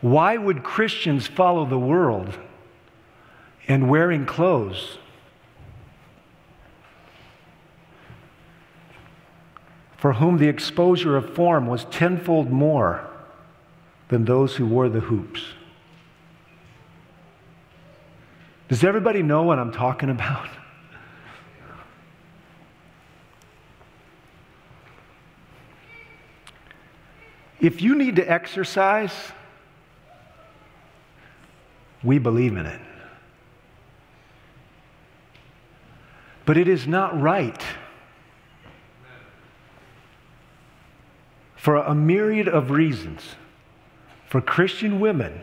Why 0.00 0.36
would 0.36 0.64
Christians 0.64 1.28
follow 1.28 1.64
the 1.64 1.78
world 1.78 2.36
and 3.68 3.88
wearing 3.88 4.26
clothes? 4.26 4.98
For 9.96 10.14
whom 10.14 10.38
the 10.38 10.48
exposure 10.48 11.16
of 11.16 11.32
form 11.34 11.68
was 11.68 11.84
tenfold 11.84 12.50
more 12.50 13.08
than 14.08 14.24
those 14.24 14.56
who 14.56 14.66
wore 14.66 14.88
the 14.88 15.00
hoops. 15.00 15.44
Does 18.68 18.82
everybody 18.82 19.22
know 19.22 19.44
what 19.44 19.60
I'm 19.60 19.72
talking 19.72 20.10
about? 20.10 20.48
If 27.62 27.80
you 27.80 27.94
need 27.94 28.16
to 28.16 28.28
exercise, 28.28 29.12
we 32.02 32.18
believe 32.18 32.56
in 32.56 32.66
it. 32.66 32.80
But 36.44 36.56
it 36.56 36.66
is 36.66 36.88
not 36.88 37.18
right 37.18 37.62
for 41.54 41.76
a 41.76 41.94
myriad 41.94 42.48
of 42.48 42.72
reasons 42.72 43.22
for 44.28 44.40
Christian 44.40 44.98
women 44.98 45.40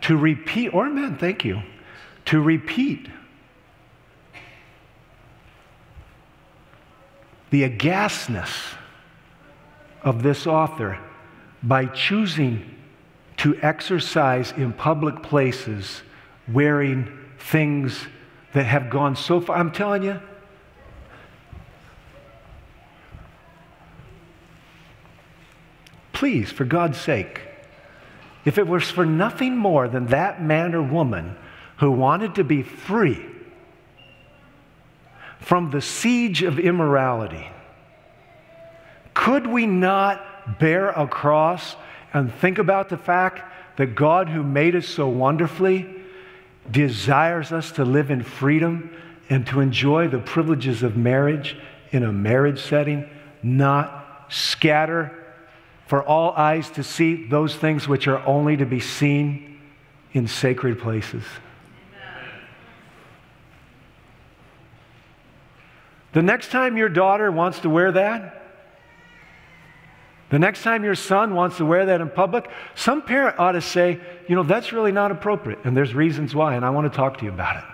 to 0.00 0.16
repeat, 0.16 0.74
or 0.74 0.90
men, 0.90 1.16
thank 1.18 1.44
you, 1.44 1.62
to 2.24 2.40
repeat 2.40 3.08
the 7.50 7.62
aghastness 7.62 8.50
of 10.02 10.22
this 10.22 10.46
author 10.46 10.98
by 11.62 11.86
choosing 11.86 12.76
to 13.38 13.56
exercise 13.62 14.52
in 14.52 14.72
public 14.72 15.22
places 15.22 16.02
wearing 16.48 17.18
things 17.38 18.06
that 18.52 18.66
have 18.66 18.90
gone 18.90 19.16
so 19.16 19.40
far. 19.40 19.56
I'm 19.56 19.72
telling 19.72 20.02
you, 20.02 20.20
please, 26.12 26.50
for 26.50 26.64
God's 26.64 27.00
sake, 27.00 27.40
if 28.44 28.58
it 28.58 28.66
was 28.66 28.90
for 28.90 29.06
nothing 29.06 29.56
more 29.56 29.88
than 29.88 30.06
that 30.06 30.42
man 30.42 30.74
or 30.74 30.82
woman 30.82 31.36
who 31.78 31.90
wanted 31.90 32.34
to 32.36 32.44
be 32.44 32.62
free 32.62 33.24
from 35.40 35.70
the 35.70 35.80
siege 35.80 36.42
of 36.42 36.58
immorality, 36.58 37.48
could 39.14 39.46
we 39.46 39.66
not 39.66 40.58
bear 40.58 40.90
a 40.90 41.06
cross 41.06 41.76
and 42.12 42.32
think 42.34 42.58
about 42.58 42.88
the 42.88 42.96
fact 42.96 43.42
that 43.76 43.94
God, 43.94 44.28
who 44.28 44.42
made 44.42 44.76
us 44.76 44.86
so 44.86 45.08
wonderfully, 45.08 46.02
desires 46.70 47.52
us 47.52 47.72
to 47.72 47.84
live 47.84 48.10
in 48.10 48.22
freedom 48.22 48.94
and 49.28 49.46
to 49.46 49.60
enjoy 49.60 50.08
the 50.08 50.18
privileges 50.18 50.82
of 50.82 50.96
marriage 50.96 51.56
in 51.90 52.02
a 52.02 52.12
marriage 52.12 52.60
setting, 52.60 53.08
not 53.42 54.26
scatter 54.28 55.12
for 55.86 56.02
all 56.02 56.32
eyes 56.32 56.70
to 56.70 56.82
see 56.82 57.26
those 57.26 57.54
things 57.54 57.88
which 57.88 58.06
are 58.08 58.24
only 58.26 58.56
to 58.56 58.66
be 58.66 58.80
seen 58.80 59.60
in 60.12 60.26
sacred 60.26 60.78
places. 60.78 61.24
The 66.12 66.22
next 66.22 66.50
time 66.50 66.76
your 66.76 66.90
daughter 66.90 67.32
wants 67.32 67.60
to 67.60 67.70
wear 67.70 67.92
that, 67.92 68.41
the 70.32 70.38
next 70.38 70.62
time 70.62 70.82
your 70.82 70.94
son 70.94 71.34
wants 71.34 71.58
to 71.58 71.66
wear 71.66 71.84
that 71.84 72.00
in 72.00 72.08
public, 72.08 72.50
some 72.74 73.02
parent 73.02 73.38
ought 73.38 73.52
to 73.52 73.60
say, 73.60 74.00
you 74.26 74.34
know, 74.34 74.42
that's 74.42 74.72
really 74.72 74.90
not 74.90 75.10
appropriate. 75.10 75.58
And 75.64 75.76
there's 75.76 75.92
reasons 75.92 76.34
why, 76.34 76.54
and 76.54 76.64
I 76.64 76.70
want 76.70 76.90
to 76.90 76.96
talk 76.96 77.18
to 77.18 77.26
you 77.26 77.30
about 77.30 77.58
it. 77.58 77.64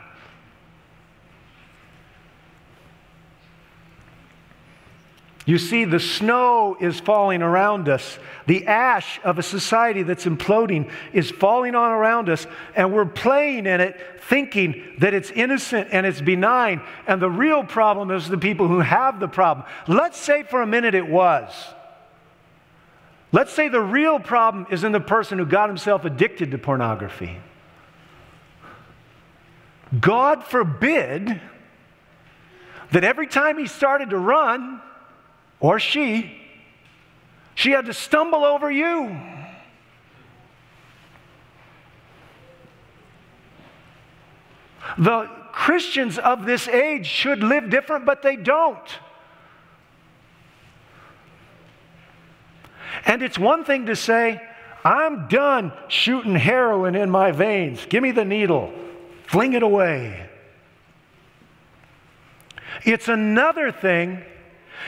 You 5.46 5.56
see, 5.56 5.84
the 5.84 6.00
snow 6.00 6.76
is 6.80 6.98
falling 6.98 7.42
around 7.42 7.88
us. 7.88 8.18
The 8.46 8.66
ash 8.66 9.20
of 9.22 9.38
a 9.38 9.42
society 9.44 10.02
that's 10.02 10.24
imploding 10.24 10.90
is 11.12 11.30
falling 11.30 11.76
on 11.76 11.92
around 11.92 12.28
us, 12.28 12.44
and 12.74 12.92
we're 12.92 13.06
playing 13.06 13.66
in 13.66 13.80
it, 13.80 14.00
thinking 14.22 14.82
that 14.98 15.14
it's 15.14 15.30
innocent 15.30 15.90
and 15.92 16.04
it's 16.04 16.20
benign. 16.20 16.82
And 17.06 17.22
the 17.22 17.30
real 17.30 17.62
problem 17.62 18.10
is 18.10 18.28
the 18.28 18.36
people 18.36 18.66
who 18.66 18.80
have 18.80 19.20
the 19.20 19.28
problem. 19.28 19.64
Let's 19.86 20.18
say 20.18 20.42
for 20.42 20.60
a 20.60 20.66
minute 20.66 20.96
it 20.96 21.06
was. 21.06 21.52
Let's 23.30 23.52
say 23.52 23.68
the 23.68 23.80
real 23.80 24.18
problem 24.18 24.66
is 24.70 24.84
in 24.84 24.92
the 24.92 25.00
person 25.00 25.38
who 25.38 25.44
got 25.44 25.68
himself 25.68 26.04
addicted 26.04 26.50
to 26.52 26.58
pornography. 26.58 27.38
God 29.98 30.44
forbid 30.44 31.40
that 32.92 33.04
every 33.04 33.26
time 33.26 33.58
he 33.58 33.66
started 33.66 34.10
to 34.10 34.18
run, 34.18 34.80
or 35.60 35.78
she, 35.78 36.40
she 37.54 37.72
had 37.72 37.86
to 37.86 37.92
stumble 37.92 38.44
over 38.44 38.70
you. 38.70 39.16
The 44.96 45.28
Christians 45.52 46.18
of 46.18 46.46
this 46.46 46.66
age 46.66 47.06
should 47.06 47.42
live 47.42 47.68
different, 47.68 48.06
but 48.06 48.22
they 48.22 48.36
don't. 48.36 48.88
And 53.04 53.22
it's 53.22 53.38
one 53.38 53.64
thing 53.64 53.86
to 53.86 53.96
say, 53.96 54.40
I'm 54.84 55.28
done 55.28 55.72
shooting 55.88 56.34
heroin 56.34 56.94
in 56.94 57.10
my 57.10 57.32
veins. 57.32 57.84
Give 57.86 58.02
me 58.02 58.12
the 58.12 58.24
needle, 58.24 58.72
fling 59.26 59.52
it 59.52 59.62
away. 59.62 60.28
It's 62.84 63.08
another 63.08 63.72
thing 63.72 64.22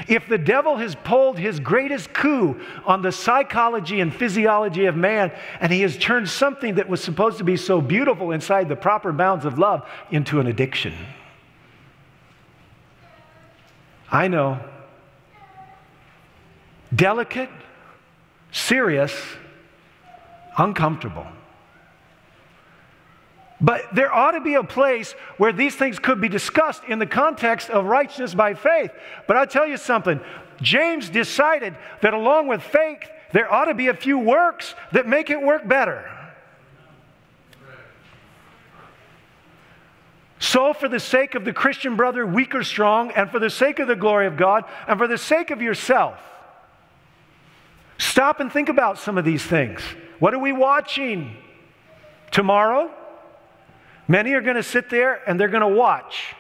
if 0.09 0.29
the 0.29 0.39
devil 0.39 0.77
has 0.77 0.95
pulled 0.95 1.39
his 1.39 1.61
greatest 1.61 2.13
coup 2.13 2.61
on 2.87 3.03
the 3.03 3.13
psychology 3.13 4.01
and 4.01 4.15
physiology 4.15 4.87
of 4.87 4.97
man, 4.97 5.33
and 5.61 5.73
he 5.73 5.83
has 5.83 5.97
turned 5.99 6.29
something 6.29 6.77
that 6.77 6.89
was 6.89 7.03
supposed 7.03 7.39
to 7.39 7.45
be 7.45 7.57
so 7.57 7.81
beautiful 7.81 8.31
inside 8.31 8.69
the 8.69 8.77
proper 8.77 9.13
bounds 9.13 9.45
of 9.45 9.59
love 9.59 9.87
into 10.11 10.41
an 10.41 10.47
addiction. 10.47 10.95
I 14.11 14.29
know. 14.29 14.59
Delicate, 16.95 17.51
serious, 18.53 19.13
uncomfortable. 20.57 21.27
But 23.61 23.95
there 23.95 24.13
ought 24.13 24.33
to 24.33 24.41
be 24.41 24.55
a 24.55 24.65
place 24.65 25.13
where 25.37 25.53
these 25.53 25.77
things 25.77 25.99
could 25.99 26.21
be 26.21 26.29
discussed 26.29 26.83
in 26.85 26.99
the 26.99 27.07
context 27.07 27.69
of 27.69 27.85
righteousness 27.85 28.35
by 28.35 28.55
faith. 28.55 28.91
But 29.27 29.37
I'll 29.37 29.47
tell 29.47 29.67
you 29.67 29.77
something 29.77 30.21
James 30.63 31.11
decided 31.11 31.75
that 32.03 32.15
along 32.15 32.47
with 32.47 32.63
faith, 32.63 33.09
there 33.33 33.53
ought 33.53 33.67
to 33.67 33.75
be 33.75 33.89
a 33.89 33.95
few 33.95 34.19
works 34.19 34.75
that 34.93 35.07
make 35.07 35.31
it 35.31 35.41
work 35.41 35.67
better. 35.67 36.11
So, 40.39 40.73
for 40.73 40.89
the 40.89 40.99
sake 40.99 41.35
of 41.35 41.45
the 41.45 41.53
Christian 41.53 41.97
brother, 41.97 42.27
weak 42.27 42.55
or 42.55 42.65
strong, 42.65 43.11
and 43.13 43.31
for 43.31 43.39
the 43.39 43.51
sake 43.51 43.79
of 43.79 43.89
the 43.89 43.95
glory 43.95 44.27
of 44.27 44.39
God, 44.39 44.65
and 44.89 44.99
for 44.99 45.07
the 45.07 45.19
sake 45.19 45.51
of 45.51 45.61
yourself, 45.61 46.19
stop 48.01 48.41
and 48.41 48.53
think 48.53 48.69
about 48.69 48.99
some 48.99 49.19
of 49.19 49.25
these 49.25 49.45
things. 49.45 49.81
What 50.19 50.35
are 50.35 50.39
we 50.39 50.53
watching 50.53 51.37
tomorrow? 52.31 52.91
Many 54.09 54.33
are 54.33 54.41
going 54.41 54.57
to 54.57 54.63
sit 54.63 54.91
there 54.91 55.21
and 55.29 55.39
they're 55.39 55.49
going 55.49 55.61
to 55.61 55.69
watch. 55.69 56.35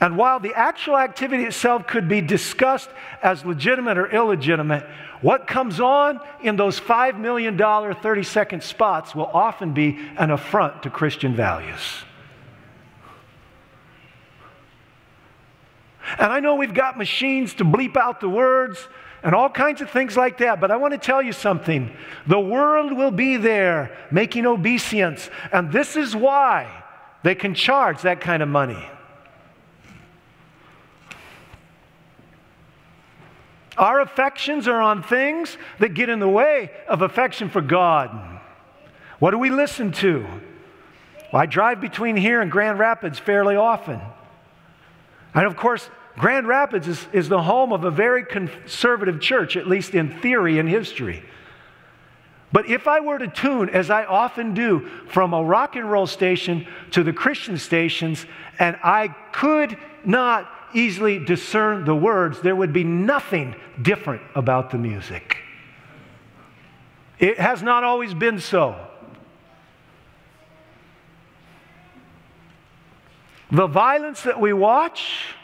And 0.00 0.16
while 0.16 0.40
the 0.40 0.54
actual 0.54 0.96
activity 0.96 1.44
itself 1.44 1.86
could 1.86 2.08
be 2.08 2.20
discussed 2.20 2.90
as 3.22 3.44
legitimate 3.44 3.96
or 3.96 4.10
illegitimate, 4.10 4.84
what 5.22 5.46
comes 5.46 5.80
on 5.80 6.20
in 6.42 6.56
those 6.56 6.78
$5 6.78 7.18
million 7.18 7.56
30 7.56 8.22
second 8.22 8.62
spots 8.62 9.14
will 9.14 9.26
often 9.26 9.72
be 9.72 9.98
an 10.18 10.30
affront 10.30 10.82
to 10.82 10.90
Christian 10.90 11.34
values. 11.34 11.80
And 16.18 16.32
I 16.32 16.40
know 16.40 16.56
we've 16.56 16.74
got 16.74 16.98
machines 16.98 17.54
to 17.54 17.64
bleep 17.64 17.96
out 17.96 18.20
the 18.20 18.28
words 18.28 18.88
and 19.24 19.34
all 19.34 19.48
kinds 19.48 19.80
of 19.80 19.90
things 19.90 20.16
like 20.16 20.38
that. 20.38 20.60
But 20.60 20.70
I 20.70 20.76
want 20.76 20.92
to 20.92 20.98
tell 20.98 21.22
you 21.22 21.32
something. 21.32 21.90
The 22.26 22.38
world 22.38 22.92
will 22.92 23.10
be 23.10 23.38
there 23.38 23.96
making 24.12 24.46
obeisance, 24.46 25.30
and 25.50 25.72
this 25.72 25.96
is 25.96 26.14
why 26.14 26.84
they 27.22 27.34
can 27.34 27.54
charge 27.54 28.02
that 28.02 28.20
kind 28.20 28.42
of 28.42 28.48
money. 28.48 28.86
Our 33.76 34.00
affections 34.02 34.68
are 34.68 34.80
on 34.80 35.02
things 35.02 35.56
that 35.80 35.94
get 35.94 36.08
in 36.08 36.20
the 36.20 36.28
way 36.28 36.70
of 36.86 37.02
affection 37.02 37.48
for 37.48 37.60
God. 37.60 38.40
What 39.18 39.32
do 39.32 39.38
we 39.38 39.50
listen 39.50 39.90
to? 39.92 40.20
Well, 41.32 41.42
I 41.42 41.46
drive 41.46 41.80
between 41.80 42.14
here 42.14 42.40
and 42.40 42.52
Grand 42.52 42.78
Rapids 42.78 43.18
fairly 43.18 43.56
often. 43.56 44.00
And 45.32 45.46
of 45.46 45.56
course, 45.56 45.88
Grand 46.16 46.46
Rapids 46.46 46.86
is, 46.86 47.06
is 47.12 47.28
the 47.28 47.42
home 47.42 47.72
of 47.72 47.84
a 47.84 47.90
very 47.90 48.24
conservative 48.24 49.20
church, 49.20 49.56
at 49.56 49.66
least 49.66 49.94
in 49.94 50.20
theory 50.20 50.58
and 50.58 50.68
history. 50.68 51.24
But 52.52 52.68
if 52.68 52.86
I 52.86 53.00
were 53.00 53.18
to 53.18 53.26
tune, 53.26 53.68
as 53.68 53.90
I 53.90 54.04
often 54.04 54.54
do, 54.54 54.88
from 55.08 55.34
a 55.34 55.42
rock 55.42 55.74
and 55.74 55.90
roll 55.90 56.06
station 56.06 56.68
to 56.92 57.02
the 57.02 57.12
Christian 57.12 57.58
stations, 57.58 58.26
and 58.60 58.78
I 58.84 59.08
could 59.32 59.76
not 60.04 60.48
easily 60.72 61.18
discern 61.18 61.84
the 61.84 61.96
words, 61.96 62.40
there 62.40 62.54
would 62.54 62.72
be 62.72 62.84
nothing 62.84 63.56
different 63.82 64.22
about 64.36 64.70
the 64.70 64.78
music. 64.78 65.38
It 67.18 67.40
has 67.40 67.60
not 67.60 67.82
always 67.82 68.14
been 68.14 68.38
so. 68.38 68.76
The 73.50 73.66
violence 73.66 74.22
that 74.22 74.40
we 74.40 74.52
watch, 74.52 75.34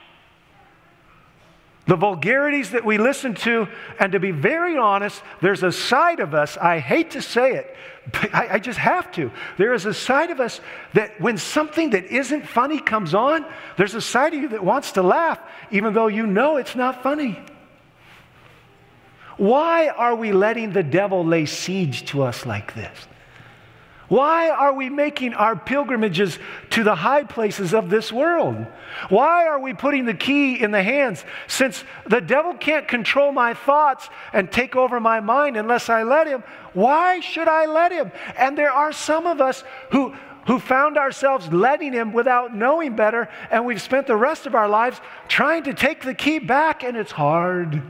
the 1.86 1.96
vulgarities 1.96 2.70
that 2.70 2.84
we 2.84 2.98
listen 2.98 3.34
to, 3.34 3.66
and 3.98 4.12
to 4.12 4.20
be 4.20 4.30
very 4.30 4.76
honest, 4.76 5.22
there's 5.40 5.62
a 5.62 5.72
side 5.72 6.20
of 6.20 6.34
us, 6.34 6.56
I 6.56 6.78
hate 6.78 7.12
to 7.12 7.22
say 7.22 7.54
it, 7.54 7.74
but 8.12 8.34
I, 8.34 8.54
I, 8.54 8.58
just 8.58 8.78
have 8.78 9.10
to. 9.12 9.30
There 9.56 9.74
is 9.74 9.86
a 9.86 9.94
side 9.94 10.30
of 10.30 10.40
us 10.40 10.60
that 10.94 11.20
when 11.20 11.36
something 11.36 11.90
that 11.90 12.06
isn't 12.06 12.46
funny 12.46 12.80
comes 12.80 13.14
on, 13.14 13.44
there's 13.76 13.94
a 13.94 14.00
side 14.00 14.34
of 14.34 14.40
you 14.40 14.48
that 14.48 14.64
wants 14.64 14.92
to 14.92 15.02
laugh, 15.02 15.40
even 15.70 15.92
though 15.94 16.06
you 16.06 16.26
know 16.26 16.56
it's 16.56 16.76
not 16.76 17.02
funny. 17.02 17.38
Why 19.36 19.88
are 19.88 20.14
we 20.14 20.32
letting 20.32 20.72
the 20.72 20.82
devil 20.82 21.24
lay 21.24 21.46
siege 21.46 22.04
to 22.06 22.22
us 22.22 22.44
like 22.44 22.74
this? 22.74 22.94
Why 24.11 24.50
are 24.50 24.72
we 24.72 24.90
making 24.90 25.34
our 25.34 25.54
pilgrimages 25.54 26.36
to 26.70 26.82
the 26.82 26.96
high 26.96 27.22
places 27.22 27.72
of 27.72 27.90
this 27.90 28.11
world? 28.11 28.66
Why 29.08 29.46
are 29.46 29.61
we 29.61 29.72
putting 29.72 30.04
the 30.04 30.14
key 30.14 30.61
in 30.61 30.72
the 30.72 30.82
hands? 30.82 31.24
Since 31.46 31.84
the 32.08 32.20
devil 32.20 32.54
can't 32.54 32.88
control 32.88 33.30
my 33.30 33.54
thoughts 33.54 34.08
and 34.32 34.50
take 34.50 34.74
over 34.74 34.98
my 34.98 35.20
mind 35.20 35.56
unless 35.56 35.88
I 35.88 36.02
let 36.02 36.26
him, 36.26 36.42
why 36.72 37.20
should 37.20 37.46
I 37.46 37.66
let 37.66 37.92
him? 37.92 38.11
And 38.36 38.58
there 38.58 38.72
are 38.72 38.92
some 38.92 39.28
of 39.28 39.40
us 39.40 39.62
who, 39.92 40.12
who 40.48 40.58
found 40.58 40.98
ourselves 40.98 41.46
letting 41.52 41.92
him 41.92 42.12
without 42.12 42.52
knowing 42.52 42.96
better, 42.96 43.28
and 43.48 43.64
we've 43.64 43.80
spent 43.80 44.08
the 44.08 44.16
rest 44.16 44.44
of 44.44 44.56
our 44.56 44.68
lives 44.68 45.00
trying 45.28 45.62
to 45.62 45.72
take 45.72 46.02
the 46.02 46.14
key 46.14 46.40
back, 46.40 46.82
and 46.82 46.96
it's 46.96 47.12
hard. 47.12 47.80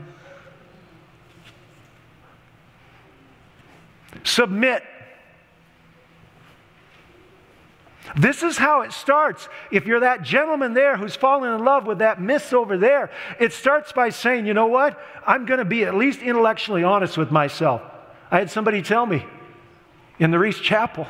Submit 4.23 4.83
This 8.15 8.43
is 8.43 8.57
how 8.57 8.81
it 8.81 8.91
starts. 8.91 9.47
If 9.71 9.85
you're 9.85 10.01
that 10.01 10.21
gentleman 10.23 10.73
there 10.73 10.97
who's 10.97 11.15
fallen 11.15 11.53
in 11.53 11.63
love 11.63 11.85
with 11.85 11.99
that 11.99 12.21
miss 12.21 12.51
over 12.51 12.77
there, 12.77 13.11
it 13.39 13.53
starts 13.53 13.91
by 13.91 14.09
saying, 14.09 14.45
you 14.45 14.53
know 14.53 14.67
what? 14.67 14.99
I'm 15.25 15.45
going 15.45 15.59
to 15.59 15.65
be 15.65 15.85
at 15.85 15.95
least 15.95 16.21
intellectually 16.21 16.83
honest 16.83 17.17
with 17.17 17.31
myself. 17.31 17.81
I 18.29 18.39
had 18.39 18.49
somebody 18.49 18.81
tell 18.81 19.05
me 19.05 19.25
in 20.19 20.31
the 20.31 20.39
Reese 20.39 20.59
Chapel, 20.59 21.07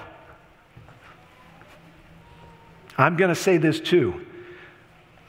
I'm 2.98 3.18
going 3.18 3.30
to 3.30 3.36
say 3.36 3.58
this 3.58 3.80
too. 3.80 4.26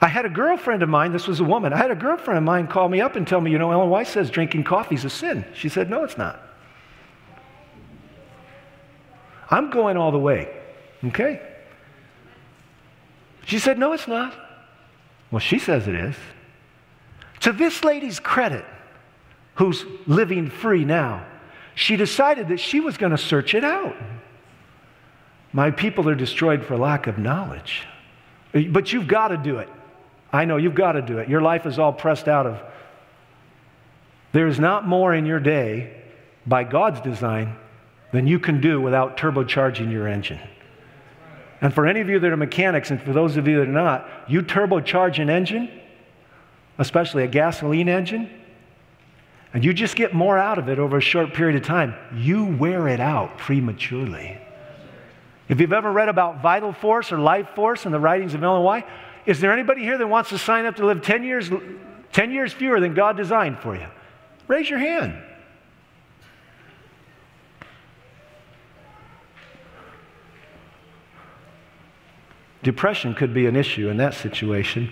I 0.01 0.07
had 0.07 0.25
a 0.25 0.29
girlfriend 0.29 0.83
of 0.83 0.89
mine, 0.89 1.13
this 1.13 1.27
was 1.27 1.39
a 1.39 1.45
woman, 1.45 1.71
I 1.71 1.77
had 1.77 1.89
a 1.89 1.95
girlfriend 1.95 2.37
of 2.37 2.43
mine 2.43 2.67
call 2.67 2.89
me 2.89 2.99
up 2.99 3.15
and 3.15 3.25
tell 3.27 3.39
me, 3.39 3.51
you 3.51 3.57
know, 3.57 3.71
Ellen 3.71 3.89
White 3.89 4.07
says 4.07 4.29
drinking 4.29 4.65
coffee 4.65 4.95
is 4.95 5.05
a 5.05 5.09
sin. 5.09 5.45
She 5.53 5.69
said, 5.69 5.89
no, 5.89 6.03
it's 6.03 6.17
not. 6.17 6.41
I'm 9.49 9.69
going 9.69 9.97
all 9.97 10.11
the 10.11 10.19
way, 10.19 10.49
okay? 11.05 11.41
She 13.45 13.59
said, 13.59 13.77
No, 13.77 13.93
it's 13.93 14.07
not. 14.07 14.33
Well, 15.31 15.39
she 15.39 15.59
says 15.59 15.87
it 15.87 15.95
is. 15.95 16.15
To 17.41 17.51
this 17.51 17.83
lady's 17.83 18.19
credit, 18.19 18.65
who's 19.55 19.85
living 20.07 20.49
free 20.49 20.85
now, 20.85 21.25
she 21.75 21.95
decided 21.95 22.49
that 22.49 22.59
she 22.59 22.79
was 22.79 22.97
going 22.97 23.11
to 23.11 23.17
search 23.17 23.53
it 23.53 23.63
out. 23.63 23.95
My 25.51 25.71
people 25.71 26.09
are 26.09 26.15
destroyed 26.15 26.63
for 26.63 26.77
lack 26.77 27.07
of 27.07 27.17
knowledge. 27.17 27.85
But 28.51 28.93
you've 28.93 29.07
got 29.07 29.29
to 29.29 29.37
do 29.37 29.57
it. 29.57 29.69
I 30.31 30.45
know 30.45 30.57
you've 30.57 30.75
got 30.75 30.93
to 30.93 31.01
do 31.01 31.19
it. 31.19 31.29
Your 31.29 31.41
life 31.41 31.65
is 31.65 31.77
all 31.77 31.93
pressed 31.93 32.27
out 32.27 32.47
of. 32.47 32.61
There 34.31 34.47
is 34.47 34.59
not 34.59 34.87
more 34.87 35.13
in 35.13 35.25
your 35.25 35.39
day 35.39 36.01
by 36.45 36.63
God's 36.63 37.01
design 37.01 37.55
than 38.11 38.27
you 38.27 38.39
can 38.39 38.61
do 38.61 38.81
without 38.81 39.17
turbocharging 39.17 39.91
your 39.91 40.07
engine. 40.07 40.39
And 41.63 41.73
for 41.73 41.87
any 41.87 42.01
of 42.01 42.09
you 42.09 42.19
that 42.19 42.29
are 42.29 42.37
mechanics, 42.37 42.91
and 42.91 43.01
for 43.01 43.13
those 43.13 43.37
of 43.37 43.47
you 43.47 43.59
that 43.59 43.69
are 43.69 43.71
not, 43.71 44.07
you 44.27 44.41
turbocharge 44.41 45.17
an 45.19 45.29
engine, 45.29 45.71
especially 46.77 47.23
a 47.23 47.27
gasoline 47.27 47.87
engine, 47.87 48.29
and 49.53 49.63
you 49.63 49.73
just 49.73 49.95
get 49.95 50.13
more 50.13 50.37
out 50.37 50.59
of 50.59 50.67
it 50.67 50.77
over 50.77 50.97
a 50.97 51.01
short 51.01 51.33
period 51.33 51.55
of 51.55 51.63
time, 51.65 51.95
you 52.13 52.43
wear 52.43 52.89
it 52.89 52.99
out 52.99 53.37
prematurely. 53.37 54.37
If 55.47 55.61
you've 55.61 55.71
ever 55.71 55.89
read 55.89 56.09
about 56.09 56.41
vital 56.41 56.73
force 56.73 57.13
or 57.13 57.17
life 57.17 57.47
force 57.55 57.85
in 57.85 57.93
the 57.93 57.99
writings 57.99 58.33
of 58.33 58.43
Ellen 58.43 58.63
White, 58.63 58.85
is 59.25 59.39
there 59.39 59.53
anybody 59.53 59.83
here 59.83 59.97
that 59.97 60.07
wants 60.07 60.31
to 60.31 60.37
sign 60.37 60.65
up 60.65 60.75
to 60.75 60.85
live 60.85 61.01
10 61.01 61.23
years, 61.23 61.49
10 62.11 62.31
years 62.31 62.51
fewer 62.51 62.81
than 62.81 62.93
God 62.93 63.15
designed 63.15 63.59
for 63.59 63.73
you? 63.73 63.87
Raise 64.49 64.69
your 64.69 64.79
hand. 64.79 65.15
Depression 72.63 73.13
could 73.13 73.33
be 73.33 73.45
an 73.45 73.57
issue 73.57 73.89
in 73.89 73.97
that 73.97 74.13
situation. 74.13 74.89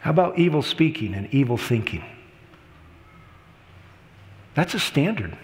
How 0.00 0.10
about 0.10 0.38
evil 0.38 0.62
speaking 0.62 1.14
and 1.14 1.32
evil 1.34 1.58
thinking? 1.58 2.04
That's 4.54 4.72
a 4.72 4.78
standard. 4.78 5.36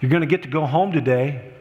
You're 0.00 0.10
going 0.10 0.20
to 0.20 0.26
get 0.26 0.42
to 0.42 0.48
go 0.48 0.66
home 0.66 0.92
today. 0.92 1.52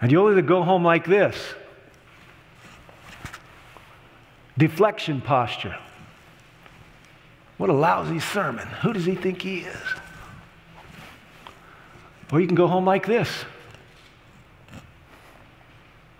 And 0.00 0.10
you 0.10 0.20
only 0.20 0.34
to 0.34 0.42
go 0.42 0.64
home 0.64 0.82
like 0.82 1.06
this 1.06 1.36
deflection 4.62 5.20
posture. 5.20 5.76
What 7.56 7.68
a 7.68 7.72
lousy 7.72 8.20
sermon. 8.20 8.64
Who 8.82 8.92
does 8.92 9.04
he 9.04 9.16
think 9.16 9.42
he 9.42 9.58
is? 9.58 9.76
Or 12.30 12.40
you 12.40 12.46
can 12.46 12.54
go 12.54 12.68
home 12.68 12.84
like 12.84 13.04
this 13.04 13.44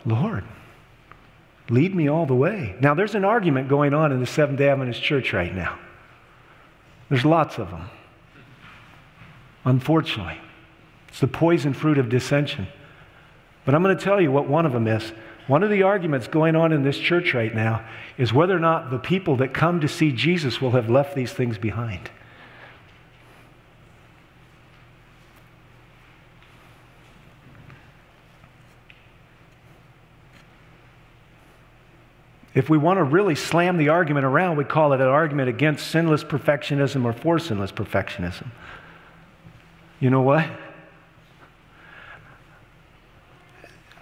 Lord, 0.05 0.43
lead 1.69 1.95
me 1.95 2.09
all 2.09 2.27
the 2.27 2.35
way. 2.35 2.75
Now, 2.81 2.95
there's 2.95 3.15
an 3.15 3.25
argument 3.25 3.69
going 3.69 3.95
on 3.95 4.11
in 4.11 4.19
the 4.19 4.27
Seventh 4.27 4.59
day 4.59 4.71
Adventist 4.71 5.01
church 5.01 5.33
right 5.33 5.55
now. 5.55 5.79
There's 7.11 7.25
lots 7.25 7.61
of 7.61 7.71
them. 7.71 7.89
Unfortunately, 9.65 10.39
it's 11.07 11.21
the 11.21 11.29
poison 11.29 11.75
fruit 11.75 11.97
of 11.97 12.09
dissension. 12.09 12.67
But 13.65 13.77
I'm 13.77 13.85
going 13.85 13.97
to 13.97 14.05
tell 14.05 14.21
you 14.21 14.33
what 14.33 14.49
one 14.49 14.67
of 14.67 14.73
them 14.73 14.89
is. 14.89 15.13
One 15.47 15.63
of 15.63 15.71
the 15.71 15.83
arguments 15.83 16.29
going 16.29 16.55
on 16.55 16.73
in 16.73 16.83
this 16.83 16.99
church 16.99 17.35
right 17.35 17.55
now 17.55 17.85
is 18.17 18.33
whether 18.33 18.57
or 18.57 18.61
not 18.61 18.91
the 18.91 18.99
people 18.99 19.37
that 19.37 19.53
come 19.53 19.81
to 19.81 19.89
see 19.89 20.13
Jesus 20.13 20.61
will 20.61 20.71
have 20.73 20.89
left 20.89 21.15
these 21.15 21.33
things 21.33 21.59
behind. 21.59 22.11
If 32.55 32.69
we 32.69 32.77
want 32.77 32.99
to 32.99 33.05
really 33.05 33.35
slam 33.35 33.79
the 33.79 33.89
argument 33.89 34.27
around, 34.27 34.57
we 34.57 34.65
call 34.65 34.93
it 34.93 35.01
an 35.01 35.09
argument 35.09 35.49
against 35.49 35.87
sinless 35.91 36.23
perfectionism 36.23 37.05
or 37.05 37.13
for 37.13 37.39
sinless 37.39 37.73
perfectionism. 37.73 38.49
You 40.01 40.11
know 40.11 40.21
what? 40.21 40.47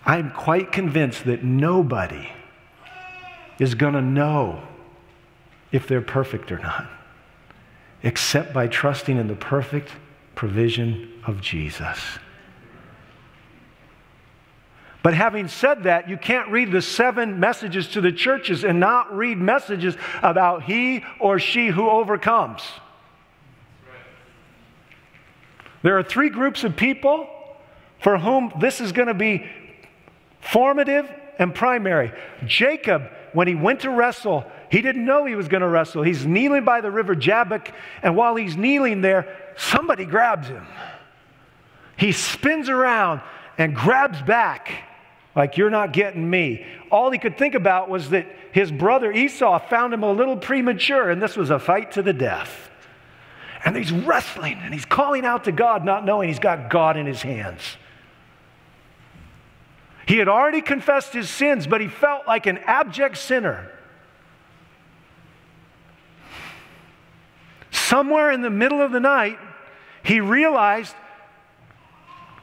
I'm 0.04 0.30
quite 0.30 0.72
convinced 0.72 1.24
that 1.24 1.44
nobody 1.44 2.28
is 3.58 3.74
going 3.74 3.94
to 3.94 4.02
know 4.02 4.62
if 5.72 5.86
they're 5.86 6.00
perfect 6.00 6.50
or 6.50 6.58
not, 6.58 6.88
except 8.02 8.52
by 8.52 8.66
trusting 8.66 9.16
in 9.16 9.28
the 9.28 9.34
perfect 9.34 9.90
provision 10.34 11.22
of 11.26 11.40
Jesus. 11.40 11.98
But 15.02 15.14
having 15.14 15.48
said 15.48 15.84
that, 15.84 16.08
you 16.08 16.16
can't 16.16 16.48
read 16.48 16.72
the 16.72 16.82
seven 16.82 17.40
messages 17.40 17.88
to 17.90 18.00
the 18.00 18.12
churches 18.12 18.64
and 18.64 18.80
not 18.80 19.14
read 19.16 19.38
messages 19.38 19.96
about 20.22 20.64
he 20.64 21.04
or 21.18 21.38
she 21.38 21.68
who 21.68 21.88
overcomes. 21.88 22.62
There 25.82 25.96
are 25.98 26.02
three 26.02 26.28
groups 26.28 26.64
of 26.64 26.76
people 26.76 27.28
for 28.00 28.18
whom 28.18 28.52
this 28.60 28.80
is 28.80 28.92
going 28.92 29.08
to 29.08 29.14
be 29.14 29.46
formative 30.40 31.10
and 31.38 31.54
primary. 31.54 32.12
Jacob, 32.46 33.10
when 33.32 33.48
he 33.48 33.54
went 33.54 33.80
to 33.80 33.90
wrestle, 33.90 34.44
he 34.70 34.82
didn't 34.82 35.04
know 35.04 35.24
he 35.24 35.34
was 35.34 35.48
going 35.48 35.62
to 35.62 35.68
wrestle. 35.68 36.02
He's 36.02 36.26
kneeling 36.26 36.64
by 36.64 36.80
the 36.80 36.90
river 36.90 37.14
Jabbok, 37.14 37.72
and 38.02 38.16
while 38.16 38.36
he's 38.36 38.56
kneeling 38.56 39.00
there, 39.00 39.36
somebody 39.56 40.04
grabs 40.04 40.48
him. 40.48 40.66
He 41.96 42.12
spins 42.12 42.68
around 42.68 43.20
and 43.58 43.74
grabs 43.74 44.22
back, 44.22 44.70
like, 45.36 45.56
You're 45.56 45.70
not 45.70 45.92
getting 45.92 46.28
me. 46.28 46.66
All 46.90 47.10
he 47.10 47.18
could 47.18 47.36
think 47.36 47.54
about 47.54 47.88
was 47.88 48.10
that 48.10 48.26
his 48.52 48.72
brother 48.72 49.12
Esau 49.12 49.58
found 49.68 49.94
him 49.94 50.02
a 50.02 50.12
little 50.12 50.36
premature, 50.36 51.10
and 51.10 51.22
this 51.22 51.36
was 51.36 51.50
a 51.50 51.58
fight 51.58 51.92
to 51.92 52.02
the 52.02 52.12
death. 52.12 52.70
And 53.64 53.76
he's 53.76 53.92
wrestling 53.92 54.58
and 54.62 54.72
he's 54.72 54.86
calling 54.86 55.24
out 55.26 55.44
to 55.44 55.52
God, 55.52 55.84
not 55.84 56.04
knowing 56.04 56.28
he's 56.28 56.38
got 56.38 56.70
God 56.70 56.96
in 56.96 57.04
his 57.04 57.20
hands. 57.20 57.76
He 60.06 60.18
had 60.18 60.28
already 60.28 60.60
confessed 60.60 61.12
his 61.12 61.28
sins, 61.28 61.66
but 61.66 61.80
he 61.80 61.88
felt 61.88 62.26
like 62.26 62.46
an 62.46 62.58
abject 62.58 63.16
sinner. 63.16 63.70
Somewhere 67.70 68.30
in 68.30 68.42
the 68.42 68.50
middle 68.50 68.80
of 68.80 68.92
the 68.92 69.00
night, 69.00 69.38
he 70.02 70.20
realized 70.20 70.94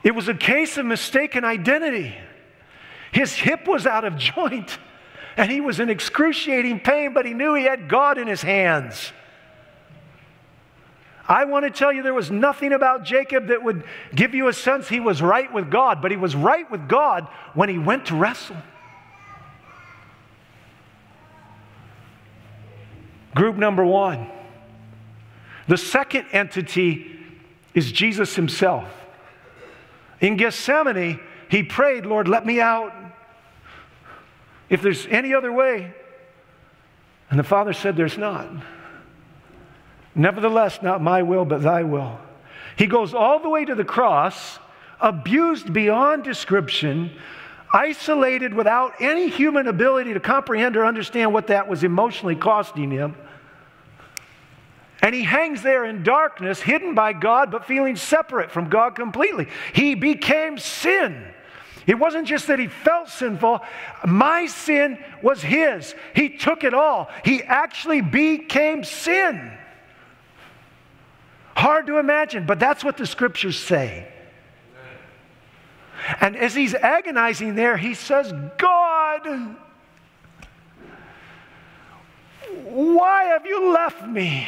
it 0.04 0.16
was 0.16 0.28
a 0.28 0.34
case 0.34 0.78
of 0.78 0.86
mistaken 0.86 1.44
identity. 1.44 2.16
His 3.12 3.34
hip 3.34 3.68
was 3.68 3.86
out 3.86 4.06
of 4.06 4.18
joint, 4.36 4.78
and 5.36 5.52
he 5.52 5.62
was 5.62 5.80
in 5.80 5.90
excruciating 5.90 6.82
pain, 6.82 7.14
but 7.14 7.26
he 7.26 7.34
knew 7.34 7.54
he 7.56 7.64
had 7.64 7.90
God 7.90 8.18
in 8.18 8.28
his 8.28 8.42
hands. 8.42 9.12
I 11.28 11.46
want 11.46 11.66
to 11.66 11.72
tell 11.72 11.92
you 11.92 12.04
there 12.04 12.14
was 12.14 12.32
nothing 12.32 12.72
about 12.72 13.04
Jacob 13.04 13.48
that 13.48 13.62
would 13.62 13.84
give 14.16 14.34
you 14.34 14.48
a 14.48 14.54
sense 14.54 14.88
he 14.88 15.00
was 15.00 15.22
right 15.22 15.52
with 15.52 15.70
God, 15.70 16.02
but 16.02 16.12
he 16.12 16.18
was 16.18 16.36
right 16.36 16.70
with 16.72 16.88
God 16.88 17.28
when 17.54 17.68
he 17.68 17.78
went 17.78 18.06
to 18.08 18.16
wrestle. 18.16 18.56
Group 23.36 23.58
number 23.58 23.86
one. 23.86 24.30
The 25.68 25.78
second 25.78 26.28
entity 26.32 27.20
is 27.74 27.92
Jesus 27.92 28.36
himself. 28.36 28.90
In 30.22 30.38
Gethsemane, 30.38 31.20
he 31.50 31.62
prayed, 31.62 32.06
Lord, 32.06 32.28
let 32.28 32.46
me 32.46 32.62
out. 32.62 32.94
If 34.70 34.82
there's 34.82 35.06
any 35.08 35.34
other 35.34 35.52
way. 35.52 35.94
And 37.30 37.38
the 37.38 37.44
Father 37.44 37.74
said, 37.74 37.96
There's 37.96 38.18
not. 38.18 38.50
Nevertheless, 40.18 40.82
not 40.82 41.02
my 41.02 41.22
will, 41.22 41.46
but 41.46 41.62
thy 41.62 41.84
will. 41.84 42.20
He 42.76 42.88
goes 42.88 43.14
all 43.14 43.40
the 43.40 43.50
way 43.50 43.64
to 43.64 43.76
the 43.76 43.86
cross, 43.86 44.58
abused 45.00 45.72
beyond 45.72 46.24
description, 46.24 47.12
isolated 47.72 48.54
without 48.54 48.94
any 49.00 49.30
human 49.30 49.68
ability 49.68 50.14
to 50.14 50.20
comprehend 50.20 50.76
or 50.76 50.86
understand 50.86 51.34
what 51.34 51.48
that 51.48 51.68
was 51.68 51.84
emotionally 51.84 52.36
costing 52.36 52.90
him. 52.90 53.16
And 55.04 55.14
he 55.14 55.22
hangs 55.22 55.62
there 55.62 55.86
in 55.86 56.02
darkness, 56.02 56.60
hidden 56.60 56.96
by 56.96 57.14
God, 57.14 57.52
but 57.52 57.66
feeling 57.66 57.96
separate 57.96 58.52
from 58.52 58.70
God 58.70 58.96
completely. 58.96 59.48
He 59.74 59.94
became 59.94 60.58
sin. 60.58 61.24
It 61.86 62.00
wasn't 62.00 62.28
just 62.28 62.48
that 62.48 62.58
he 62.58 62.68
felt 62.68 63.08
sinful, 63.08 63.62
my 64.06 64.48
sin 64.48 64.98
was 65.22 65.42
his. 65.42 65.94
He 66.16 66.30
took 66.38 66.64
it 66.64 66.74
all. 66.74 67.10
He 67.24 67.44
actually 67.44 68.02
became 68.02 68.84
sin. 68.84 69.54
Hard 71.58 71.88
to 71.88 71.98
imagine, 71.98 72.46
but 72.46 72.60
that's 72.60 72.84
what 72.84 72.98
the 72.98 73.08
scriptures 73.08 73.58
say. 73.58 74.08
And 76.22 76.38
as 76.38 76.54
he's 76.54 76.76
agonizing 76.76 77.56
there, 77.56 77.78
he 77.78 77.96
says, 77.96 78.32
God, 78.60 79.58
why 82.64 83.24
have 83.24 83.48
you 83.48 83.72
left 83.74 84.06
me? 84.06 84.48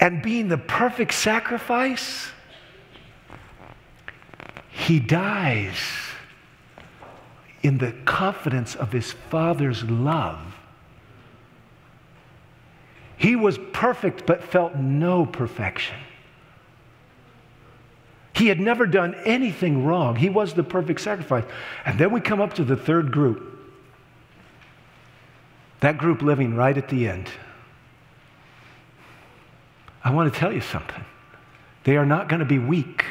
And 0.00 0.20
being 0.20 0.48
the 0.48 0.58
perfect 0.58 1.14
sacrifice, 1.14 2.30
he 4.68 4.98
dies 4.98 5.78
in 7.62 7.78
the 7.78 7.92
confidence 8.04 8.74
of 8.74 8.90
his 8.90 9.12
Father's 9.12 9.84
love. 9.84 10.49
He 13.20 13.36
was 13.36 13.58
perfect 13.74 14.24
but 14.24 14.42
felt 14.42 14.76
no 14.76 15.26
perfection. 15.26 15.94
He 18.32 18.46
had 18.46 18.58
never 18.58 18.86
done 18.86 19.14
anything 19.26 19.84
wrong. 19.84 20.16
He 20.16 20.30
was 20.30 20.54
the 20.54 20.62
perfect 20.62 21.02
sacrifice. 21.02 21.44
And 21.84 21.98
then 21.98 22.12
we 22.12 22.22
come 22.22 22.40
up 22.40 22.54
to 22.54 22.64
the 22.64 22.76
third 22.76 23.12
group. 23.12 23.58
That 25.80 25.98
group 25.98 26.22
living 26.22 26.54
right 26.54 26.74
at 26.74 26.88
the 26.88 27.08
end. 27.08 27.28
I 30.02 30.14
want 30.14 30.32
to 30.32 30.40
tell 30.40 30.50
you 30.50 30.62
something. 30.62 31.04
They 31.84 31.98
are 31.98 32.06
not 32.06 32.26
going 32.30 32.40
to 32.40 32.46
be 32.46 32.58
weak. 32.58 33.04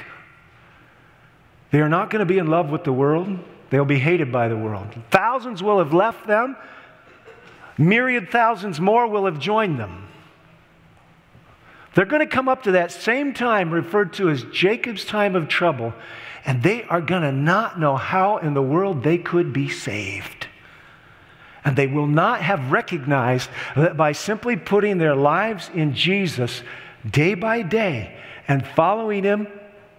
They 1.70 1.82
are 1.82 1.90
not 1.90 2.10
going 2.10 2.22
to 2.22 2.26
be 2.26 2.40
in 2.40 2.48
love 2.48 2.72
with 2.72 2.84
the 2.84 2.94
world. 2.94 3.38
They'll 3.70 3.86
be 3.86 4.00
hated 4.00 4.32
by 4.32 4.48
the 4.48 4.58
world. 4.58 4.88
Thousands 5.12 5.62
will 5.62 5.78
have 5.78 5.94
left 5.94 6.26
them. 6.26 6.58
Myriad 7.80 8.30
thousands 8.30 8.82
more 8.82 9.08
will 9.08 9.26
have 9.26 9.40
joined 9.40 9.80
them. 9.80 10.06
They're 11.96 12.06
going 12.06 12.20
to 12.20 12.28
come 12.28 12.50
up 12.50 12.64
to 12.64 12.74
that 12.74 12.92
same 12.92 13.34
time 13.34 13.72
referred 13.72 14.14
to 14.14 14.30
as 14.30 14.44
Jacob's 14.44 15.06
time 15.06 15.36
of 15.36 15.48
trouble, 15.48 15.94
and 16.46 16.62
they 16.62 16.84
are 16.84 17.02
going 17.02 17.22
to 17.22 17.32
not 17.32 17.80
know 17.80 17.96
how 17.96 18.38
in 18.38 18.54
the 18.54 18.62
world 18.62 19.02
they 19.02 19.18
could 19.18 19.54
be 19.54 19.70
saved. 19.70 20.48
And 21.64 21.78
they 21.78 21.88
will 21.88 22.08
not 22.08 22.42
have 22.42 22.72
recognized 22.72 23.50
that 23.76 23.96
by 23.96 24.12
simply 24.12 24.58
putting 24.58 24.98
their 24.98 25.16
lives 25.16 25.70
in 25.74 25.96
Jesus 25.96 26.64
day 27.10 27.34
by 27.34 27.62
day 27.62 28.18
and 28.48 28.68
following 28.68 29.24
Him 29.24 29.48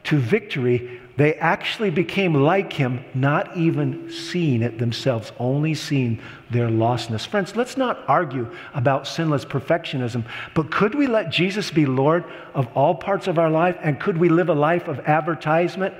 to 0.05 0.18
victory, 0.18 0.99
they 1.21 1.35
actually 1.35 1.91
became 1.91 2.33
like 2.33 2.73
him, 2.73 3.05
not 3.12 3.55
even 3.55 4.11
seeing 4.11 4.62
it 4.62 4.79
themselves, 4.79 5.33
only 5.39 5.75
seeing 5.75 6.18
their 6.49 6.68
lostness. 6.68 7.27
Friends, 7.27 7.55
let's 7.55 7.77
not 7.77 8.03
argue 8.09 8.51
about 8.73 9.07
sinless 9.07 9.45
perfectionism, 9.45 10.25
but 10.55 10.71
could 10.71 10.95
we 10.95 11.07
let 11.07 11.29
Jesus 11.29 11.71
be 11.71 11.85
Lord 11.85 12.25
of 12.55 12.68
all 12.75 12.95
parts 12.95 13.27
of 13.27 13.39
our 13.39 13.51
life? 13.51 13.77
And 13.83 14.01
could 14.01 14.16
we 14.16 14.31
live 14.31 14.49
a 14.49 14.55
life 14.55 14.89
of 14.89 14.99
advertisement 15.01 15.95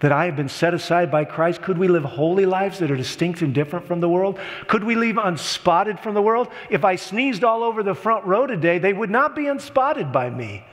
that 0.00 0.10
I 0.10 0.24
have 0.24 0.36
been 0.36 0.48
set 0.48 0.72
aside 0.72 1.10
by 1.10 1.26
Christ? 1.26 1.60
Could 1.60 1.76
we 1.76 1.88
live 1.88 2.04
holy 2.04 2.46
lives 2.46 2.78
that 2.78 2.90
are 2.90 2.96
distinct 2.96 3.42
and 3.42 3.52
different 3.52 3.86
from 3.86 4.00
the 4.00 4.08
world? 4.08 4.40
Could 4.68 4.84
we 4.84 4.94
live 4.94 5.18
unspotted 5.18 6.00
from 6.00 6.14
the 6.14 6.22
world? 6.22 6.48
If 6.70 6.82
I 6.82 6.96
sneezed 6.96 7.44
all 7.44 7.62
over 7.62 7.82
the 7.82 7.94
front 7.94 8.24
row 8.24 8.46
today, 8.46 8.78
they 8.78 8.94
would 8.94 9.10
not 9.10 9.36
be 9.36 9.48
unspotted 9.48 10.12
by 10.12 10.30
me. 10.30 10.64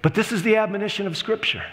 But 0.00 0.14
this 0.14 0.30
is 0.30 0.44
the 0.44 0.58
admonition 0.58 1.08
of 1.08 1.16
Scripture. 1.16 1.64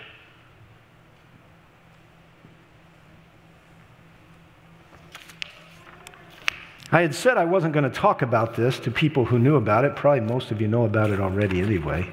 I 6.92 7.02
had 7.02 7.14
said 7.14 7.38
I 7.38 7.46
wasn't 7.46 7.74
going 7.74 7.90
to 7.90 7.96
talk 7.96 8.24
about 8.24 8.56
this 8.56 8.80
to 8.80 8.92
people 8.92 9.26
who 9.26 9.38
knew 9.38 9.58
about 9.58 9.86
it. 9.86 9.96
Probably 9.96 10.22
most 10.22 10.50
of 10.50 10.60
you 10.60 10.68
know 10.68 10.86
about 10.86 11.12
it 11.12 11.20
already 11.20 11.62
anyway. 11.62 12.10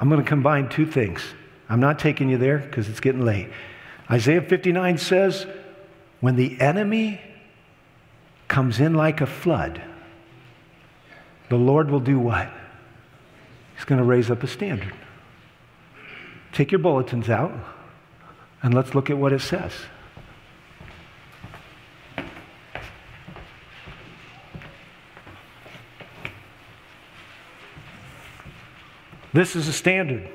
I'm 0.00 0.08
going 0.08 0.22
to 0.22 0.28
combine 0.28 0.68
two 0.68 0.86
things. 0.86 1.22
I'm 1.68 1.78
not 1.78 1.98
taking 1.98 2.28
you 2.28 2.38
there 2.38 2.58
because 2.58 2.88
it's 2.88 3.00
getting 3.00 3.24
late. 3.24 3.50
Isaiah 4.10 4.42
59 4.42 4.98
says, 4.98 5.46
When 6.20 6.36
the 6.36 6.60
enemy 6.60 7.20
comes 8.48 8.80
in 8.80 8.94
like 8.94 9.20
a 9.20 9.26
flood, 9.26 9.80
the 11.50 11.56
Lord 11.56 11.90
will 11.90 12.00
do 12.00 12.18
what? 12.18 12.50
He's 13.76 13.84
going 13.84 13.98
to 14.00 14.04
raise 14.04 14.30
up 14.30 14.42
a 14.42 14.46
standard. 14.46 14.94
Take 16.52 16.70
your 16.70 16.80
bulletins 16.80 17.30
out 17.30 17.52
and 18.62 18.74
let's 18.74 18.94
look 18.94 19.08
at 19.08 19.16
what 19.16 19.32
it 19.32 19.40
says. 19.40 19.72
This 29.32 29.56
is 29.56 29.66
a 29.66 29.72
standard. 29.72 30.28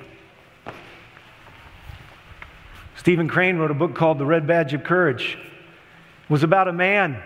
Stephen 2.96 3.28
Crane 3.28 3.58
wrote 3.58 3.70
a 3.70 3.76
book 3.76 3.94
called 3.94 4.18
The 4.18 4.26
Red 4.26 4.48
Badge 4.48 4.74
of 4.74 4.84
Courage. 4.84 5.38
It 6.24 6.30
was 6.30 6.42
about 6.42 6.68
a 6.68 6.74
man 6.74 7.22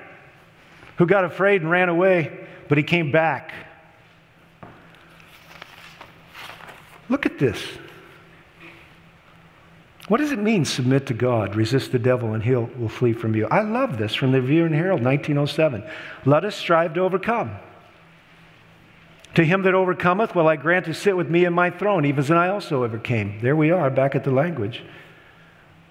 who 0.97 1.05
got 1.05 1.23
afraid 1.23 1.61
and 1.61 1.71
ran 1.71 1.87
away, 1.87 2.45
but 2.67 2.77
he 2.77 2.83
came 2.83 3.09
back. 3.09 3.53
Look 7.07 7.25
at 7.25 7.39
this. 7.39 7.63
What 10.11 10.19
does 10.19 10.33
it 10.33 10.39
mean, 10.39 10.65
submit 10.65 11.05
to 11.05 11.13
God, 11.13 11.55
resist 11.55 11.93
the 11.93 11.97
devil, 11.97 12.33
and 12.33 12.43
he 12.43 12.53
will 12.53 12.89
flee 12.89 13.13
from 13.13 13.33
you? 13.33 13.47
I 13.47 13.61
love 13.61 13.97
this 13.97 14.13
from 14.13 14.33
the 14.33 14.41
Review 14.41 14.65
and 14.65 14.75
Herald, 14.75 15.01
1907. 15.01 15.85
Let 16.25 16.43
us 16.43 16.53
strive 16.53 16.95
to 16.95 16.99
overcome. 16.99 17.55
To 19.35 19.45
him 19.45 19.61
that 19.61 19.73
overcometh 19.73 20.35
will 20.35 20.49
I 20.49 20.57
grant 20.57 20.83
to 20.87 20.93
sit 20.93 21.15
with 21.15 21.29
me 21.29 21.45
in 21.45 21.53
my 21.53 21.69
throne, 21.69 22.03
even 22.03 22.19
as 22.19 22.29
I 22.29 22.49
also 22.49 22.83
overcame. 22.83 23.39
There 23.41 23.55
we 23.55 23.71
are, 23.71 23.89
back 23.89 24.13
at 24.13 24.25
the 24.25 24.31
language. 24.31 24.83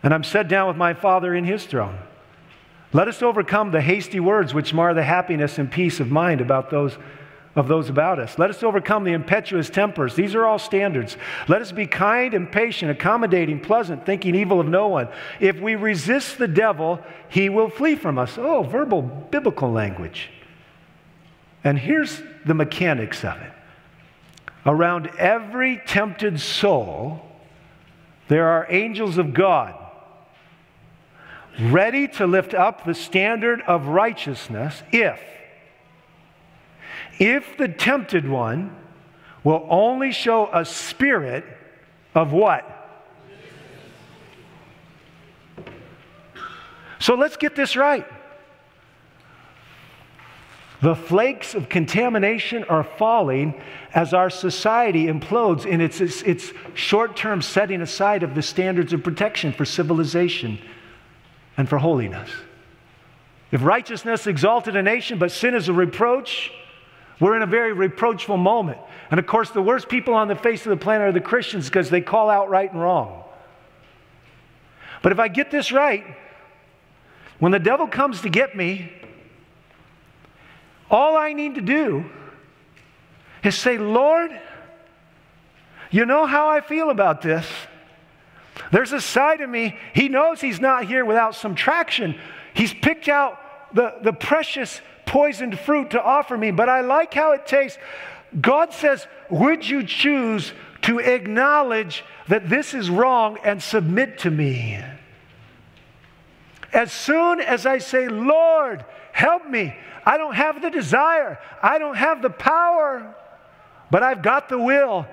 And 0.03 0.13
I'm 0.13 0.23
set 0.23 0.49
down 0.49 0.69
with 0.69 0.77
my 0.77 0.93
Father 0.93 1.35
in 1.35 1.47
his 1.47 1.65
throne. 1.65 1.99
Let 2.93 3.09
us 3.09 3.23
overcome 3.23 3.71
the 3.71 3.81
hasty 3.81 4.21
words 4.21 4.53
which 4.53 4.75
mar 4.75 4.93
the 4.93 5.03
happiness 5.03 5.57
and 5.57 5.73
peace 5.73 5.99
of 5.99 6.11
mind 6.11 6.43
about 6.43 6.69
those 6.69 6.99
of 7.57 7.67
those 7.67 7.91
about 7.91 8.19
us. 8.19 8.39
Let 8.39 8.51
us 8.51 8.63
overcome 8.63 9.05
the 9.05 9.13
impetuous 9.13 9.69
tempers. 9.69 10.15
These 10.15 10.35
are 10.35 10.45
all 10.45 10.59
standards. 10.59 11.17
Let 11.49 11.63
us 11.63 11.73
be 11.73 11.87
kind 11.87 12.33
and 12.33 12.51
patient, 12.51 12.91
accommodating, 12.91 13.61
pleasant, 13.61 14.07
thinking 14.07 14.35
evil 14.35 14.61
of 14.61 14.69
no 14.69 14.89
one. 14.89 15.09
If 15.41 15.61
we 15.61 15.75
resist 15.75 16.39
the 16.39 16.49
devil, 16.49 17.01
he 17.29 17.49
will 17.49 17.69
flee 17.69 17.97
from 17.97 18.19
us. 18.19 18.39
Oh, 18.39 18.63
verbal 18.63 19.03
biblical 19.03 19.71
language. 19.71 20.31
And 21.65 21.79
here's 21.79 22.23
the 22.47 22.55
mechanics 22.55 23.25
of 23.25 23.37
it 23.41 23.53
around 24.67 25.09
every 25.19 25.81
tempted 25.87 26.41
soul, 26.41 27.23
there 28.29 28.49
are 28.49 28.67
angels 28.71 29.19
of 29.19 29.35
God 29.35 29.75
ready 31.59 32.07
to 32.09 32.27
lift 32.27 32.55
up 32.55 32.85
the 32.85 32.95
standard 32.95 33.61
of 33.63 33.87
righteousness 33.87 34.83
if 34.93 35.21
if 37.21 37.59
the 37.59 37.69
tempted 37.69 38.27
one 38.27 38.75
will 39.45 39.67
only 39.71 40.11
show 40.11 40.51
a 40.53 40.65
spirit 40.65 41.45
of 42.15 42.33
what? 42.33 42.67
So 46.99 47.15
let's 47.15 47.37
get 47.37 47.55
this 47.55 47.77
right. 47.77 48.07
The 50.83 50.95
flakes 50.95 51.55
of 51.55 51.69
contamination 51.69 52.65
are 52.65 52.85
falling 52.85 53.61
as 53.93 54.15
our 54.15 54.31
society 54.31 55.07
implodes 55.07 55.67
in 55.67 55.83
its, 55.83 56.01
its, 56.01 56.23
its 56.23 56.53
short 56.75 57.17
term 57.17 57.43
setting 57.43 57.83
aside 57.83 58.23
of 58.23 58.35
the 58.35 58.41
standards 58.41 58.95
of 58.95 59.05
protection 59.05 59.53
for 59.53 59.67
civilization 59.67 60.59
and 61.59 61.69
for 61.69 61.77
holiness. 61.77 62.31
If 63.53 63.63
righteousness 63.63 64.27
exalted 64.27 64.75
a 64.75 64.83
nation, 64.83 65.19
but 65.19 65.33
sin 65.33 65.55
is 65.55 65.69
a 65.69 65.73
reproach, 65.75 66.51
we're 67.21 67.37
in 67.37 67.43
a 67.43 67.47
very 67.47 67.73
reproachful 67.73 68.39
moment. 68.39 68.79
And 69.11 69.21
of 69.21 69.27
course, 69.27 69.51
the 69.51 69.63
worst 69.63 69.89
people 69.89 70.15
on 70.15 70.29
the 70.29 70.35
face 70.35 70.65
of 70.65 70.71
the 70.71 70.77
planet 70.77 71.09
are 71.09 71.13
the 71.13 71.21
Christians 71.21 71.67
because 71.67 71.91
they 71.91 72.01
call 72.01 72.31
out 72.31 72.49
right 72.49 72.71
and 72.71 72.81
wrong. 72.81 73.25
But 75.03 75.13
if 75.13 75.19
I 75.19 75.29
get 75.29 75.51
this 75.51 75.71
right, 75.71 76.05
when 77.39 77.53
the 77.53 77.59
devil 77.59 77.87
comes 77.87 78.23
to 78.23 78.29
get 78.29 78.57
me, 78.57 78.93
all 80.91 81.17
I 81.17 81.33
need 81.35 81.55
to 81.55 81.61
do 81.61 82.05
is 83.43 83.55
say, 83.55 83.79
Lord, 83.79 84.31
you 85.91 86.07
know 86.07 86.27
how 86.27 86.49
I 86.49 86.61
feel 86.61 86.91
about 86.91 87.23
this. 87.23 87.47
There's 88.73 88.93
a 88.93 89.01
side 89.01 89.41
of 89.41 89.49
me, 89.49 89.77
he 89.95 90.09
knows 90.09 90.41
he's 90.41 90.61
not 90.61 90.85
here 90.85 91.05
without 91.05 91.35
some 91.35 91.55
traction. 91.55 92.19
He's 92.55 92.75
picked 92.75 93.09
out 93.09 93.39
the, 93.75 93.95
the 94.03 94.13
precious 94.13 94.81
poisoned 95.11 95.59
fruit 95.59 95.91
to 95.91 96.01
offer 96.01 96.39
me, 96.39 96.53
but 96.53 96.69
I 96.69 96.83
like 96.83 97.13
how 97.13 97.33
it 97.33 97.45
tastes. 97.45 97.79
God 98.41 98.73
says, 98.73 99.09
Would 99.29 99.69
you 99.69 99.85
choose 99.85 100.53
to 100.83 101.01
acknowledge 101.01 102.05
that 102.29 102.49
this 102.49 102.75
is 102.75 102.89
wrong 102.89 103.37
and 103.43 103.61
submit 103.61 104.21
to 104.21 104.31
me? 104.31 104.81
As 106.73 106.93
soon 106.93 107.41
as 107.41 107.67
I 107.67 107.79
say, 107.79 108.07
Lord, 108.07 108.85
help 109.11 109.49
me, 109.49 109.75
I 110.07 110.17
don't 110.17 110.37
have 110.37 110.63
the 110.63 110.71
desire, 110.71 111.41
I 111.61 111.79
don't 111.79 111.97
have 111.97 112.23
the 112.23 112.31
power, 112.31 113.13
but 113.91 114.05
I've 114.05 114.23
got 114.23 114.49
the 114.49 114.59
will. 114.59 115.09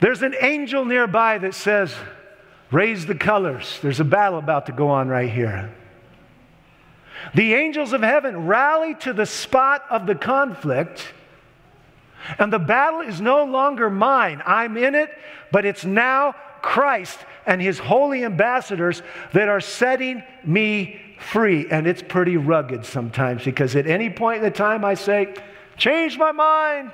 There's 0.00 0.22
an 0.22 0.34
angel 0.40 0.84
nearby 0.84 1.38
that 1.38 1.54
says, 1.54 1.94
Raise 2.72 3.06
the 3.06 3.14
colors. 3.14 3.78
There's 3.80 4.00
a 4.00 4.04
battle 4.04 4.40
about 4.40 4.66
to 4.66 4.72
go 4.72 4.88
on 4.88 5.08
right 5.08 5.30
here. 5.30 5.72
The 7.34 7.54
angels 7.54 7.92
of 7.92 8.02
heaven 8.02 8.46
rally 8.46 8.94
to 8.96 9.12
the 9.12 9.26
spot 9.26 9.84
of 9.90 10.06
the 10.06 10.14
conflict, 10.14 11.12
and 12.38 12.52
the 12.52 12.58
battle 12.58 13.00
is 13.00 13.20
no 13.20 13.44
longer 13.44 13.90
mine. 13.90 14.42
I'm 14.44 14.76
in 14.76 14.94
it, 14.94 15.10
but 15.52 15.64
it's 15.64 15.84
now 15.84 16.34
Christ 16.62 17.18
and 17.46 17.60
his 17.60 17.78
holy 17.78 18.24
ambassadors 18.24 19.02
that 19.32 19.48
are 19.48 19.60
setting 19.60 20.22
me 20.44 21.00
free. 21.18 21.66
And 21.70 21.86
it's 21.86 22.02
pretty 22.02 22.36
rugged 22.36 22.84
sometimes 22.84 23.44
because 23.44 23.76
at 23.76 23.86
any 23.86 24.10
point 24.10 24.38
in 24.38 24.44
the 24.44 24.50
time 24.50 24.84
I 24.84 24.94
say, 24.94 25.34
change 25.76 26.18
my 26.18 26.32
mind, 26.32 26.92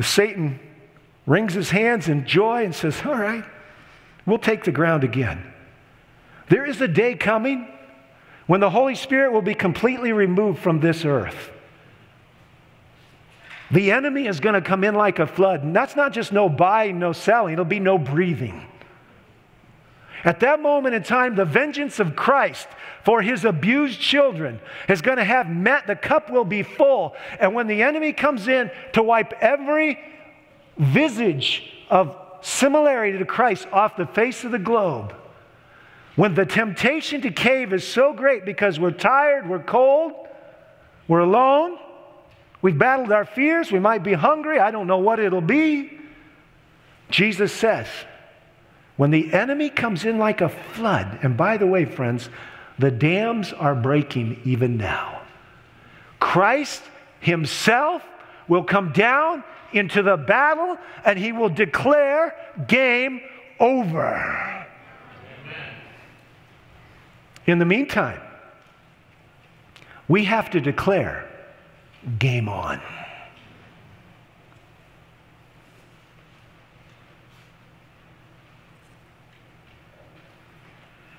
Satan 0.00 0.58
wrings 1.26 1.54
his 1.54 1.70
hands 1.70 2.08
in 2.08 2.26
joy 2.26 2.64
and 2.64 2.74
says, 2.74 3.00
All 3.04 3.16
right, 3.16 3.44
we'll 4.26 4.38
take 4.38 4.64
the 4.64 4.72
ground 4.72 5.04
again. 5.04 5.52
There 6.48 6.64
is 6.64 6.80
a 6.80 6.88
day 6.88 7.14
coming 7.14 7.68
when 8.52 8.60
the 8.60 8.68
Holy 8.68 8.94
Spirit 8.94 9.32
will 9.32 9.40
be 9.40 9.54
completely 9.54 10.12
removed 10.12 10.58
from 10.58 10.78
this 10.78 11.06
earth. 11.06 11.50
The 13.70 13.92
enemy 13.92 14.26
is 14.26 14.40
going 14.40 14.52
to 14.52 14.60
come 14.60 14.84
in 14.84 14.94
like 14.94 15.18
a 15.20 15.26
flood. 15.26 15.62
And 15.62 15.74
that's 15.74 15.96
not 15.96 16.12
just 16.12 16.32
no 16.32 16.50
buying, 16.50 16.98
no 16.98 17.14
selling, 17.14 17.54
it'll 17.54 17.64
be 17.64 17.80
no 17.80 17.96
breathing. 17.96 18.66
At 20.22 20.40
that 20.40 20.60
moment 20.60 20.94
in 20.94 21.02
time, 21.02 21.34
the 21.34 21.46
vengeance 21.46 21.98
of 21.98 22.14
Christ 22.14 22.68
for 23.06 23.22
his 23.22 23.46
abused 23.46 23.98
children 23.98 24.60
is 24.86 25.00
going 25.00 25.16
to 25.16 25.24
have 25.24 25.48
met. 25.48 25.86
The 25.86 25.96
cup 25.96 26.28
will 26.28 26.44
be 26.44 26.62
full. 26.62 27.16
And 27.40 27.54
when 27.54 27.68
the 27.68 27.82
enemy 27.82 28.12
comes 28.12 28.48
in 28.48 28.70
to 28.92 29.02
wipe 29.02 29.32
every 29.40 29.98
visage 30.76 31.72
of 31.88 32.14
similarity 32.42 33.16
to 33.16 33.24
Christ 33.24 33.66
off 33.72 33.96
the 33.96 34.04
face 34.04 34.44
of 34.44 34.50
the 34.52 34.58
globe, 34.58 35.14
when 36.16 36.34
the 36.34 36.44
temptation 36.44 37.20
to 37.22 37.30
cave 37.30 37.72
is 37.72 37.86
so 37.86 38.12
great 38.12 38.44
because 38.44 38.78
we're 38.78 38.90
tired, 38.90 39.48
we're 39.48 39.62
cold, 39.62 40.12
we're 41.08 41.20
alone, 41.20 41.78
we've 42.60 42.78
battled 42.78 43.12
our 43.12 43.24
fears, 43.24 43.72
we 43.72 43.78
might 43.78 44.02
be 44.02 44.12
hungry, 44.12 44.58
I 44.58 44.70
don't 44.70 44.86
know 44.86 44.98
what 44.98 45.18
it'll 45.18 45.40
be. 45.40 45.98
Jesus 47.10 47.52
says, 47.52 47.86
when 48.96 49.10
the 49.10 49.32
enemy 49.32 49.70
comes 49.70 50.04
in 50.04 50.18
like 50.18 50.40
a 50.40 50.48
flood, 50.48 51.18
and 51.22 51.36
by 51.36 51.56
the 51.56 51.66
way, 51.66 51.84
friends, 51.84 52.28
the 52.78 52.90
dams 52.90 53.52
are 53.52 53.74
breaking 53.74 54.40
even 54.44 54.76
now. 54.76 55.22
Christ 56.20 56.82
Himself 57.20 58.02
will 58.48 58.64
come 58.64 58.92
down 58.92 59.44
into 59.72 60.02
the 60.02 60.16
battle 60.16 60.76
and 61.04 61.18
He 61.18 61.32
will 61.32 61.48
declare 61.48 62.36
game 62.66 63.20
over. 63.58 64.61
In 67.46 67.58
the 67.58 67.64
meantime, 67.64 68.20
we 70.08 70.24
have 70.24 70.50
to 70.50 70.60
declare 70.60 71.28
game 72.18 72.48
on. 72.48 72.80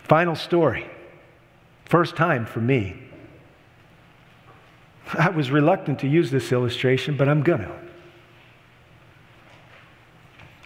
Final 0.04 0.36
story. 0.36 0.86
First 1.86 2.16
time 2.16 2.46
for 2.46 2.60
me. 2.60 2.96
I 5.18 5.30
was 5.30 5.52
reluctant 5.52 6.00
to 6.00 6.08
use 6.08 6.32
this 6.32 6.52
illustration, 6.52 7.18
but 7.18 7.28
I'm 7.28 7.44
going 7.44 7.62
to. 7.62 7.72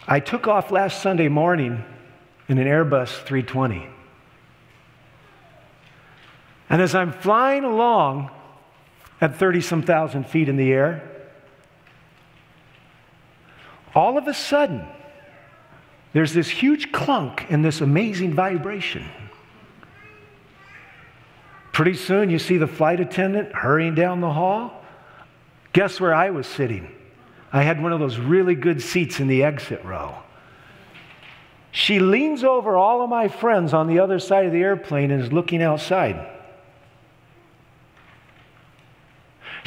I 0.07 0.19
took 0.19 0.47
off 0.47 0.71
last 0.71 1.01
Sunday 1.01 1.27
morning 1.27 1.83
in 2.47 2.57
an 2.57 2.67
Airbus 2.67 3.09
320. 3.23 3.87
And 6.70 6.82
as 6.82 6.93
I'm 6.95 7.11
flying 7.11 7.63
along 7.63 8.30
at 9.22 9.38
30 9.38 9.61
some 9.61 9.82
thousand 9.82 10.28
feet 10.28 10.49
in 10.49 10.57
the 10.57 10.72
air, 10.72 11.09
all 13.95 14.18
of 14.18 14.28
a 14.28 14.34
sudden, 14.34 14.86
there's 16.13 16.34
this 16.34 16.49
huge 16.49 16.91
clunk 16.91 17.45
and 17.49 17.63
this 17.63 17.82
amazing 17.82 18.34
vibration. 18.34 19.05
Pretty 21.72 21.93
soon, 21.93 22.30
you 22.30 22.39
see 22.39 22.57
the 22.57 22.68
flight 22.68 22.99
attendant 22.99 23.53
hurrying 23.53 23.95
down 23.95 24.20
the 24.20 24.32
hall. 24.32 24.84
Guess 25.74 25.99
where 26.01 26.13
I 26.13 26.32
was 26.32 26.47
sitting? 26.47 26.91
I 27.53 27.63
had 27.63 27.82
one 27.82 27.93
of 27.93 27.99
those 27.99 28.18
really 28.18 28.55
good 28.55 28.82
seats 28.82 29.20
in 29.20 29.28
the 29.28 29.43
exit 29.43 29.84
row. 29.86 30.15
She 31.72 31.99
leans 31.99 32.43
over 32.43 32.76
all 32.76 33.03
of 33.03 33.09
my 33.09 33.28
friends 33.28 33.74
on 33.74 33.88
the 33.88 33.99
other 33.99 34.20
side 34.20 34.45
of 34.45 34.51
the 34.51 34.61
airplane 34.61 35.11
and 35.11 35.24
is 35.24 35.32
looking 35.32 35.61
outside. 35.61 36.36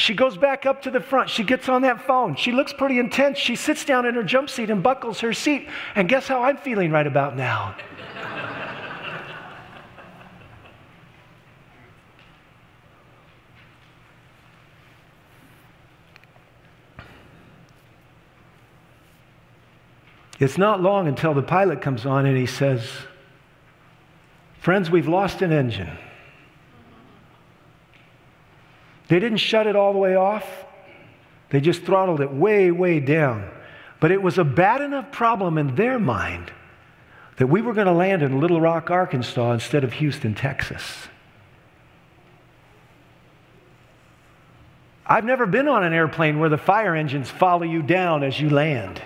She 0.00 0.14
goes 0.14 0.38
back 0.38 0.64
up 0.64 0.80
to 0.82 0.90
the 0.90 1.00
front. 1.00 1.28
She 1.28 1.44
gets 1.44 1.68
on 1.68 1.82
that 1.82 2.06
phone. 2.06 2.34
She 2.34 2.52
looks 2.52 2.72
pretty 2.72 2.98
intense. 2.98 3.36
She 3.36 3.54
sits 3.54 3.84
down 3.84 4.06
in 4.06 4.14
her 4.14 4.22
jump 4.22 4.48
seat 4.48 4.70
and 4.70 4.82
buckles 4.82 5.20
her 5.20 5.34
seat. 5.34 5.68
And 5.94 6.08
guess 6.08 6.26
how 6.26 6.42
I'm 6.42 6.56
feeling 6.56 6.90
right 6.90 7.06
about 7.06 7.36
now? 7.36 7.76
It's 20.38 20.56
not 20.56 20.80
long 20.80 21.06
until 21.06 21.34
the 21.34 21.42
pilot 21.42 21.82
comes 21.82 22.06
on 22.06 22.24
and 22.24 22.34
he 22.34 22.46
says, 22.46 22.88
Friends, 24.60 24.90
we've 24.90 25.08
lost 25.08 25.42
an 25.42 25.52
engine. 25.52 25.98
They 29.10 29.18
didn't 29.18 29.38
shut 29.38 29.66
it 29.66 29.74
all 29.74 29.92
the 29.92 29.98
way 29.98 30.14
off, 30.14 30.46
they 31.50 31.60
just 31.60 31.82
throttled 31.82 32.20
it 32.20 32.30
way, 32.32 32.70
way 32.70 33.00
down. 33.00 33.50
But 33.98 34.12
it 34.12 34.22
was 34.22 34.38
a 34.38 34.44
bad 34.44 34.80
enough 34.80 35.10
problem 35.10 35.58
in 35.58 35.74
their 35.74 35.98
mind 35.98 36.52
that 37.36 37.48
we 37.48 37.60
were 37.60 37.74
going 37.74 37.88
to 37.88 37.92
land 37.92 38.22
in 38.22 38.38
Little 38.38 38.60
Rock, 38.60 38.88
Arkansas 38.88 39.52
instead 39.52 39.82
of 39.82 39.94
Houston, 39.94 40.34
Texas. 40.34 41.08
I've 45.04 45.24
never 45.24 45.44
been 45.44 45.66
on 45.66 45.82
an 45.82 45.92
airplane 45.92 46.38
where 46.38 46.48
the 46.48 46.56
fire 46.56 46.94
engines 46.94 47.28
follow 47.28 47.64
you 47.64 47.82
down 47.82 48.22
as 48.22 48.40
you 48.40 48.48
land. 48.48 49.02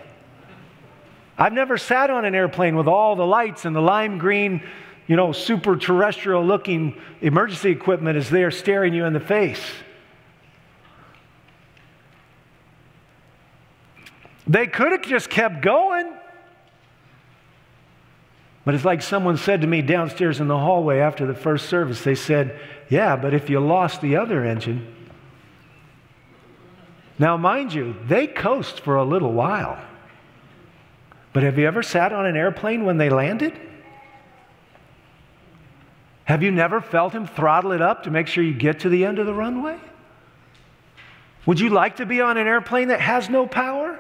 I've 1.39 1.55
never 1.55 1.79
sat 1.79 2.11
on 2.11 2.27
an 2.27 2.35
airplane 2.35 2.77
with 2.77 2.89
all 2.89 3.17
the 3.17 3.27
lights 3.27 3.65
and 3.65 3.75
the 3.75 3.81
lime 3.81 4.19
green, 4.19 4.63
you 5.07 5.17
know, 5.17 5.33
super 5.33 5.77
terrestrial 5.77 6.45
looking 6.45 7.01
emergency 7.23 7.71
equipment 7.71 8.19
is 8.19 8.29
there 8.29 8.51
staring 8.51 8.93
you 8.93 9.07
in 9.07 9.15
the 9.15 9.19
face. 9.19 9.63
They 14.47 14.67
could 14.67 14.93
have 14.93 15.03
just 15.03 15.31
kept 15.31 15.63
going. 15.63 16.13
But 18.65 18.75
it's 18.75 18.85
like 18.85 19.03
someone 19.03 19.37
said 19.37 19.61
to 19.61 19.67
me 19.67 19.83
downstairs 19.83 20.41
in 20.41 20.49
the 20.49 20.59
hallway 20.59 20.99
after 20.99 21.27
the 21.27 21.35
first 21.35 21.69
service. 21.69 22.03
They 22.03 22.15
said, 22.15 22.59
Yeah, 22.89 23.17
but 23.17 23.35
if 23.35 23.51
you 23.51 23.61
lost 23.61 24.01
the 24.01 24.17
other 24.17 24.45
engine. 24.45 24.95
Now, 27.19 27.37
mind 27.37 27.73
you, 27.73 27.95
they 28.07 28.27
coast 28.27 28.81
for 28.81 28.97
a 28.97 29.05
little 29.05 29.33
while. 29.33 29.79
But 31.33 31.43
have 31.43 31.59
you 31.59 31.67
ever 31.67 31.83
sat 31.83 32.13
on 32.13 32.27
an 32.27 32.37
airplane 32.37 32.85
when 32.85 32.97
they 32.97 33.11
landed? 33.11 33.59
Have 36.25 36.43
you 36.43 36.51
never 36.51 36.81
felt 36.81 37.13
him 37.13 37.27
throttle 37.27 37.73
it 37.73 37.83
up 37.83 38.05
to 38.05 38.11
make 38.11 38.27
sure 38.29 38.43
you 38.43 38.55
get 38.55 38.81
to 38.81 38.89
the 38.89 39.05
end 39.05 39.19
of 39.19 39.27
the 39.27 39.35
runway? 39.35 39.79
Would 41.47 41.61
you 41.61 41.69
like 41.69 41.97
to 41.97 42.07
be 42.07 42.21
on 42.21 42.39
an 42.39 42.47
airplane 42.47 42.89
that 42.89 43.01
has 43.01 43.29
no 43.29 43.47
power? 43.47 43.94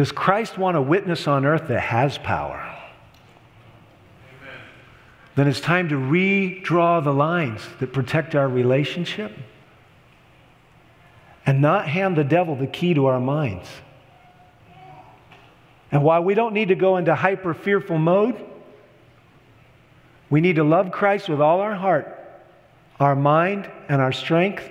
Does 0.00 0.12
Christ 0.12 0.56
want 0.56 0.78
a 0.78 0.80
witness 0.80 1.28
on 1.28 1.44
earth 1.44 1.68
that 1.68 1.80
has 1.80 2.16
power? 2.16 2.58
Amen. 4.40 4.60
Then 5.36 5.46
it's 5.46 5.60
time 5.60 5.90
to 5.90 5.94
redraw 5.94 7.04
the 7.04 7.12
lines 7.12 7.60
that 7.80 7.92
protect 7.92 8.34
our 8.34 8.48
relationship 8.48 9.30
and 11.44 11.60
not 11.60 11.86
hand 11.86 12.16
the 12.16 12.24
devil 12.24 12.56
the 12.56 12.66
key 12.66 12.94
to 12.94 13.04
our 13.04 13.20
minds. 13.20 13.68
And 15.92 16.02
while 16.02 16.24
we 16.24 16.32
don't 16.32 16.54
need 16.54 16.68
to 16.68 16.76
go 16.76 16.96
into 16.96 17.14
hyper 17.14 17.52
fearful 17.52 17.98
mode, 17.98 18.42
we 20.30 20.40
need 20.40 20.56
to 20.56 20.64
love 20.64 20.92
Christ 20.92 21.28
with 21.28 21.42
all 21.42 21.60
our 21.60 21.74
heart, 21.74 22.18
our 22.98 23.14
mind, 23.14 23.70
and 23.90 24.00
our 24.00 24.12
strength. 24.12 24.66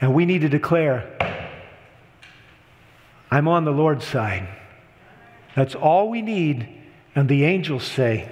And 0.00 0.12
we 0.12 0.26
need 0.26 0.40
to 0.40 0.48
declare, 0.48 1.08
I'm 3.30 3.48
on 3.48 3.64
the 3.64 3.70
Lord's 3.70 4.04
side. 4.04 4.48
That's 5.54 5.74
all 5.74 6.08
we 6.08 6.22
need. 6.22 6.68
And 7.14 7.28
the 7.28 7.44
angels 7.44 7.84
say, 7.84 8.28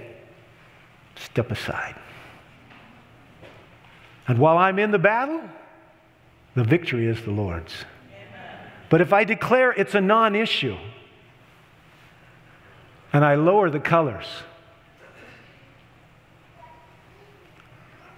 Step 1.17 1.51
aside. 1.51 1.97
And 4.29 4.39
while 4.39 4.57
I'm 4.57 4.79
in 4.79 4.93
the 4.93 4.99
battle, 4.99 5.41
the 6.55 6.63
victory 6.63 7.07
is 7.07 7.23
the 7.23 7.31
Lord's. 7.31 7.73
But 8.89 9.01
if 9.01 9.13
I 9.13 9.25
declare 9.25 9.73
it's 9.73 9.95
a 9.95 10.01
non 10.01 10.37
issue, 10.37 10.77
and 13.13 13.25
I 13.25 13.35
lower 13.35 13.71
the 13.71 13.81
colors. 13.81 14.27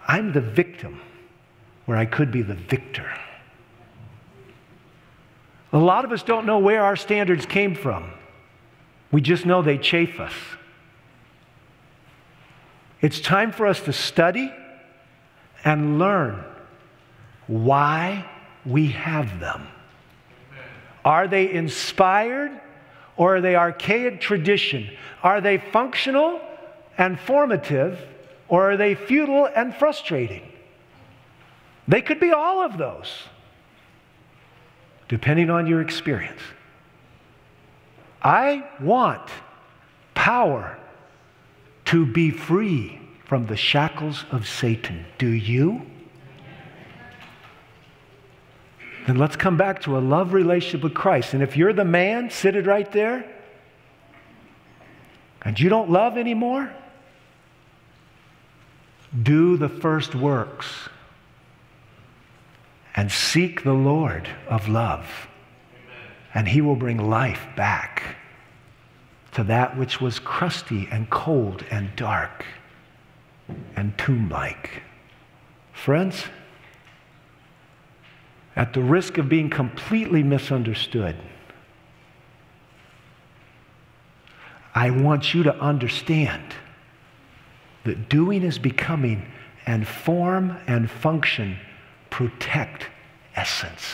I'm 0.07 0.33
the 0.33 0.41
victim 0.41 1.01
where 1.87 1.97
I 1.97 2.05
could 2.05 2.33
be 2.33 2.43
the 2.43 2.55
victor. 2.55 3.09
A 5.73 5.79
lot 5.79 6.05
of 6.05 6.12
us 6.12 6.23
don't 6.23 6.47
know 6.47 6.59
where 6.59 6.83
our 6.83 6.97
standards 6.97 7.47
came 7.47 7.75
from. 7.75 8.11
We 9.12 9.21
just 9.21 9.47
know 9.47 9.62
they 9.62 9.79
chafe 9.79 10.21
us. 10.21 10.33
It's 13.01 13.21
time 13.21 13.53
for 13.53 13.66
us 13.66 13.81
to 13.83 13.93
study 13.93 14.53
and 15.64 15.99
learn 15.99 16.45
why 17.47 18.29
we 18.64 18.89
have 18.89 19.41
them. 19.41 19.66
Are 21.05 21.27
they 21.27 21.51
inspired 21.51 22.61
or 23.16 23.37
are 23.37 23.41
they 23.41 23.57
archaic 23.57 24.21
tradition? 24.21 24.89
Are 25.23 25.41
they 25.41 25.59
functional 25.59 26.41
and 26.97 27.18
formative, 27.18 27.99
or 28.49 28.73
are 28.73 28.77
they 28.77 28.95
futile 28.95 29.47
and 29.47 29.75
frustrating? 29.75 30.43
They 31.89 32.03
could 32.03 32.21
be 32.21 32.31
all 32.31 32.62
of 32.62 32.77
those. 32.77 33.11
Depending 35.11 35.50
on 35.50 35.66
your 35.66 35.80
experience. 35.80 36.40
I 38.22 38.62
want 38.80 39.28
power 40.14 40.78
to 41.86 42.06
be 42.06 42.30
free 42.30 43.00
from 43.24 43.46
the 43.46 43.56
shackles 43.56 44.24
of 44.30 44.46
Satan. 44.46 45.04
Do 45.18 45.26
you? 45.26 45.84
Then 49.08 49.16
let's 49.16 49.34
come 49.34 49.56
back 49.56 49.82
to 49.82 49.98
a 49.98 50.00
love 50.00 50.32
relationship 50.32 50.84
with 50.84 50.94
Christ. 50.94 51.34
And 51.34 51.42
if 51.42 51.56
you're 51.56 51.72
the 51.72 51.84
man 51.84 52.30
seated 52.30 52.66
right 52.66 52.90
there 52.92 53.28
and 55.42 55.58
you 55.58 55.68
don't 55.68 55.90
love 55.90 56.16
anymore, 56.16 56.72
do 59.20 59.56
the 59.56 59.68
first 59.68 60.14
works 60.14 60.88
and 63.01 63.11
seek 63.11 63.64
the 63.64 63.72
Lord 63.72 64.28
of 64.46 64.68
love, 64.68 65.26
and 66.34 66.46
He 66.46 66.61
will 66.61 66.76
bring 66.76 66.98
life 66.98 67.46
back 67.57 68.16
to 69.32 69.42
that 69.44 69.74
which 69.78 70.03
was 70.03 70.18
crusty 70.18 70.86
and 70.90 71.09
cold 71.09 71.64
and 71.70 71.96
dark 71.96 72.44
and 73.74 73.96
tomb 73.96 74.28
like. 74.28 74.82
Friends, 75.72 76.24
at 78.55 78.74
the 78.74 78.82
risk 78.82 79.16
of 79.16 79.30
being 79.30 79.48
completely 79.48 80.22
misunderstood, 80.22 81.16
I 84.74 84.90
want 84.90 85.32
you 85.32 85.42
to 85.44 85.57
understand 85.59 86.53
that 87.84 88.11
doing 88.11 88.42
is 88.42 88.59
becoming 88.59 89.26
and 89.64 89.88
form 89.88 90.55
and 90.66 90.90
function 90.90 91.57
protect 92.11 92.86
essence. 93.34 93.84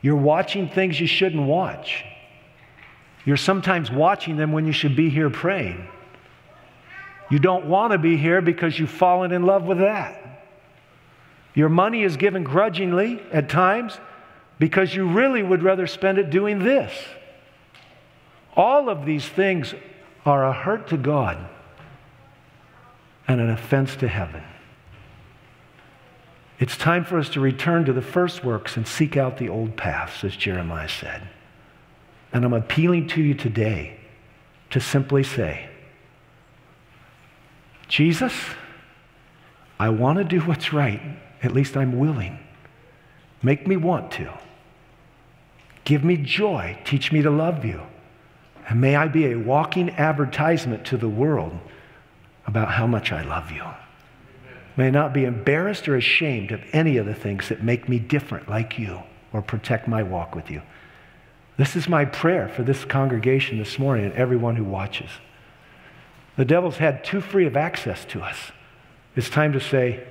You're 0.00 0.16
watching 0.16 0.68
things 0.68 1.00
you 1.00 1.06
shouldn't 1.06 1.46
watch. 1.46 2.04
You're 3.24 3.36
sometimes 3.36 3.90
watching 3.90 4.36
them 4.36 4.52
when 4.52 4.66
you 4.66 4.72
should 4.72 4.96
be 4.96 5.10
here 5.10 5.28
praying. 5.28 5.86
You 7.30 7.38
don't 7.38 7.66
want 7.66 7.92
to 7.92 7.98
be 7.98 8.16
here 8.16 8.40
because 8.40 8.78
you've 8.78 8.90
fallen 8.90 9.32
in 9.32 9.42
love 9.42 9.64
with 9.64 9.78
that. 9.78 10.46
Your 11.54 11.68
money 11.68 12.04
is 12.04 12.16
given 12.16 12.44
grudgingly 12.44 13.20
at 13.32 13.48
times 13.48 13.98
because 14.58 14.94
you 14.94 15.08
really 15.08 15.42
would 15.42 15.62
rather 15.62 15.86
spend 15.86 16.18
it 16.18 16.30
doing 16.30 16.60
this. 16.60 16.92
All 18.56 18.88
of 18.88 19.04
these 19.04 19.28
things 19.28 19.74
are 20.24 20.44
a 20.44 20.52
hurt 20.52 20.88
to 20.88 20.96
God 20.96 21.38
and 23.26 23.40
an 23.40 23.50
offense 23.50 23.94
to 23.96 24.08
heaven. 24.08 24.42
It's 26.58 26.76
time 26.76 27.04
for 27.04 27.18
us 27.18 27.28
to 27.30 27.40
return 27.40 27.84
to 27.84 27.92
the 27.92 28.02
first 28.02 28.44
works 28.44 28.76
and 28.76 28.86
seek 28.86 29.16
out 29.16 29.38
the 29.38 29.48
old 29.48 29.76
paths, 29.76 30.24
as 30.24 30.34
Jeremiah 30.34 30.88
said. 30.88 31.28
And 32.32 32.44
I'm 32.44 32.52
appealing 32.52 33.06
to 33.08 33.22
you 33.22 33.34
today 33.34 33.98
to 34.70 34.80
simply 34.80 35.22
say, 35.22 35.68
Jesus, 37.86 38.34
I 39.78 39.88
want 39.88 40.18
to 40.18 40.24
do 40.24 40.40
what's 40.40 40.72
right. 40.72 41.00
At 41.42 41.52
least 41.52 41.76
I'm 41.76 41.98
willing. 41.98 42.38
Make 43.42 43.66
me 43.66 43.76
want 43.76 44.10
to. 44.12 44.32
Give 45.84 46.04
me 46.04 46.16
joy. 46.16 46.78
Teach 46.84 47.12
me 47.12 47.22
to 47.22 47.30
love 47.30 47.64
you. 47.64 47.80
And 48.68 48.80
may 48.80 48.96
I 48.96 49.08
be 49.08 49.26
a 49.26 49.38
walking 49.38 49.90
advertisement 49.90 50.84
to 50.86 50.96
the 50.96 51.08
world 51.08 51.58
about 52.46 52.72
how 52.72 52.86
much 52.86 53.12
I 53.12 53.22
love 53.22 53.50
you. 53.52 53.64
May 54.78 54.86
I 54.86 54.90
not 54.90 55.12
be 55.12 55.24
embarrassed 55.24 55.88
or 55.88 55.96
ashamed 55.96 56.52
of 56.52 56.62
any 56.72 56.98
of 56.98 57.06
the 57.06 57.14
things 57.14 57.48
that 57.48 57.64
make 57.64 57.88
me 57.88 57.98
different 57.98 58.48
like 58.48 58.78
you 58.78 59.02
or 59.32 59.42
protect 59.42 59.88
my 59.88 60.04
walk 60.04 60.36
with 60.36 60.52
you. 60.52 60.62
This 61.56 61.74
is 61.74 61.88
my 61.88 62.04
prayer 62.04 62.48
for 62.48 62.62
this 62.62 62.84
congregation 62.84 63.58
this 63.58 63.76
morning 63.76 64.04
and 64.04 64.14
everyone 64.14 64.54
who 64.54 64.62
watches. 64.62 65.10
The 66.36 66.44
devil's 66.44 66.76
had 66.76 67.02
too 67.02 67.20
free 67.20 67.44
of 67.44 67.56
access 67.56 68.04
to 68.04 68.22
us. 68.22 68.52
It's 69.16 69.28
time 69.28 69.52
to 69.54 69.60
say, 69.60 70.06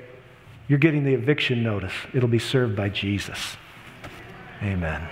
You're 0.67 0.79
getting 0.79 1.05
the 1.05 1.13
eviction 1.13 1.63
notice. 1.63 1.93
It'll 2.13 2.27
be 2.27 2.37
served 2.37 2.75
by 2.75 2.89
Jesus. 2.89 3.55
Amen. 4.61 5.07